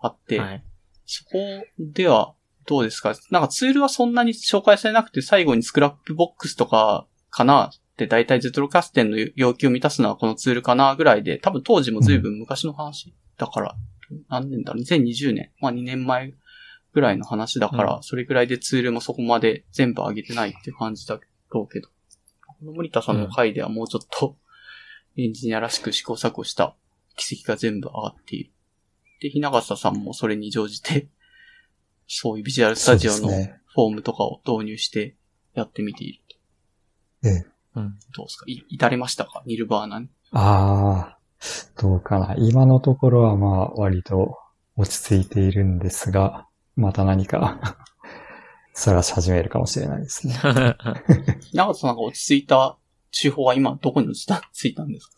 [0.00, 0.64] あって、はい。
[1.06, 1.38] そこ
[1.78, 2.34] では
[2.66, 3.14] どうですか？
[3.30, 13.74] なんかツールはそんなに紹介されなくて最後に Scrapbox とかかなって大体 Zettelkasten の要求を満たすのはこのツールかなぐらいで、多分当時も随分昔の話だから、
[14.28, 15.50] 何年だろう ?2020 年。
[15.60, 16.34] まあ2年前
[16.92, 21.18] ぐらいの話だから、うそれぐらいでツールもそこまで全部上げてないって感じだ
[21.50, 21.88] ろうけど。
[22.60, 24.36] この森田さんの回ではもうちょっと
[25.16, 26.76] エンジニアらしく試行錯誤した
[27.16, 28.52] 軌跡が全部上がっている。
[29.20, 31.08] で、ひながささんもそれに乗じて、
[32.06, 35.16] そういうビジュアルスタジオのフォームとかを導入して
[35.54, 36.22] やってみている。
[37.24, 37.46] ええ。
[37.74, 37.98] うん。
[38.16, 38.44] どうですか？
[38.46, 39.42] い至れましたか？
[39.44, 40.08] ニルバーナに。
[40.30, 41.18] ああ、
[41.80, 42.36] どうかな。
[42.38, 44.38] 今のところはまあ割と
[44.76, 47.76] 落ち着いているんですが、また何か
[48.78, 50.34] 探し始めるかもしれないですね。
[51.52, 52.78] 長田さんなんか落ち着いた
[53.18, 55.12] 手法は今どこに落ちた、ついたんですか？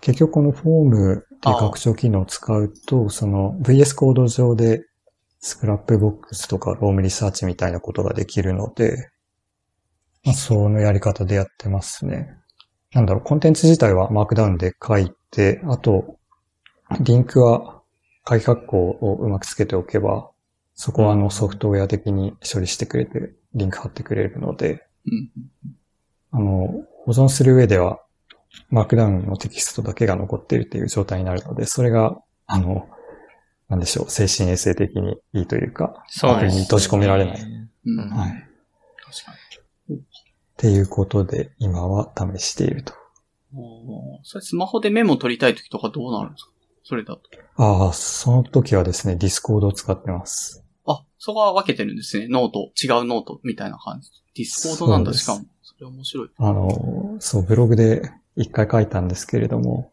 [0.00, 4.84] 結局この Foam っていう拡張機能を使うと、その VS コード上で
[5.40, 9.10] Scrapbox とか Roam Research みたいなことができるので、
[10.24, 12.36] まあ、そのやり方でやってますね。
[12.92, 16.16] なんだろう、コンテンツ自体はマークダウンで書いて、あと、
[17.00, 17.82] リンクは
[18.24, 20.30] 鍵括弧をうまくつけておけば、
[20.84, 25.30] そこはあのソフトウェア的に処理してくれて、リンク貼ってくれるので、うん。
[26.32, 28.00] あの、保存する上では、
[28.68, 32.88] マークダウンのテキストだけが残っているという状態になるので、それが、あの、
[33.68, 37.40] なんでしょう、精神衛生的にいいというか、そうです、アプリに閉じ込められない。
[37.40, 38.00] うん。
[38.00, 38.30] うんはい。
[38.30, 39.32] っ確か
[39.88, 40.00] に。
[40.56, 42.92] ていうことで、今は試していると。
[44.24, 46.50] それスマホでメモ取りたい時とかどうなるんですか？
[46.82, 47.22] それだと。
[47.54, 50.61] ああ、その時はですね、 Discord を使ってます。
[51.22, 52.26] あ、そこは分けてるんですね。
[52.28, 54.10] ノート、違うノートみたいな感じ。
[54.34, 55.44] Discord なんだ、しかも。
[55.62, 56.30] それ面白い。
[56.36, 59.92] あの、そう、ブログで一回書いたんですけれども、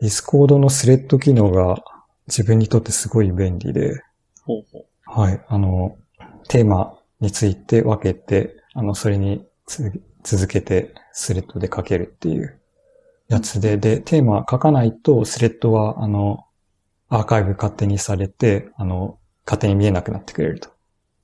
[0.00, 1.82] Discord のスレッド機能が
[2.26, 4.02] 自分にとってすごい便利で、
[4.44, 4.84] ほうほう。
[5.04, 5.40] はい。
[5.48, 5.96] あの、
[6.48, 12.60] テーマについて分けて、あの、それにつ続けてスレッドで書けるっていう
[13.28, 16.44] やつで、で、テーマ書かないとスレッドは、あの、
[17.08, 19.18] アーカイブ勝手にされて、あの、
[19.48, 20.68] 勝手に見えなくなってくれると。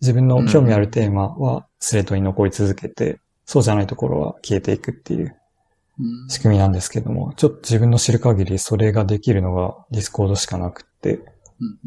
[0.01, 5.36] 自分の興味あるテーマはスレッドに残り続けて、そうじゃないところは消えていくっていう
[6.01, 11.16] うん仕組みなんですけども、ちょっと自分の知る限りそれができるのが Discord しかなくって、
[11.60, 11.78] うん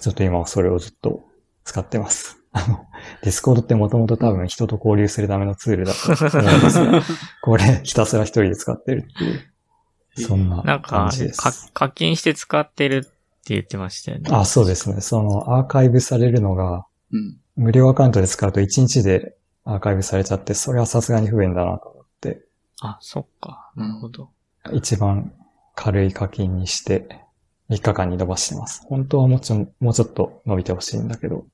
[0.00, 1.24] ちょっと今はそれをずっと
[1.64, 2.38] 使ってます。
[2.52, 2.86] あの、
[3.22, 7.02] Discord ってもともと多分人と交流するためのツールだと思うんですが、
[7.42, 11.70] これひたすら一人で使ってるっていう、そんななんか感じで、かす。
[11.72, 13.08] 課金して使ってる
[13.42, 14.30] って言ってましたよね。
[14.32, 15.00] あ、そうですね。
[15.00, 17.38] そのアーカイブされるのが、うん。
[17.56, 22.44] 無料アカウントで使うと1日でアーカイブされちゃって、それはさすがに不便だなと思って、
[22.80, 23.72] あ、そっか。
[23.74, 24.30] なるほど。
[24.72, 25.32] 一番
[25.74, 27.20] 軽い課金にして、
[27.68, 28.82] 3日間に伸ばしてます。
[28.86, 31.44] 本当はもうちょ、もうちょっと伸びてほしいんだけど、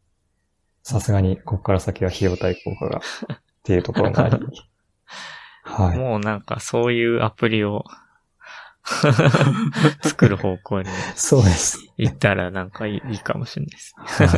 [0.83, 4.39] さすがにここから先は費用対効果がっていうところもあり、
[5.65, 5.99] はい。
[5.99, 7.85] もうなんかそういうアプリを
[10.03, 11.87] 作る方向にそうです。
[11.97, 13.95] 行ったらなんかいいいいかもしれないです。
[13.97, 14.29] はい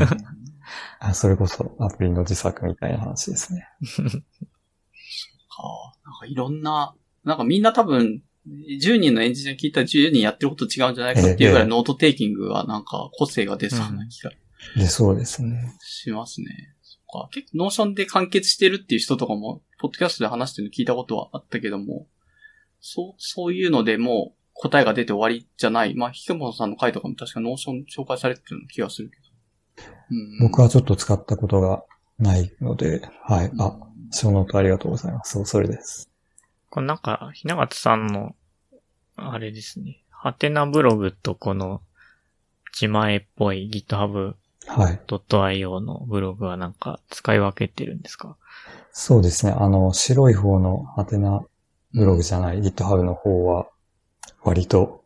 [1.01, 3.67] あそれこそアプリの自作みたいな話ですね。
[4.01, 6.95] かなんかいろんな、
[7.25, 14.31] なんかみんな多分、10人のエンジニア聞いたら10人やってること違うんじゃないかっていうぐらい note taking はなんか個性が出そうな気が
[14.77, 15.75] で、そうですね。
[15.81, 16.47] しますね。
[16.83, 17.29] そっか。
[17.33, 22.07] 結構 Notion で完結してるっていう人とかも、ポッドキャストで話してるの聞いたことはあったけども、
[22.81, 25.95] そう、そういうのでもう答えが出て終わりじゃない。
[25.95, 29.23] まあ、ひけもさんの回とかも確か Notion 紹介されてるような気がするけど。
[30.11, 31.85] うん、僕はちょっと使ったことが
[32.19, 33.51] ないので、はい。
[33.59, 33.79] あ、
[34.11, 35.33] ショーノートありがとうございます。
[35.33, 36.11] そう、それです。
[36.69, 38.35] これなんか、ひながつさんの、
[39.17, 40.03] あれですね。
[40.11, 41.81] ハテナブログとこの、
[42.73, 44.35] 自前っぽい GitHub.io
[44.67, 45.01] はい。
[45.83, 48.37] のブログはなんか使い分けてるんですか？
[48.93, 49.53] そうですね。
[49.53, 51.41] あの、白い方のハテナ
[51.93, 53.69] ブログじゃない GitHub の方は、
[54.43, 55.05] 割と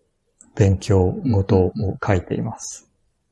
[0.55, 1.73] 勉強ごとを
[2.05, 2.91] 書いています。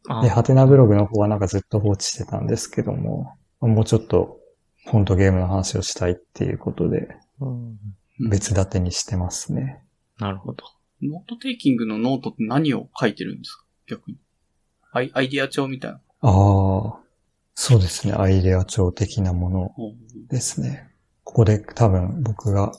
[0.08, 4.40] あで、ハテナブログの方はなんかずっと放置してたんですけども、もうちょっと
[4.86, 7.08] 本とゲームの話をしたいっていうことで、
[7.40, 7.78] うんうん
[8.30, 9.82] 別立てにしてますね。
[10.18, 10.64] なるほど。
[11.02, 13.64] note taking のノートって何を書いてるんですか？
[13.88, 14.18] 逆に。
[14.92, 16.00] アイアイディア帳みたいな。
[16.20, 17.00] ああ、
[17.54, 18.12] そうですね。
[18.12, 19.74] アイデア帳的なもの
[20.28, 20.90] ですね。
[21.24, 22.72] ここで多分僕が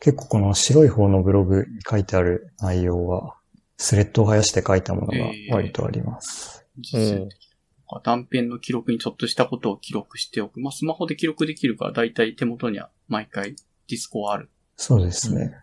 [0.00, 3.36] 結構この白い方のブログに書いてある内容は
[3.78, 6.64] スレッドを生やして書いたものが割とあります。
[6.78, 7.50] 実践的
[7.88, 8.00] な。
[8.02, 10.60] 断片の記録にちょっとしたことを記録しておく。
[10.60, 14.50] まあ、スマホで記録できるから、だいたい手元には毎回ディスコはある。
[14.76, 15.54] そうですね。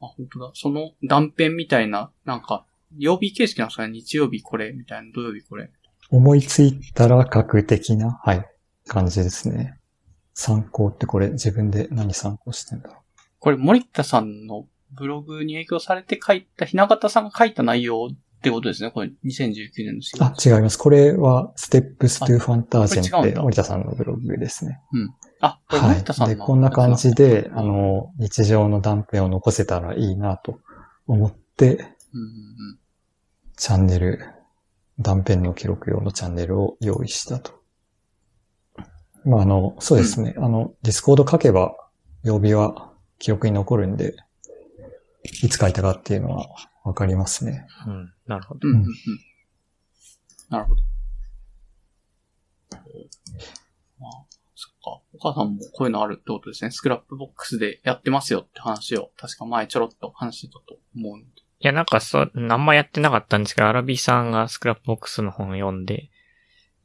[0.00, 0.50] あ、本当だ。
[0.54, 2.66] その断片みたいな、なんか、
[2.96, 5.70] 曜日形式なんですかね日曜日これ、みたいな、土曜日これ。
[6.10, 8.44] 思いついたら書く的な、はい、
[8.86, 9.78] 感じですね。
[10.34, 13.02] 参考ってこれ自分で何参考してんだろ
[13.40, 18.90] これ、森田さんのブログに影響されて書いた、ひながたさんが書いた内容ってことですね。
[18.90, 20.24] これ、2019年の4う。
[20.24, 20.48] あ、月。
[20.48, 20.78] 違います。
[20.78, 24.80] これは Steps to Fantasia これ違うんだって森田さんのブログですね。
[25.40, 25.88] あ、これはい。
[25.88, 26.44] で、森田さんの。
[26.44, 30.60] こんな感じで、あの、日常の断片を残せたらいいなと
[31.06, 32.78] 思って、うんうんうん。
[33.56, 34.20] チャンネル、
[35.00, 37.52] 断片の記録用のチャンネルを用意したと。
[39.24, 40.34] まあ、あの、そうですね。
[40.38, 41.74] あの、 Discord 書けば、
[42.22, 42.87] 曜日は
[43.18, 44.16] 記録に残るんで、
[45.42, 46.48] いつ書いたかっていうのは
[46.84, 47.66] わかりますね。
[47.86, 48.12] うん。
[48.26, 48.60] なるほど。
[48.68, 48.94] うんうんうん。
[50.48, 50.82] なるほど。
[54.00, 54.12] まあ、
[54.54, 55.02] そっか。
[55.14, 56.70] お母さんもこういうのあるってことですね。
[56.70, 61.26] Scrapbox でやってますよって話を、確か前ちょろっと話してたと思うんで。
[61.60, 66.10] いや、なんかそう、あんまやってなかったんですけど、アラビさんがスクラップボックスの本を読んで、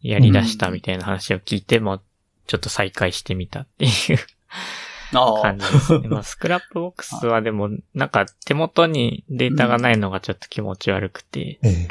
[0.02, 2.02] やり出したみたいな話を聞いても、
[2.48, 3.92] ちょっと再開してみたっていう
[5.14, 5.58] 感。
[5.58, 6.08] じですね。
[6.08, 11.88] まあ、 スクラップボックスはでも、なんか手元にデータがないのがちょっと気持ち悪くて、ええ。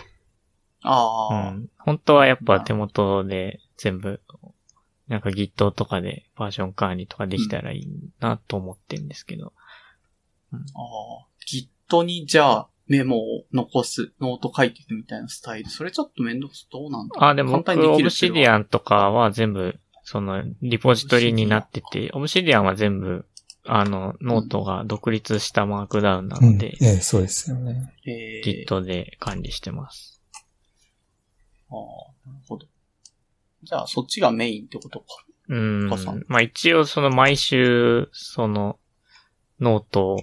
[0.82, 1.70] ああ、うん。
[1.78, 4.20] 本当はやっぱ手元で全部、
[5.08, 7.88] なんか Git とかでバージョン管理とかできたらいい
[8.20, 9.52] なと思ってるんですけど。
[10.52, 11.26] ああ。
[11.46, 15.70] Git にじゃあメモを残す、ノート書いていくみたいなスタイル。
[15.70, 23.24] それちょっとめんどくさどうなんだあ、でも僕、オブシディアンとかは全部、その、リポジトリになってて、 Obsidian は全部、
[23.64, 27.94] あの、ノートが独立した Markdown なうんので、ええ、そうですよね。
[28.04, 30.20] えー、Git で管理してます。
[31.70, 32.66] ああ、なるほど。
[33.62, 35.06] じゃあ、そっちがメインってことか。
[35.48, 35.88] うん。
[36.26, 38.78] まあ一応その毎週、その、
[39.60, 40.16] ノートを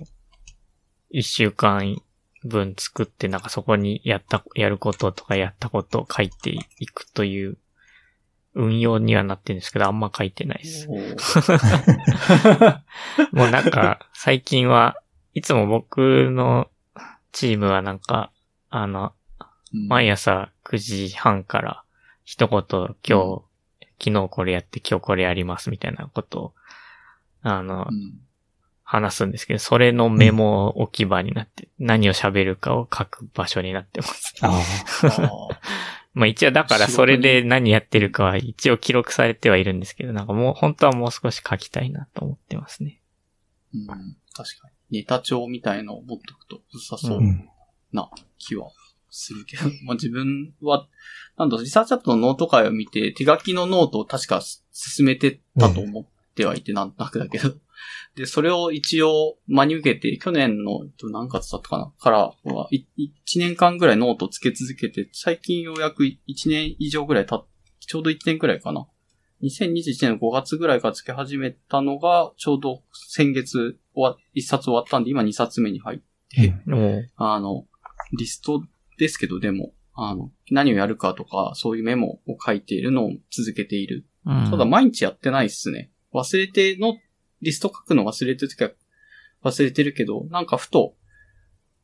[1.10, 1.96] 一週間
[2.44, 7.58] 分作って、なんかそこにやった、やることとかやったことを書いていくという
[8.60, 10.88] 運用にはなってるんですけど、あんま書いてないです。
[13.32, 15.02] もうなんか、最近は
[15.34, 16.70] いつも僕の
[17.32, 18.32] チームはなんか、
[18.70, 21.84] あの、うん毎朝9時半から
[22.24, 23.44] 一言今日、
[24.00, 26.54] 昨日これやって今日これやりますみたいなことを
[27.44, 28.20] あの、うん。
[28.84, 34.34] 話すんですけど、それのメモ置き場になって、何を喋るかを書く場所になってます。
[34.42, 34.50] あ
[36.14, 43.02] まあ一応だからそれで何やってるかは一応記録されてはいるんですけど、なんかもう本当はもう少し書きたいなと思ってますね。
[43.74, 43.88] うん。
[44.34, 45.00] 確かに。
[45.00, 47.50] ネタ帳みたいのを持っとくと良さそううん。
[47.92, 48.70] な気は
[49.10, 50.88] するけど、まあ自分は、
[51.38, 54.42] なんだ、 Researchat のノート回を見て、手書きのノートを確か
[54.72, 56.06] 進めてたと思っ
[56.36, 57.54] てはいて、なんとなくだけど。
[58.16, 67.48] で、それを一応真に受けて、去年の、えっと何月だったかなからは、い1年間ぐらいノートをつけ続けて、最近ようやく1年以上ぐらい経っ
[67.90, 68.88] ちょうど1年ぐらいかな。
[69.42, 76.00] 2021年の5月ぐらいからつけ始めたのが、ちょうど先月終わ、1冊終わったんで、今2冊目に入っ
[76.30, 76.54] て、
[77.16, 77.66] あの、
[78.18, 78.62] リスト
[79.00, 84.06] ですけど、でも、あの、何をやるかとか、そういうメモを書いているのを続けている。
[84.26, 85.92] うんただ、毎日やってないっすね。
[86.14, 86.96] 忘れての、
[87.42, 88.72] リスト書くの忘れてるときは
[89.44, 90.96] 忘れてるけど、なんかふと、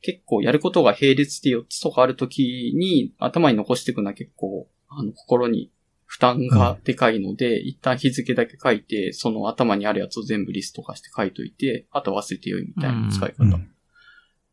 [0.01, 5.71] 結構やることが並列で4つとかあるときに、頭に残していくのは結構、あの、心に
[6.05, 13.43] 負担がでかいので、一旦日付だけ書いて、その頭にあるやつを全部リスト化して書いといて、あと忘れてよいみたいな使い方。
[13.45, 13.71] うん。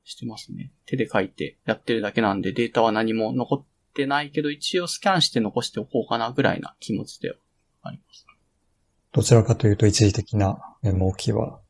[0.05, 0.73] してますね。
[0.87, 3.65] 手で書いてやってるだけなんでデータは何も残っ
[3.95, 7.37] てないけど、一応スキャンして残しておこうかなぐらいな気持ちでは
[7.83, 8.27] あります。
[9.13, 11.61] どちらかというと一時的なメモ置き場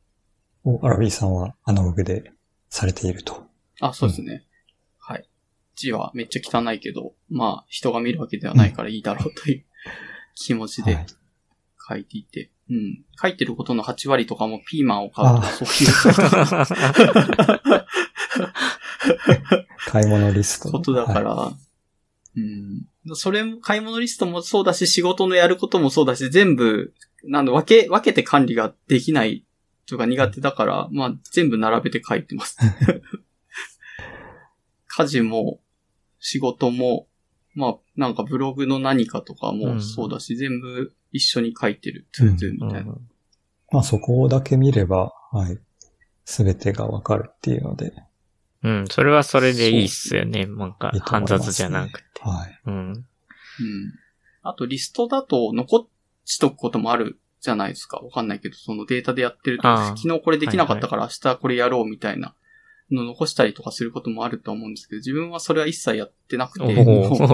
[0.63, 2.31] をアラビーさんはアナログで
[2.69, 3.45] されていると。
[3.79, 4.43] あ、そうですね。
[4.99, 5.29] はい。
[5.75, 9.65] 字はめっちゃ汚いけど、まあ人が見るわけではないからいいだろうという
[10.35, 11.05] 気持ちではい。
[11.89, 12.49] 書いていて。
[12.69, 13.03] うん。
[13.21, 15.93] 書いてることの8割とかもピーマンを買うとかあそういう
[19.85, 20.69] 買い物リスト。
[20.71, 21.53] ことだから、は
[22.35, 23.15] うん。
[23.15, 29.45] それも、買い物リストもそうだし、仕事のやることもそうだし、全部、なんだ、分け、分けて管理ができない
[29.85, 32.57] とか苦手だから、まあ、全部並べて書いてます。
[34.87, 35.59] 家事も、
[36.19, 37.07] 仕事も、
[37.55, 42.95] まあ、なんかブログの何かとかもそうだし、全部一緒に書いてる、 ToDo みたいな。
[43.71, 45.59] まあそこだけ見れば、はい。
[46.25, 47.93] すべてがわかるっていうので、
[48.63, 50.45] うん、それはそれでいいっすよね。
[50.45, 52.21] なんか煩雑じゃなくて。
[52.21, 52.59] はい。
[52.65, 52.91] うん。
[52.91, 53.05] うん。
[54.41, 55.87] あと、リストだと残
[56.25, 57.97] しとくこともあるじゃないですか。
[57.97, 62.35] わかんないけど、そのデータでやってると、昨日これできなかったから明日これやろうみたいな
[62.91, 67.29] の残したりとかすることもあると思うんですけど、自分はそれは一切やってなくて、おもう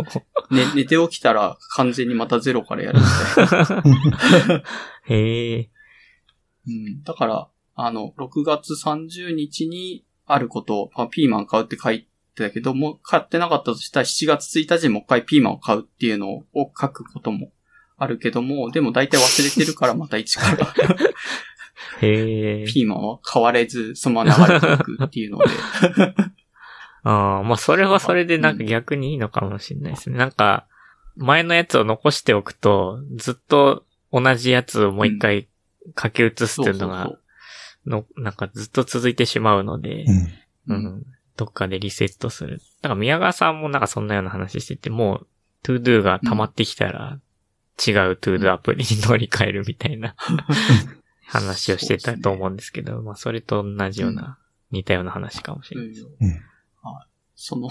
[0.76, 4.64] 寝て起きたら完全にまたゼロからやるみたいな。
[5.06, 5.70] へえ。
[6.68, 7.04] うん。
[7.04, 12.02] だから、あの、6月30日にあることを、まあ、ピーマン買うって書い
[12.36, 16.46] てたけども、買ってなかったとしたら7月1日にもう一回ピーマンを買うっていうのを
[16.80, 17.52] 書くことも
[18.00, 20.74] あるけども、でも大体忘れてるから また一から
[22.02, 22.66] へえ。
[22.66, 25.46] ピーマンは買われず、そのまま流れていくっていうので。
[27.04, 30.18] ああ、まあそれはそれでなんか逆にいいのかもしれないですね。
[30.18, 30.68] なんか、
[31.16, 35.48] 前のやつを残しておくと、ずっと同じやつをもう一回
[36.02, 37.12] 書き写すっていうのが、
[37.86, 40.06] の、なんかずっと続いてしまうので、
[40.68, 40.76] うん。
[40.76, 41.06] うん。
[41.36, 42.62] どっかでリセットする。
[42.82, 45.28] なんか宮川さんもなんかそんなような話してて、もう、
[45.64, 47.20] ToDo が溜まってきたら、
[47.88, 50.16] 違うトゥードゥアプリに 乗り換えるみたいな
[51.26, 54.38] 話をしてたと思うんですけど、まあそれと同じような、
[54.72, 55.90] 似たような話かもしれない。
[55.90, 56.30] うん。
[56.30, 57.10] はい
[57.42, 57.70] その、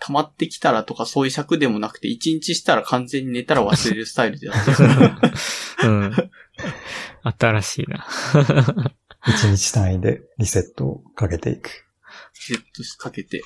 [0.00, 5.90] 溜まってきたらとかそういう尺でもなくて、一日したら完全に寝たら忘れるスタイルでやってる。
[5.90, 6.30] うん。
[7.22, 8.06] 新しいな。
[9.26, 11.70] 一日単位でリセットをかけていく。
[12.32, 12.62] セット
[12.98, 13.42] かけて。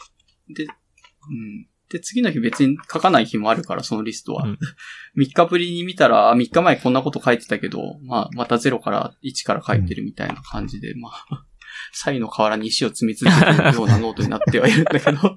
[0.48, 1.68] で、うん。
[1.92, 4.44] で、次の日別に書かない日もあるから、そのリストは。
[4.44, 4.58] うん
[5.14, 11.44] 3日ぶりに見たら、あ3日前こんなこと書いてたけど、まあ、また0から1から書いてるみたいな感じで、まあ、
[11.92, 15.36] 賽の河原に石を積み続けてるようなノートになってはいるんだけど。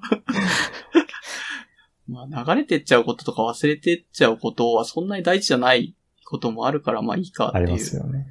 [2.08, 7.64] まあ、流れてっちゃうこととか忘れてっちゃうことはそんなに大事じゃないこともあるから、まあいいかっていう。
[7.64, 8.26] ありますよね。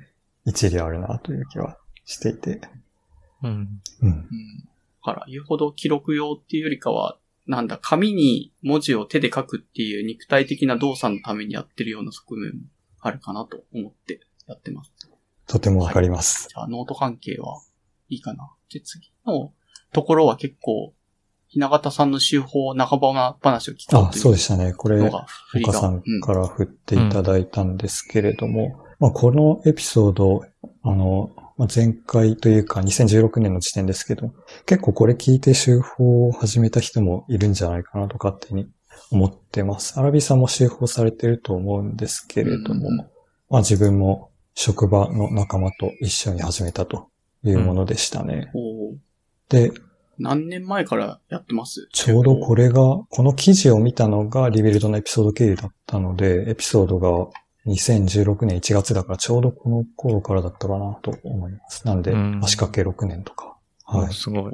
[0.45, 2.61] 一理あるなという気はしていて。
[3.43, 3.81] うん。
[4.01, 4.09] うん。
[4.09, 4.25] うん。
[5.05, 12.59] だから、言うほど記録用っていうよりかは、なんだ、紙に文字を手で書くっていう肉体的な動作のためにやってるような側面も
[12.99, 14.91] あるかなと思ってやってます。
[15.47, 16.47] とてもわかります。
[16.49, 17.61] じゃあ、ノート関係は
[18.09, 18.51] いいかな。
[18.71, 19.53] で、次の
[19.93, 20.93] ところは結構、
[21.47, 24.73] ひながたさんの手法、仲間話を聞こうあ、そうでしたね。
[24.73, 24.99] これ。
[25.01, 25.25] 岡
[25.71, 30.41] さんうんから振っていただいたんですけれども、まあ、このエピソード、
[30.83, 34.33] あの、まあ、前回というか2016年の時点ですけど、
[34.65, 38.67] 結構これ聞いて手法を始めた人もいるんじゃないかなと勝手に
[39.11, 39.99] 思ってます。
[39.99, 47.09] アラビさんも手法されてると思うんですけれども、うんまあ自分も職場の仲間と一緒に始めたと
[47.43, 48.49] いうものでしたね。
[48.53, 48.95] おー
[49.49, 49.71] で、
[50.17, 51.87] 何年前からやってます？
[51.93, 57.29] ちょうどこれが、この記事を見たのがリビルドのエピソード経由だったので、エピソードが
[57.67, 61.85] 2016年1月だからちょうどこの頃からだったかなと思います。
[61.85, 63.57] なんで、うん足掛け6年とか。
[63.85, 64.13] はい。
[64.13, 64.53] すごい。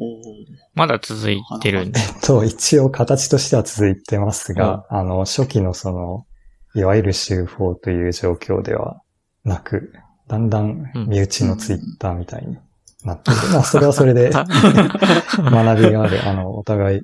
[0.73, 1.99] まだ続いてるんで。
[1.99, 6.25] えっと、一応形としては続いてますが、あの、初期のその、
[6.75, 9.01] いわゆる週報という状況では
[9.43, 9.93] なく、
[10.27, 12.57] だんだん身内のツイッターみたいに
[13.03, 13.37] なってる。
[13.53, 14.45] まあ、それはそれで 学
[15.81, 16.27] びがある。
[16.27, 17.01] あの、お互い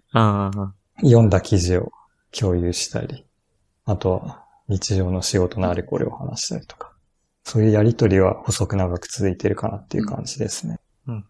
[1.01, 1.91] 読んだ記事を
[2.38, 3.25] 共有したり、
[3.85, 6.94] あとは日常の仕事のあれこれを話したりとか、
[7.44, 10.80] そういうやりとりは細く長く続いてるかなっていう感じですね。
[11.07, 11.26] うん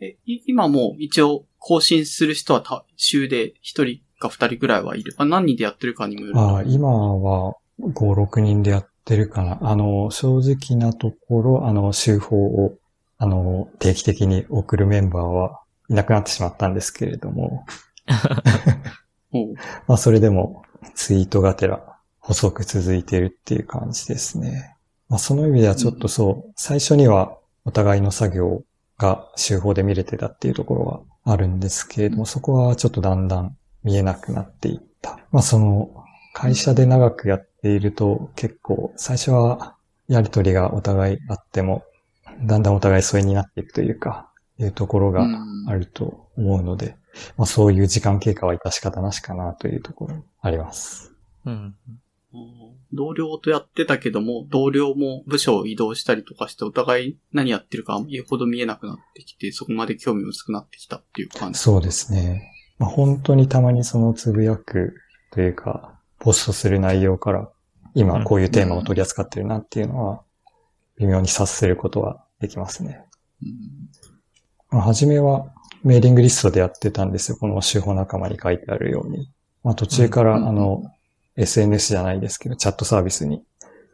[0.00, 5.14] え、い今も一応更新する人はた週で一人か二人ぐらいはいる。
[5.18, 6.38] あ何人でやってるかにもよる。
[6.38, 9.58] ああ今は5、6人でやってるかな。
[9.62, 12.78] あの、正直なところ、あの、週報を、
[13.18, 17.64] あの、定期的に送るメンバーはいなくなってしまったんですけれども、
[19.86, 20.62] まあ、それでも
[20.94, 21.97] ツイートがてら
[22.28, 24.76] 細く続いているっていう感じですね。
[25.08, 28.62] まあ、その意味ではちょっとそう、最初にはお互いの作業
[28.98, 35.18] が週報で見れてたっていうところはあるんですけれども、そこはちょっとだんだん見えなくなっていった。
[35.32, 39.74] まあ、その、会社で長くやっていると結構最初は
[40.06, 41.82] やりとりがお互いあっても、
[42.42, 44.28] だんだんお互い疎遠になっていくというか、
[44.58, 45.26] いうところが
[45.66, 46.94] あると思うので、
[47.38, 51.14] まあそういう時間経過は致し方なしかなというところあります。
[51.46, 51.74] うん。
[52.32, 61.58] うん同僚とやってたけども、同僚も部署を移動したりとかして、お互い何やってるか言うほど見えなくなってきて、そこまで興味薄くなってきたっていう感じ。
[61.58, 62.50] そうですね。
[62.78, 64.94] まあ本当にたまにそのつぶやく
[65.32, 67.50] というか、ポストする内容から、
[67.94, 70.22] 今こういうテーマを取り扱ってるなっていうのは、
[70.96, 73.04] 微妙に察することはできますね。
[73.42, 73.50] うん
[74.70, 75.52] まあ、初めは
[75.84, 77.36] メーリングリストでやってたんですよ。
[77.38, 79.30] この手法仲間に書いてあるように。
[79.62, 80.82] まあ途中から、うんあの、
[81.38, 83.42] SNS じゃないですけど、チャットサービスに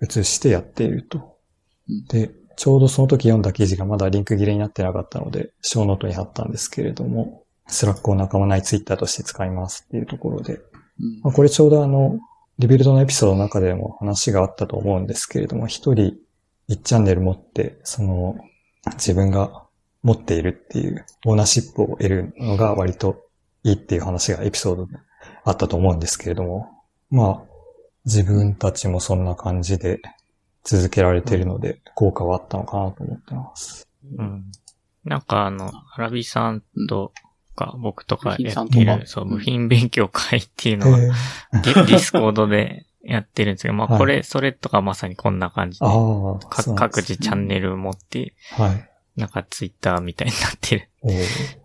[0.03, 1.37] 移してやっていると。
[1.89, 2.05] うん。
[2.07, 11.21] で、ちょうどその時読んだ記事がまだリンク切れになってなかったので、ショーノートに貼ったんですけれども、 Slack を仲間内ツイッターとして使いますっていうところで、うん。
[11.23, 12.19] まあ、これちょうどあの、
[12.59, 16.15] Rebuild のエピソードの中でも話があったと思うんですけれども、一人
[16.69, 18.37] 一チャンネル持って、その、
[18.93, 19.65] 自分が
[20.03, 23.25] 持っているっていうオーナーシップを得るのが割と
[23.65, 24.95] いいっていう話がエピソードで
[25.45, 26.69] あったと思うんですけれども、
[27.11, 27.55] まあ、
[28.05, 30.01] 自分たちもそんな感じで
[30.63, 33.89] 続けられているので、効果はあったのかなと思ってます。
[34.17, 34.45] うん。
[35.05, 37.13] なんかあの、アラビさんと
[37.55, 45.93] か、僕とかやさんとかってる、そう、うん部品勉強会っていうのは、 Discord でやってるんですけど、まあはいこれ、それとかまさにこんな感じで、で
[46.63, 48.91] す各自チャンネル持って、はい。
[49.17, 50.89] なんかツイッターみたいになってる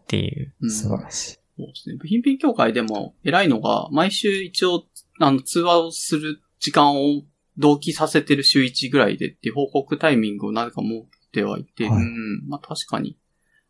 [0.03, 0.53] っていう。
[0.61, 1.39] うん素晴らしい。
[1.57, 1.95] そうですね。
[1.95, 4.83] 部品勉強会でも偉いのが、毎週一応、
[5.19, 7.23] あの、通話をする時間を
[7.57, 13.17] 同期させてる週1ぐらいでって報告タイミングをなぜか持ってはいて、はいうん、まあ確かに。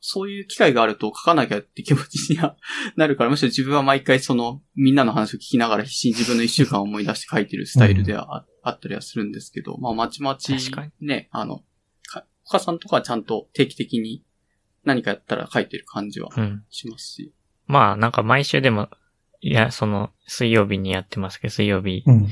[0.02, 2.56] そういう機会があると書かなきゃって気持ちには
[2.96, 10.56] なるから、むしろ自分は毎回その、みんなの話を聞きながら必死に自分の一週間を思い出して書いてるスタイルではあ,、あったりはするんですけど、まあまちまち
[11.02, 11.64] ね、あの、
[12.08, 14.24] か他さんとかはちゃんと定期的に
[14.86, 16.64] 何かやったら書いてる感じはうん。
[16.70, 17.34] しますし。
[17.68, 18.90] まあなんか毎週でも、
[19.42, 22.28] いや、その、水曜日にやってますけど、水曜日うん。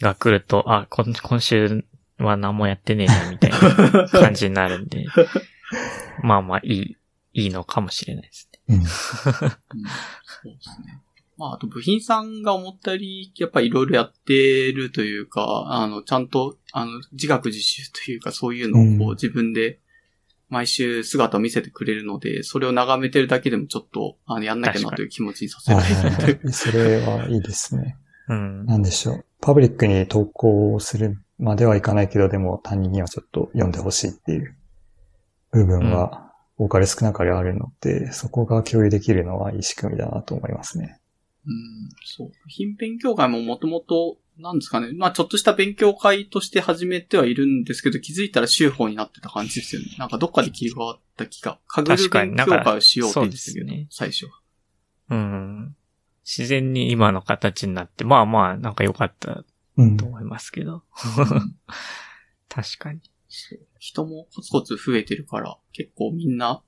[0.00, 1.84] が来ると、あ、今今週
[2.18, 5.06] は何もやってねえな、みたいな 感じになるんで、
[6.22, 6.96] まあまあい
[7.34, 8.60] い、いいのかもしれないですね。
[8.68, 8.76] うん。
[8.80, 8.90] うんそ
[10.50, 11.00] うですね。
[11.38, 19.80] まあ、あと部品さんが思ったより、やっぱりいろいろやってるというか、あの、ちゃんと、あの、自学自習というか、そういうのをこうんう自分で
[20.52, 26.40] 毎週姿を見せてくれるので、それを眺めてるだけでもちょっと、あの、やんなきゃなという気持ちにさせられるという。
[26.44, 27.96] はいそれはいいですね。
[28.28, 28.66] うん。
[28.66, 29.24] なんでしょう。
[29.40, 34.54] パブリックに投稿するまではいかないけど、でも他人にはちょっと読んでほしいっていう
[35.52, 41.00] 部分は多かれ少なかれあるので、そこが共有できるのはいい仕組みだなと思いますね。
[41.46, 42.28] うん、そう。
[42.28, 44.92] 部品勉強会ももともと、なんですかね。
[44.92, 49.88] まあ、ちょっとした勉強会として始めてはいるんですけど、気づいたら週報になってた感じですよね。
[49.98, 51.58] なんかどっかで切り替わった気が。
[51.66, 54.32] かぐる確かに勉強会をしようって言ってですね最初は。
[55.10, 55.76] うん。
[56.24, 59.44] 自然に今の形になって、まあまあ、なんか良かった
[59.76, 60.06] うんと。
[60.06, 60.82] 思いますけど。
[61.18, 61.56] うん
[62.48, 63.00] 確かに。
[63.78, 66.62] 人もコツコツ増えてるから、結構みんな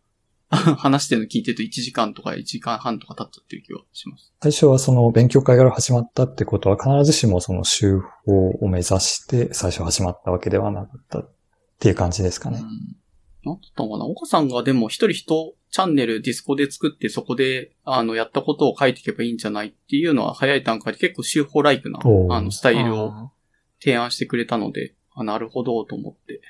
[0.77, 4.33] 話してるの聞いてると1時間とか1時間半とか経ったっていう気はします。
[4.43, 11.31] 最初はその勉強会から始まったってことは必ずしもその週報を目指して最初始まったわけではなかったっ
[11.75, 12.59] っていう感じですかね。
[12.59, 12.65] うん。
[13.45, 21.99] なんだったのかな岡さんがでも一人一チャンネルディスコで作ってそこで、あの、やったことを書いていけばいいんじゃないっていうのは早い段階で結構手法ライクな、
[22.31, 23.31] あの、スタイルをあ
[23.83, 26.41] 提案してくれたので、あ、なるほど、と思って。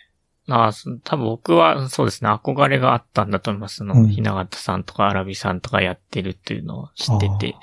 [0.49, 3.77] ーあー、そ多分僕はそうですね、憧れがあったんだと思います。
[3.77, 7.57] その、うんひながたさんとかアラビさんとかやってるっていうのを知ってて。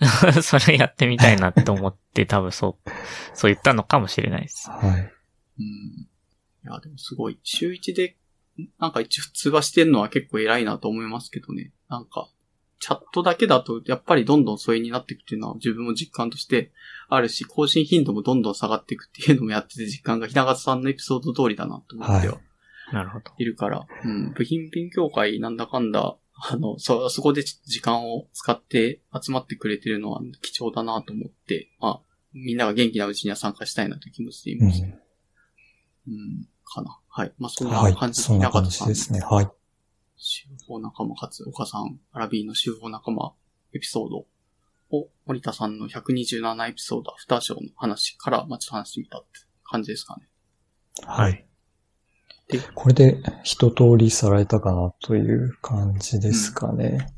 [0.42, 2.90] それやってみたいなって思って多分そう、
[3.34, 4.70] そう言ったのかもしれないです。
[4.70, 5.12] はい。
[5.58, 5.64] うん。
[5.64, 6.08] い
[6.64, 7.40] や、でもすごい。
[7.42, 8.16] 週一で、
[8.78, 11.72] なんか一応通話してるのは結構偉いなと思いますけどね。
[11.88, 12.28] なんか、
[12.80, 16.72] チャットだけだと、やっぱりどんどん疎遠になっていくっていうのは自分も実感として
[17.08, 22.40] あるし、更新頻度もどんどん下がっていくっていうのもやってて実感が、ひながたさんのエピソード通りだなと思っては
[22.92, 23.32] なるほど。
[23.38, 32.00] いるから、うん、部品勉強会なんだかんだ、あの、そ、そこで時間を使って集まってくれてるのは貴重だなと思って、まあ、
[32.32, 34.82] みんなが元気なうちには参加したいなという気持ちでいうます。
[34.82, 34.84] ん。
[34.84, 36.98] うん、かな。
[37.08, 37.32] はい。
[37.38, 38.12] まあ、そんはない感。
[38.12, 39.20] じで、そんな感中田さですね。
[39.20, 39.50] はい。
[40.18, 43.32] 集合仲間かつ、岡さん、アラビーの集合仲間
[43.72, 44.26] エピソード
[44.96, 49.28] を、森田さんの127エピソード、アフターショーの話から、まあ、ちょっと話してみたって
[49.64, 50.28] 感じですかね。
[51.06, 51.46] はい。
[52.48, 57.14] で、これで一通りさらえたかなという感じですかね。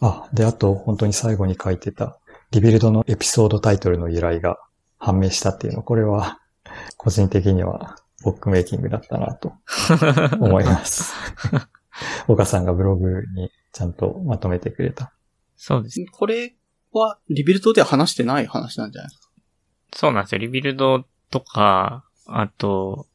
[0.00, 4.58] あ、で、あと本当に最後に書いてた Rebuild のエピソードタイトルの由来が
[4.98, 6.38] 判明したっていうの、これは
[6.96, 9.54] 個人的にはエポックメイキングだったなと
[10.38, 11.14] 思います。
[12.26, 15.12] 岡さんがブログにちゃんとまとめてくれた。
[15.56, 16.04] そうです。
[16.12, 16.54] これ
[16.92, 19.28] は、 Rebuild では話してない話なんじゃないですか？
[19.94, 20.38] そうなんですよ。
[20.38, 23.06] Rebuild とか、あと、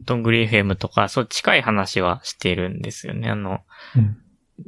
[0.00, 3.28] どんぐり FM とか、そう近い話はしてるんですよね。
[3.28, 3.60] あの、
[3.96, 4.16] うん。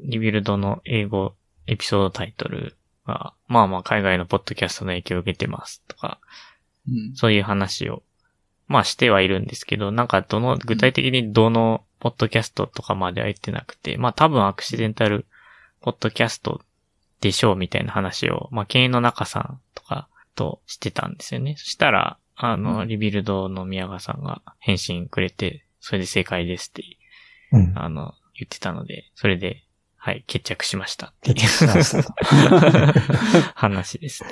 [0.05, 1.35] Rebuild の英語
[1.67, 2.77] エピソードタイトル
[3.07, 6.21] が、まあまあ海外のポッドキャストの影響を受けてますとか、
[6.89, 7.15] うん。
[7.15, 8.03] そういう話を、
[8.69, 15.27] まあしてはいるんですけど、なんかどの、具体的にどのポッドキャストとかまでは言ってなくて、まあ多分 Accidental
[15.81, 16.61] Podcast
[17.21, 21.55] でしょうみたいな話を、まあ経営の中さんとかとしてたんですよね。
[21.57, 26.83] そしたら、あの、うん Rebuild の宮川さんが返信くれて、それで正解ですって、
[27.53, 27.73] うん。
[27.77, 29.65] あの、言ってたので、それで、
[29.97, 31.37] はい、決着しましたっていう。
[33.55, 34.25] 話です。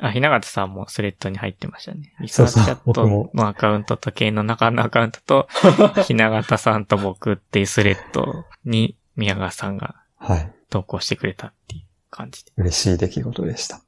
[0.00, 2.14] あ、ひながたさんもスレッドに入ってましたね。
[2.20, 5.48] Researchat のアカウントと経営の中のアカウントと、
[6.06, 10.52] ひながたさんと僕っていうスレッドに宮川さんがはい。
[10.70, 12.52] 投稿してくれたっていう感じで。
[12.56, 13.82] 嬉しい出来事でした。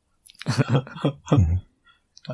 [1.33, 1.63] うん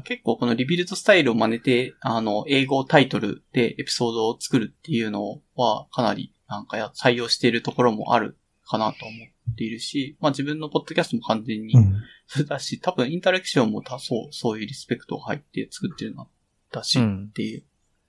[0.05, 8.37] 結構この Rebuild スタイルを真似て、あの、英語タイトルでエピソードを作るっていうのは、かなりなんかや採用しているところもある
[8.67, 12.03] かなと思っているし、まあ自分のポッドキャストも完全にうん。
[12.27, 16.27] それだし、多分インタラクションも多そう、そういうリスペクトが入って作ってるな、
[16.73, 17.31] だし、っうん。
[17.31, 17.63] ていう、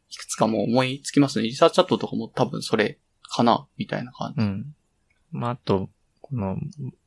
[0.09, 1.45] いくつかもう思いつきますね。
[1.45, 4.41] Researchat とかも多分それかな、みたいな感じ。
[4.41, 4.75] うん。
[5.31, 5.89] まあ、あと、
[6.21, 6.57] この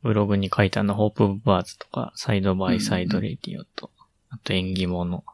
[0.02, 3.90] ブログに書いたの、ホープバーズとか、 Side by Side Radio と、
[4.31, 5.24] あと縁起物、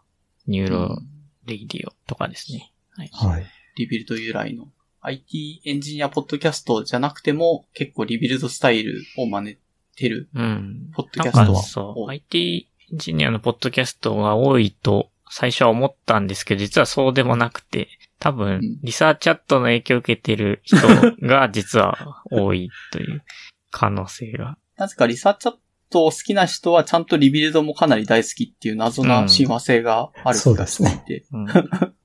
[0.46, 1.02] Neuro
[1.44, 2.72] Radio とかですね。
[2.96, 3.10] はい。
[3.12, 3.46] はい。
[3.76, 4.68] Rebuild 由来の
[5.06, 9.56] IT エンジニアポッドキャストじゃなくても結構 Rebuild スタイルを真似
[9.94, 10.28] てる。
[10.34, 10.90] うん。
[10.96, 17.88] ポッドキャストはかそう、IT エンジニアのポッドキャストが多いと最初は思ったんですけど、実はそうでもなくて、
[18.18, 20.78] 多うん分、 Researchat の影響を受けてる人
[21.22, 23.22] が実は多いという
[23.70, 24.58] 可能性が。
[24.76, 31.26] なぜか Researchat を好きな人はちゃんと Rebuild もかなり大好きっていう謎な親和性がある気がしていて。
[31.30, 31.46] うん。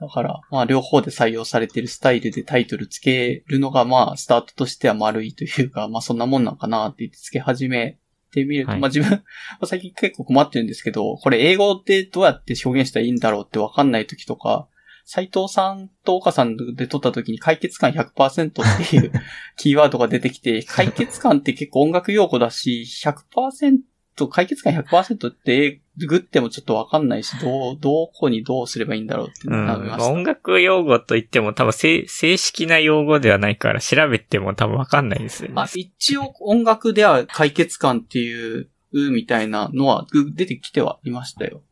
[0.00, 7.98] だから、まあ両方で採用されてるスタイルでタイトルつけるのがまあスタートとしては丸いというか、まあそんなもんなんかなって言ってつけ始め
[8.32, 8.80] てみると、はい。
[8.80, 9.24] まあ自分、
[9.64, 14.68] 最近結構困ってるんですけど、これ英語でどうやって表現したらいいんだろうってわかんない時とか、
[15.04, 19.12] 斉藤さんと岡さんで撮った時に解決感100%っていう
[19.56, 23.78] キーワードが出てきて、解決感って結構音楽用語だし、100%、
[24.26, 30.10] 解決感100%ってグってもちょっとわかんないし、どう、どこにどうすればいいんだろうってうんなりました。
[30.10, 35.54] 音楽用語といっても多分正正式な用語ではないから調べても多分わかんないですよね。
[35.56, 41.62] あ、一応音楽では解決感っていう、みたいなのはぐ出てきてはいましたよ。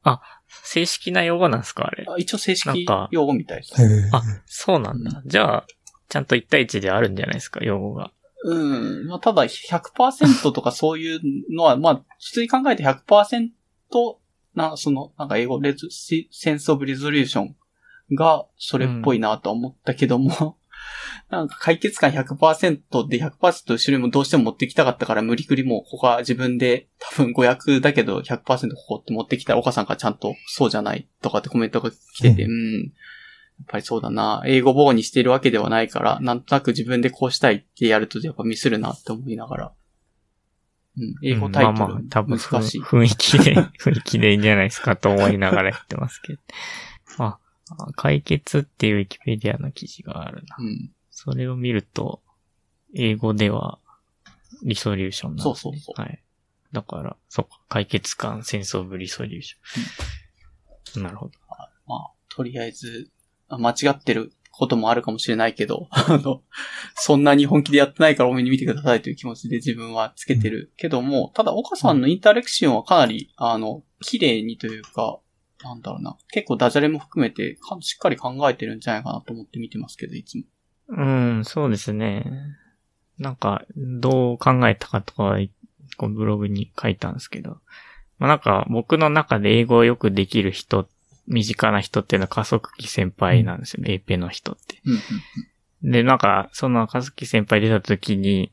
[0.65, 2.05] 正式な用語なんですかあれ？
[2.07, 3.75] あ一応正式なんか用語みたいです。
[4.13, 5.23] あ、そうなんだ。
[5.25, 5.67] じゃあ、
[6.09, 8.13] ちゃんと1対1であるんじゃないですか、用語が。
[8.47, 9.09] うん。
[9.09, 11.21] まあ、ただ100%とかそういう
[11.53, 13.51] のは、まあ、普通に考えて100%
[14.55, 17.57] な、その、なんか英語、レズ、センスオブリゾリューション
[18.15, 20.57] がそれっぽいなとは思ったけども、
[21.29, 28.57] なんか解決感100%で100%後ろにもどうしても持ってきたかったから無理くりもうここは自分で多分500だけど100%こ
[28.89, 32.93] こって持ってきたら岡さんがちゃんとそうじゃないとかってコメントが来てて、ううん。
[33.67, 39.73] ぱりそうだな、英語棒にしてるわけではないから、なんとなく自分でこうしたいってやるとやっぱミスるなって思いながら。
[40.99, 42.83] うん、英語タイトル、まあまあ、多分難しい。
[42.83, 46.41] 雰囲気で、 雰囲気でいいんじゃないですかと思いながらやってますけど。
[47.19, 47.39] あ、
[47.97, 50.57] 解決っていうウィキペディアの記事があるな。
[50.59, 50.93] うん。
[51.11, 52.23] それを見ると、
[52.95, 53.79] 英語では、
[54.63, 55.55] リソリューションなんです、ね。
[55.57, 56.23] そうそうそうはい。
[56.73, 61.03] だから、そっか、解決感、センスオブリソリューション。
[61.03, 61.33] なるほど。
[61.87, 63.16] まあ、とりあえず、あ
[63.49, 66.43] 間違ってることもあるかもしれないけど、 あの、
[66.95, 75.21] そんなに本気でやってないから多めに見てくださいという気持ちで自分はつけてるけども、ただ岡さんのインタレクションはかなり、あの、綺麗にというか、
[75.63, 80.45] なんだろうな、結構ダジャレも含めてしっかり考えてるんじゃないかなと思って見てますけど、いつも。
[80.89, 81.05] う
[81.41, 82.25] ん、そうですね。
[83.19, 85.39] なんか、どう考えたかとかは、
[85.97, 87.59] こうブログに書いたんですけど、
[88.19, 90.89] まあなんか、僕の中で英語をよくできる人、
[91.27, 94.81] 身近な人っていうのは加速器先輩なんですよね、エーペの人って。
[94.85, 95.01] うんうん
[95.83, 98.53] で、なんか、その加速器先輩出た時に、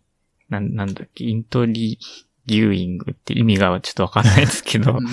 [0.50, 1.98] なん、なんだっけ、イントリ
[2.45, 5.04] ギューイングって意味がちょっとわかんないですけど、うん。
[5.04, 5.10] ま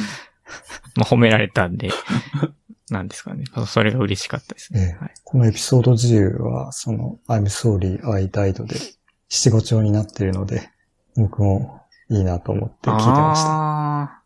[0.99, 1.91] あ褒められたんで、
[2.91, 3.45] なんですかね。
[3.66, 4.81] それが嬉しかったですね。
[4.81, 8.77] ええはい、このエピソード10は、その、I'm sorry I died で
[9.28, 10.70] 七五調になっているので、
[11.16, 11.81] 僕も
[12.11, 14.23] いいなと思って聞いてました。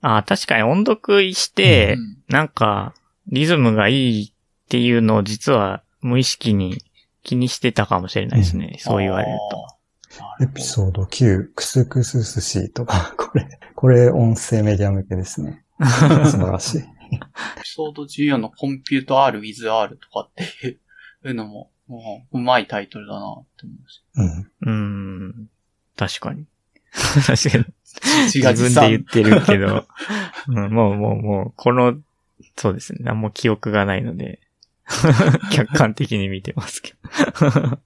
[0.00, 2.94] あ確かに音読して、うんなんか、
[3.28, 6.82] リズムがいいっていうのを実は無意識に
[7.22, 8.76] 気にしてたかもしれないですね。
[8.80, 9.56] そう言われると。
[9.56, 15.64] とエピソード9、クスクス寿司とか、 これ、これ音声メディア向けですね。
[15.80, 16.78] 素晴らしい。
[16.78, 16.84] エ
[17.62, 20.78] ピソード14のコンピュート R with R とかって
[21.28, 24.50] いうのも、もう、うまいタイトルだなって思いましうん。
[24.60, 24.70] うー
[25.42, 25.50] ん。
[25.96, 26.44] 確かに。
[26.92, 27.64] 確かに。
[27.64, 27.70] た。
[28.24, 29.86] 自自分で言ってるけど、
[30.48, 31.96] うん、もうもうもう、この、
[32.56, 33.00] そうですね。
[33.02, 34.40] 何も記憶がないので、
[35.52, 36.94] 客観的に見てますけ
[37.40, 37.58] ど。
[37.58, 37.78] うん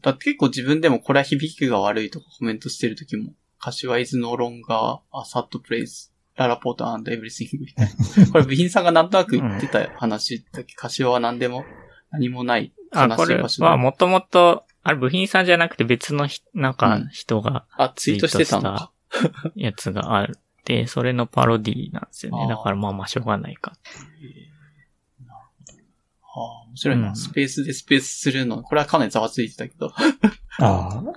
[0.00, 8.26] だって結構自分でもこれは響きが悪いとかコメントしてる時も、柏 is no longer a sad place, ララポート and everything みたいな。
[8.30, 11.64] これ部品さんがなんとなく言ってた話だっけ、柏は何でも、
[12.10, 18.92] 何もないあ、悲これしい場所だはもともと、あれ部品さんじゃなくて別のひ、なんかうん人があ、ツイートしてたのか。
[19.54, 20.26] やつがあっ
[20.64, 22.46] て、それのパロディなんですよね。
[22.48, 23.72] だからまあまあしょうがないか。
[26.22, 28.62] はあ、面白いな、うんスペースでスペースするの。
[28.62, 29.92] これはかなりざわついてたけど。
[30.60, 31.14] ああ、あ の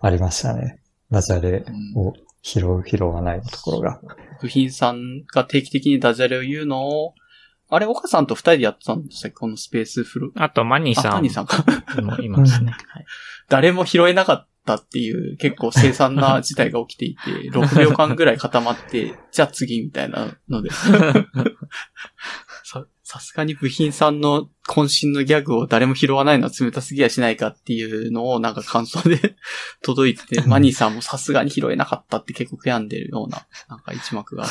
[0.00, 0.80] ありましたね。
[1.10, 1.64] ダジャレ
[1.96, 4.00] を拾う、拾わないのところが。
[4.40, 7.14] 部品さんが定期的にダジャレを言うのを、
[7.70, 9.36] あれ、岡さんと二人でやってたんでしたっけ？
[9.36, 10.32] このスペースフル。
[10.36, 11.64] あと、マニーあ、さん谷さんか。
[12.02, 12.72] もいますね。
[12.72, 13.06] はい
[13.48, 20.68] 誰も拾えなかったっていう結構凄惨な事態が起きていて、 6秒間ぐらい固まって、じゃあ次みたいなので。
[22.64, 29.36] さ、さすがに部品さんの渾身のギャグを誰も拾わないのは冷たすぎやしないかっていうのをなんか感想で
[29.82, 34.46] 届いてて、マニーさんもさすがに拾えなかったって結構悔やんでるような、なんか一幕が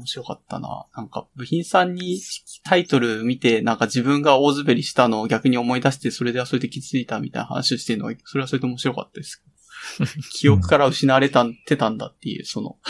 [0.00, 0.86] 面白かったな。
[0.96, 2.18] なんか、部品さんに
[2.64, 9.44] タイトル見て、なんか自分が大滑りしたのを逆に思い出して、それではそれで気づいたみたいな話をしてるのが、それはそれで面白かったです。
[10.32, 12.78] 記憶から失われたん、てたんだっていう、その、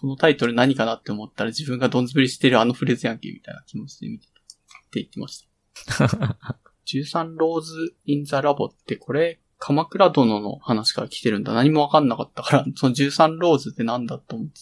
[0.00, 4.34] このタイトル何かなって思ったら自分がどん滑りしてるあのフレーズやんけ、みたいな気持ちで見てたっ
[4.90, 5.46] て言ってまし
[5.86, 6.48] た。
[6.86, 11.52] 13 Lords in the Lab ってこれ、鎌倉殿の話から来てるんだ。
[11.52, 14.60] 何もわかんなかったから、その13 Lords って何だと思って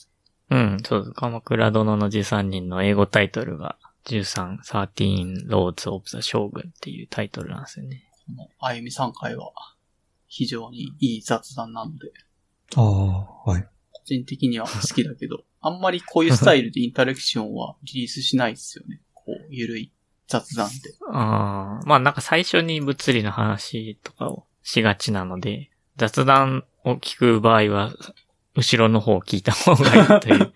[0.51, 1.13] うん、そうです。
[1.13, 8.11] 鎌倉殿の13人の英語タイトルが、13、13 Lords of the Shogun っていうタイトルなんですよね。
[8.27, 9.53] この、あゆみさん会は、
[10.27, 12.13] 非常にいい雑談なので、
[12.77, 13.69] ああ、はい。
[13.93, 19.01] 個人的には好きだけど、 あんまりこういうスタイルでインタラクションはリリースしないですよね。
[19.13, 19.93] こう、ゆるい
[20.27, 20.95] 雑談で。
[21.13, 27.93] ああ、まあなんか最初に物理の話とかをしがちなので、雑談を聞く場合は、
[28.57, 30.53] 後ろの方を聞いた方がいいという。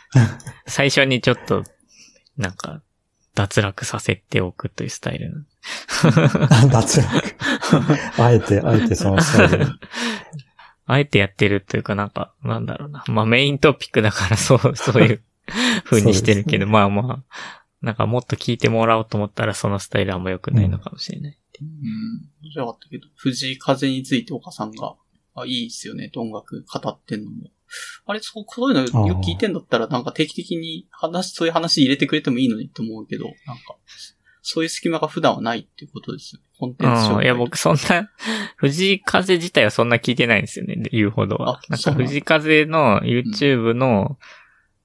[0.66, 1.64] 最初にちょっと、
[2.36, 2.82] なんか、
[3.34, 5.46] 脱落させておくというスタイル。
[6.70, 7.36] 脱落。
[8.18, 9.70] あえて、あえてそのスタイルに。
[10.86, 13.04] あえてやってるというかなんか、なんだろうな。
[13.08, 15.22] まあメイントピックだからそう、そういう
[15.84, 17.22] 風にしてるけど、そうですまあまあ、
[17.80, 21.38] なんかもっと聞いてもらおうと思ったらそのスタイルはあんま良くないのかもしれない。
[21.60, 21.68] うん。
[22.42, 24.94] 面白かったけど、藤井風について岡さんが、
[25.34, 27.50] あ、いいっすよね、と音楽語ってんのも。
[28.06, 33.76] あれ、そう、そういうのよく聞いてんだったら、なんか定期的に話、そういう話入れてくれてもいいのにと思うけど、なんか、
[34.42, 36.48] そういう隙間が普段はないっていうことですよね。
[36.58, 37.24] コンテンツ。
[37.24, 38.10] いや、僕そんな、
[38.56, 41.60] 藤井風自体はそんな聞いてないんですよね、言うほどはあ。
[41.68, 44.18] なんか藤井風の YouTube の、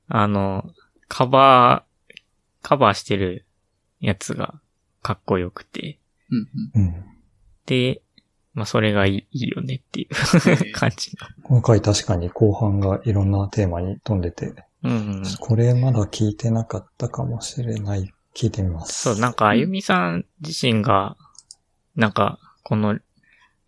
[0.07, 0.73] あの、
[1.07, 2.13] カバー、
[2.61, 3.45] カバーしてる
[3.99, 4.59] やつが
[5.01, 5.99] かっこよくて、
[6.31, 6.81] うんうん。
[6.83, 7.05] うん。
[7.65, 8.01] で、
[8.53, 11.11] まあそれがいいいいよねっていうー感じ
[11.43, 14.53] 今回確かに後半がいろんなテーマに飛んでて、の。
[14.83, 15.23] うんうん。
[15.39, 18.13] これまだ聞いてなかったかもしれない。
[18.35, 19.03] 聞いてみます。
[19.03, 21.17] そう、なんか、あゆみさん自身が、
[21.95, 22.97] なんか、この、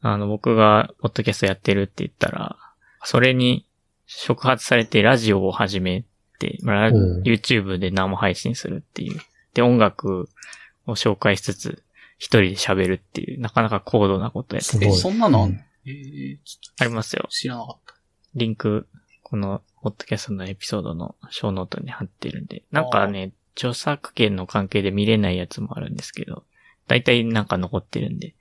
[0.01, 2.57] あの、僕が、ポッドキャストやってるって言ったら、
[3.03, 3.65] それに
[4.05, 6.05] 触発されてラジオを始め
[6.39, 9.19] て、まあ YouTube で生配信するっていう。
[9.53, 10.29] で、音楽
[10.85, 11.83] を紹介しつつ、
[12.21, 14.85] 一人で喋るっていう、なかなか高度なことやって。
[14.85, 17.29] えそんなのあんうのえー、ちょっありますよと。
[17.29, 17.95] 知らなかった。
[18.35, 18.87] リンク、
[19.23, 22.61] この、ポッドキャストのエピソードのショーノートに貼ってるんで。
[22.69, 26.43] なんかね、著作権の関係で見れないやつもあるんですけど、
[26.87, 28.35] だいたいなんか残ってるんで、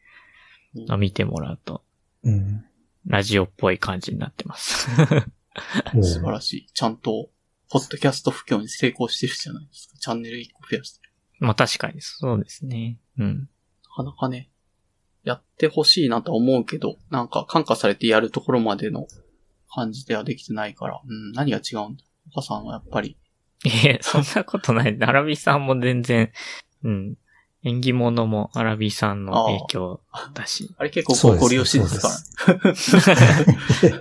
[0.87, 1.83] まあ見てもらうと、
[2.23, 2.63] うん。
[3.07, 4.91] ラジオっぽい感じになってます。
[6.03, 6.67] 素晴らしい。
[6.75, 7.31] ちゃんと、
[7.71, 9.97] ポッドキャスト布教に成功してるじゃないですか。
[9.99, 11.11] チャンネル1個増やしてる。
[11.39, 12.99] まあ確かにそうですね。
[13.19, 13.49] うん。
[13.91, 14.51] なかなかね、
[15.25, 19.07] やってほしいなとは思うけど、なんか感化されてやるところまでの
[19.73, 22.05] 感じではできてないから、うん、何が違うんだ？
[22.29, 23.17] お母さんはやっぱり、
[23.65, 24.97] いえ、そんなことない。
[25.01, 26.33] アラビさんも全然、
[26.83, 27.15] うん。
[27.63, 30.01] 演技物もアラビさんの影響
[30.33, 30.75] だし。
[30.79, 32.75] あれ結構ご利用しですから。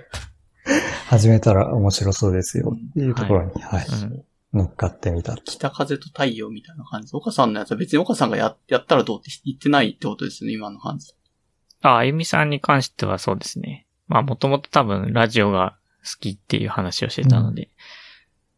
[1.08, 4.24] 始めたら面白そうですよっていうところに、はい、うん。
[4.52, 5.36] 乗っかってみた。
[5.36, 11.12] 北風と太陽みたいな感じで、岡さんのやつは別に岡さんがややったらどうって言ってないってことですね、今の感じ。
[11.82, 13.86] あ、あゆみさんに関してはそうですね。
[14.08, 17.70] まあもともと多分ラジオが好きっていう話をしてたので、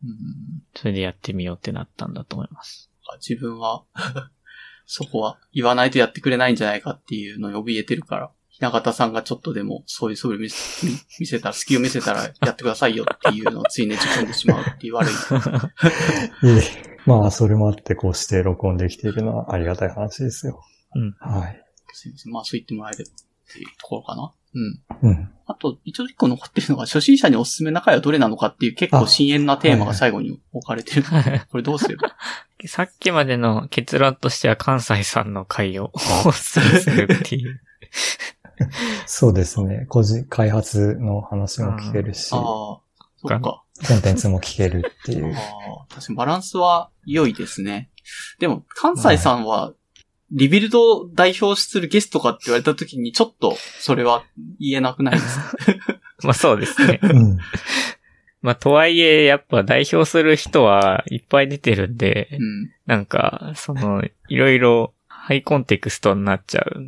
[0.03, 2.91] うん、それでやってみようってなったんだと思います。
[3.21, 3.85] 自分は、
[4.87, 8.31] そこは言わないとやってくれないんじゃないかっていうのに怯えてるから、
[8.63, 15.13] ひな形さんがちょっとでもそういう素振り見せ見見せたら、隙を見せたらやってくださいよっていうのをついねじ込んでしまうっていう悪い。
[17.05, 20.63] まあ、それもあってこうして録音できているのはありがたい話ですよ。
[20.95, 21.17] うん。
[21.19, 21.61] はい。
[21.93, 22.33] すいません。
[22.33, 24.33] まあそう言ってもらえるっていうところかな。
[24.55, 25.11] うん。
[25.11, 25.31] うん。
[25.47, 31.05] あと、一応一個残ってるのが、初心者におすすめな回はどれなのかっていう結構深淵なテーマが最後に置かれてる。
[31.51, 32.15] これどうすれば
[32.67, 35.91] さっきまでの結論としては関西さんの回を
[36.25, 37.61] おすすめするっていう。
[39.07, 39.87] そうですね。
[39.89, 42.81] 個人開発の話も聞けるしああ、、そ
[43.27, 43.63] っか。
[43.89, 45.35] コンテンツも聞けるっていう。
[45.35, 47.91] ああ、確かにバランスは良いですね。
[48.39, 49.73] でも、関西さんは、
[50.31, 54.25] リビルドを代表するゲストかって言われた時に、ちょっと、それは
[54.59, 55.57] 言えなくないですか？
[56.25, 57.01] まあそうですね。
[57.03, 57.39] うん。
[58.41, 62.71] まあとはいえ、やっぱ代表する人はいっぱい出てるんで、うん。
[62.87, 66.81] なんか、その、いろいろハイコンテクストになっちゃう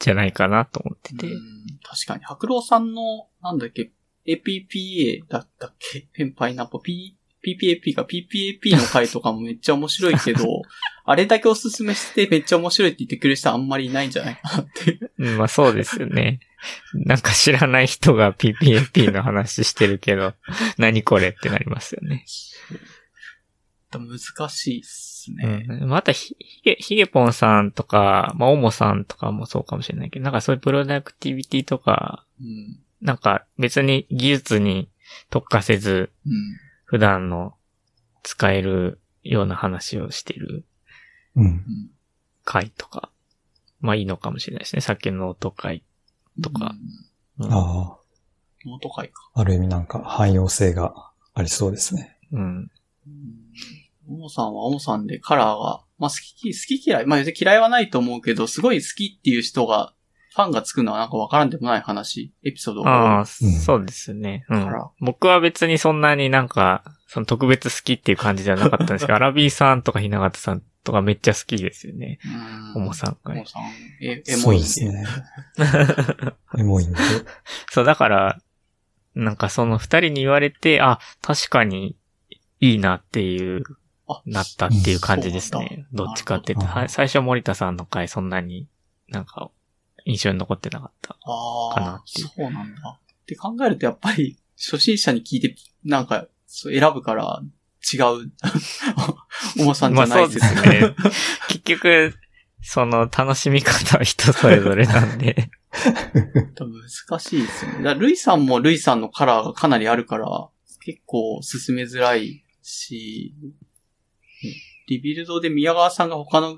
[0.00, 1.26] じゃないかなと思ってて。
[1.32, 3.90] うん確かに、白郎さんの、なんだっけ、
[4.26, 6.08] APPA だったっけ？
[6.12, 10.62] ペンパイナップ P、PPAP か PPAP の回とかもめっちゃ面白いけど、
[11.04, 15.10] あれだけおすすめしてめっちゃ面白いって言ってくれる人はあんまりいないんじゃないかなっていう。
[15.18, 16.40] うんまあそうですよね。
[16.92, 20.34] なんか知らない人が PPAP の話してるけど、
[20.76, 22.24] 何これってなりますよね。
[23.98, 24.18] 難
[24.48, 25.66] しいっすうね。
[25.66, 25.88] ん。
[25.88, 32.78] またひ、ひげ、ひげぽんさんとか、まあ、おもさんとかもそうかもしれないけど、なんかそういうプロダクティビティとか、うん。
[33.00, 34.90] なんか別に技術に
[35.30, 36.32] 特化せず、うん。
[36.84, 37.54] 普段の
[38.22, 40.64] 使えるような話をしてる
[41.36, 41.44] うん。
[41.44, 41.90] うん。
[42.44, 43.10] 回とか、
[43.80, 44.82] まあいいのかもしれないですね。
[44.82, 45.82] さっきのノート回。
[46.42, 46.74] とか
[47.38, 47.52] うん。
[47.52, 47.96] あ
[48.66, 49.30] ノート回か。
[49.34, 49.40] あ。
[49.40, 52.16] ある意味なんか汎用性がありそうですね。
[52.32, 52.70] うん。
[54.10, 59.94] おもさんはおもさんでカラーが、まあ好き、好き嫌い、まあ嫌いはないと思うけど、すごい好きっていう人が、
[60.34, 64.44] ファンがつくのはなんかわからんでもない話、エピソードがああ、うんそうですね。
[64.48, 64.68] うん。
[65.00, 72.18] 僕は別にそんなになんか、その特別好きっていう感じじゃなかったんですけど、アラビーさんとかひながたさんとかめっちゃ好きですよね。
[72.74, 73.62] うんおもさんがおもさん、
[74.00, 74.64] え、エそうモいんで。
[74.64, 75.04] ですね。
[76.58, 76.98] エモいんで。
[77.70, 78.40] そう、だから、
[79.16, 81.96] なんかその二人に言われて、あ、確かに
[82.60, 83.79] いいなっていう、あ
[84.26, 85.86] なったっていう感じですね。
[85.92, 88.68] だどっちかっていうと、なるほどはい最初森田さんの回そんなに
[89.08, 89.50] なんか
[90.04, 91.14] 印象に残ってなかった。
[91.14, 92.98] かなっ、ていうそうなんだ。
[92.98, 95.54] って考えるとやっぱり、 初心者に聞いて、
[95.84, 97.42] なんか、選ぶから
[97.92, 98.32] 違う、
[99.60, 100.94] おもさんじまあそゃないうでですすね。
[101.48, 102.14] 結局、
[102.62, 105.50] その楽しみ方は人それぞれなんで。
[105.70, 107.94] 難しいですよね。
[107.94, 110.48] ルイさんもルイさんのカラーがかなりあるから、
[110.84, 113.34] 結構進めづらいし、
[114.90, 116.56] リビルドで宮川さんが他の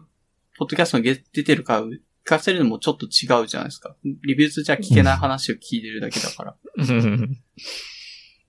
[0.59, 3.94] ポッドキャストに出出てるか聞かせるのもちょっと違うじゃないですか。
[4.04, 6.56] リビルドじゃ聞けない話を聞いてるだけだから。
[6.76, 7.38] うん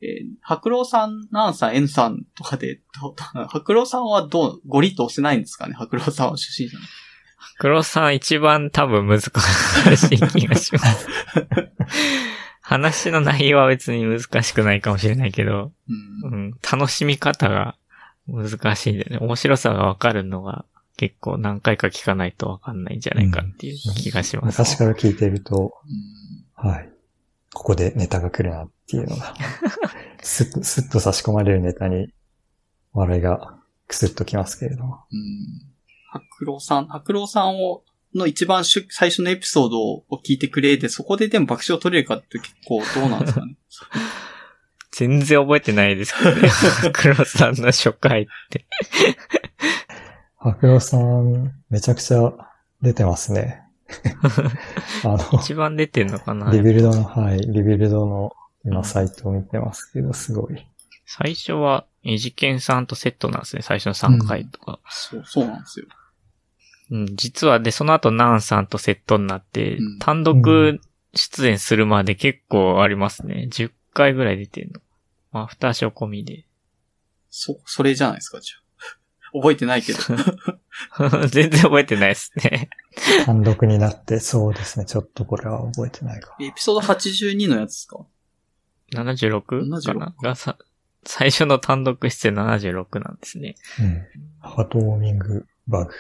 [0.02, 3.16] えー白郎さん、ナンさん、エンさんとかで、ど
[3.48, 5.76] 白郎さんはどう、ゴリッと押せないんですかね？
[5.76, 6.84] 白郎さんは出身者の。
[7.60, 9.30] 黒さん一番多分難しい
[10.18, 11.08] 気がします。
[12.62, 15.72] 話の内容は別に難しくないかもしれないけど、
[16.24, 17.76] うんうん、楽しみ方が
[18.28, 19.18] 難しいんだよね。
[19.18, 20.66] 面白さがわかるのが
[20.98, 24.60] 結構何回か聞かないとわかんないんじゃないかっていう気がします。
[24.62, 25.74] 昔から聞いてると、
[26.64, 26.90] うんはい。
[27.54, 29.36] ここでネタが来るなっていうのが、
[30.22, 32.08] スッと、スッと差し込まれるネタに、
[32.94, 35.04] 笑いがクスッときますけれども。
[35.12, 35.62] うん。
[36.10, 37.84] 白郎さん、白郎さんを、
[38.16, 43.58] の一番しゅ最初のエピソードを聞いてくれて、そこででも爆笑取れるかって結構どうなんですかね？
[44.96, 46.50] 全然覚えてないですけどね。
[46.94, 48.66] 黒さんの初回って。
[50.38, 52.34] 白郎さん、めちゃくちゃ
[52.82, 53.62] 出てますね。
[55.06, 58.34] あの、一番出てんのかなリビルドの、はい、リビルドの
[58.66, 60.68] 今サイトを見てますけど、すごい。
[61.06, 63.62] 最初は、エジケンさんとセットなんですね。
[63.62, 64.80] 最初の3回とか。
[64.90, 65.86] そう、そうなんですよ。
[66.92, 70.82] うん、実はで、その後ナンさんとセットになって、うん単独
[71.16, 73.48] 出演するまで結構ありますね。
[73.52, 74.82] 10回ぐらい出てんの。
[75.34, 76.46] まあ、アフターショー込みで。
[77.30, 78.64] そ、それじゃないですか、じゃあ。
[79.34, 80.00] 覚えてないけど。
[81.28, 82.70] 全然覚えてないですね。
[83.26, 84.86] 単独になって、そうですね。
[84.86, 86.36] ちょっとこれは覚えてないか。
[86.40, 88.06] エピソード82のやつですか
[88.94, 89.42] ？76?
[89.42, 90.58] か76ながさ、
[91.04, 93.56] 最初の単独出演76なんですね。
[93.80, 94.02] うん。
[94.40, 95.94] ハートウォーミングバグ。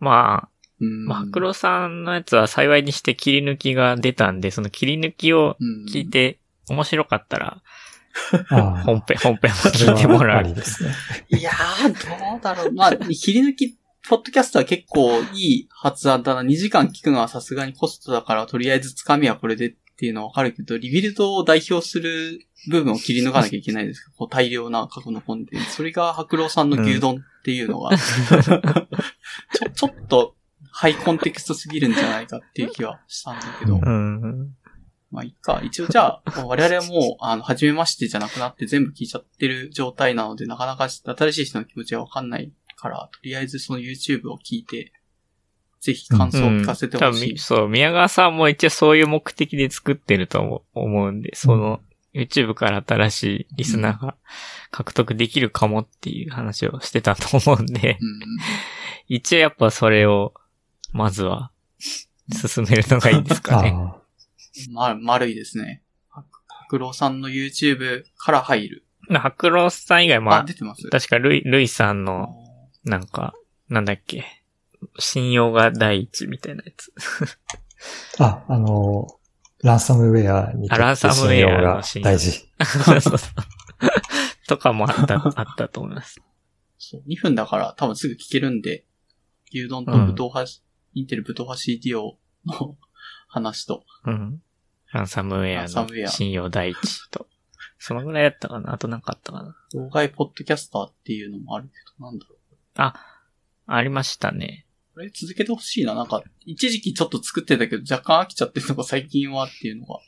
[0.00, 0.48] まあ、
[0.80, 1.04] うん。
[1.06, 6.38] マクロさんのやつは幸いにして切り抜きが出たんで、その切り抜きをうん聞いて
[6.68, 7.62] 面白かったら、
[8.48, 10.44] 本編、本編も聞いてもはあらう。
[10.44, 10.94] りですね。
[11.28, 12.72] いやー、どうだろう。
[12.72, 13.76] まあ、切り抜き、
[14.08, 16.42] ポッドキャストは結構いい発案だな。
[16.42, 25.72] 2時間聞くのはさすがにコストだから、とりあえずつかみはこれでっていうのはわかるけど、リビルドを代表する部分を切り抜かなきゃいけないですか こう大量な過去のコンテンツ。
[25.72, 30.36] それが白郎さんの牛丼っていうのが、 ちょ、ちょっと
[30.70, 33.76] ハイコンテクストすぎるんじゃないかっていう気はしたんだけど。
[33.76, 34.56] うんうん。
[35.14, 35.60] まあいいか。
[35.64, 44.92] 一応じゃあ、 我々はもう、あの、初めましてじゃなくなって全部聞いちゃってる状態なので、なかなか新しい人の気持ちはわかんないから、とりあえずその YouTube を聞いて、
[45.80, 47.28] ぜひ感想を聞かせてほしい。
[47.28, 51.80] 多分そう、宮川さんも一応そういう目的で作ってると思う思うんで、その、
[52.14, 54.16] YouTube から新しいリスナーが
[54.70, 58.20] 獲得できるかもっていう話をしてたと思うんで、うん。
[59.08, 60.32] 一応やっぱそれを、
[60.92, 61.50] まずは、
[62.32, 63.74] 進めるのがいいんですかね。
[64.78, 65.82] あま、丸いですね。
[66.10, 68.84] 白白郎さんの YouTube から入る。
[69.08, 70.88] 白郎さん以外も、あ、出てます？
[70.88, 72.28] 確かルイ、ルイさんあの、
[72.84, 73.34] なんか、
[73.68, 74.24] なんだっけ、
[74.98, 76.92] 信用が第一みたいなやつ。
[78.18, 78.44] あ。
[78.48, 79.06] あ、あの、
[79.62, 82.30] ランサムウェアにとあランってサムウェア信用が大事。
[82.30, 83.30] そうそうそう
[84.46, 86.20] とかもあった、 あったと思います。
[86.78, 87.02] そう。
[87.08, 88.84] 2分だから多分すぐ聞けるんで、
[89.52, 90.44] 牛丼と武闘派、
[90.94, 92.16] インテル武闘派 CTO
[92.46, 92.76] の
[93.34, 94.40] 話と、うん。
[94.92, 97.26] ランサムウェアランサムウェアの信用第一と。
[97.78, 102.92] そのぐらいだったかなあとなんかあったかな動画ポッドキャスターっていうのもあるけど、なんだろう。
[103.66, 104.66] ありましたね。
[104.94, 105.94] これ続けてほしいな。
[105.94, 109.98] なんか、一時期ちょっと作ってたけど、若干飽きちゃってるのが最近はっていうのが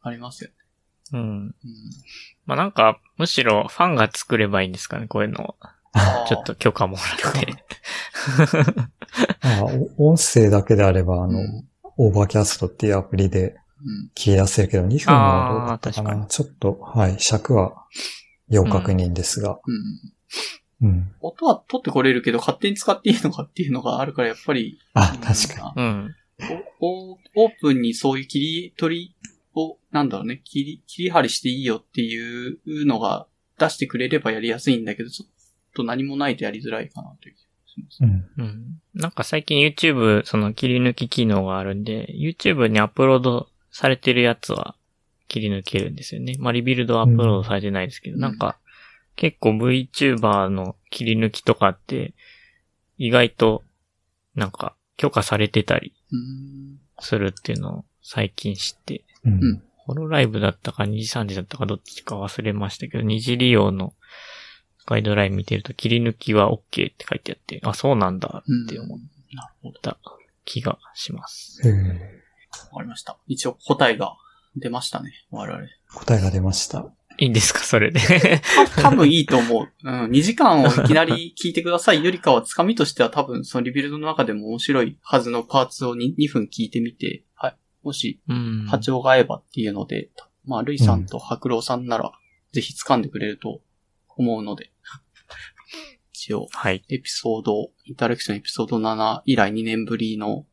[0.00, 0.56] ありますよね。
[1.12, 1.20] うん。
[1.20, 1.54] うん。
[2.46, 5.56] まあなんか、むしろファンが作ればいいんですかね、こういうのを。
[6.28, 7.64] ちょっと許可もらって。
[9.98, 14.10] 音声だけであれば、あの、うん Overcast っていうアプリでうん。
[14.14, 16.24] 切り出せるけど、2分はどうだったかな？
[16.26, 17.84] ちょっと、はい、尺は
[18.48, 19.60] 要確認ですが。
[20.80, 20.88] うん。
[20.88, 21.12] うん。
[21.20, 24.78] 音は取ってこれるけど、勝手に使っていいのかっていうのがあるから、やっぱり。
[24.94, 25.82] あ、確かに。
[25.82, 26.14] うん。
[26.80, 29.16] オープンにそういう切り取り
[29.54, 33.26] を、なんだろうね、切り、切り張りしていいよっていうのが
[33.58, 35.28] 出してくれればやりやすいんだけど、ちょっ
[35.74, 37.34] と何もないとやりづらいかなという
[37.90, 38.08] しま。
[38.08, 38.26] うん。
[38.38, 38.80] うん。
[38.94, 44.74] なんか最近 YouTube、その切り抜き機能があるんで、YouTube にアップロードされてるやつは
[45.28, 46.36] 切り抜けるんですよね。
[46.38, 48.58] まあリビルドはアップロードされてないですけど、うんなんか
[49.16, 52.12] 結構 VTuber の切り抜きとかって
[52.98, 53.64] 意外と
[54.34, 55.92] なんか許可されてたり。
[57.00, 59.32] するっていうのを最近知って、うん。
[59.44, 63.94] うんホロライブだったか2時3時だったかどっちか忘れましたけど、二次利用の
[64.86, 66.60] ガイドライン見てると切り抜きは OK っ
[66.94, 68.98] て書いてあって、あ、そうなんだって思っ。
[69.82, 69.98] た
[70.44, 71.60] 気がします。
[71.68, 71.74] へー
[72.72, 73.18] わかりました。
[73.26, 74.16] 一応答えが
[74.56, 75.66] 出ましたね、我々。
[75.94, 76.86] 答えが出ました。
[77.18, 78.00] いいんですかそれで？
[78.82, 79.68] 多分いいと思う。
[79.82, 80.10] うん。
[80.10, 87.56] 2時間をいきなり聞いてくださいよりかは、つかみとしては多分その Rebuild の中でも面白いはずのパーツを 2, 2分聞いてみて、はい。
[87.82, 88.66] もしうん。
[88.68, 90.10] 波長が合えばっていうので、
[90.44, 92.12] まあ、ルイさんと白郎さんなら、
[92.52, 93.60] ぜひ掴んでくれると
[94.16, 94.70] 思うので。
[96.26, 96.82] 一応、はい。
[96.88, 100.44] エピソード、インタラクションエピソード7以来2年ぶりの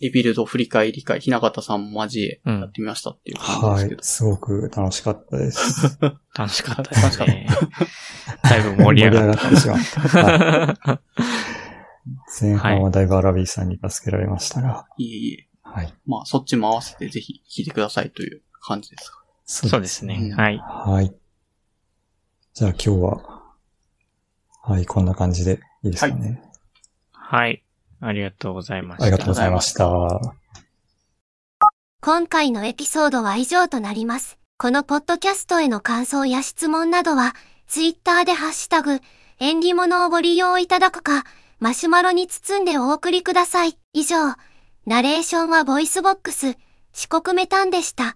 [0.00, 4.02] Rebuild 振り返り会、ひながたさんも交えうんやってみましたっていう感じはいですけど。。
[4.02, 5.98] すごく楽しかったです。
[6.36, 7.46] 楽しかったですね。
[8.42, 10.00] だいぶ盛り上がっってしまった。
[10.00, 11.00] はいた。
[12.38, 15.48] 前半はだいぶアラビーさんに助けられましたが、いえいえ。
[15.62, 15.94] はい。
[16.04, 19.10] まあ、そっちも合わせてぜひ聞いてくださいという感じです。
[19.46, 20.18] そそうですね。
[20.20, 20.58] うんはい。
[20.58, 21.14] はい。
[22.52, 23.43] じゃあ今日は、
[24.66, 26.42] はい、こんな感じでいいですかね。
[27.12, 27.62] はい。
[28.00, 29.04] ありがとうございました。
[29.04, 29.88] ありがとうございました。
[32.00, 34.38] 今回のエピソードは以上となります。
[34.56, 37.34] このポッドキャストへの感想や質問などは、
[37.66, 39.00] ツイッターでハッシュタグ、
[39.38, 41.24] 縁起物をご利用いただくか、
[41.60, 43.76] マシュマロに包んでお送りください。
[43.92, 44.34] 以上、
[44.86, 46.56] ナレーションは VOICEVOX、
[46.92, 48.12] 四国めたんでした。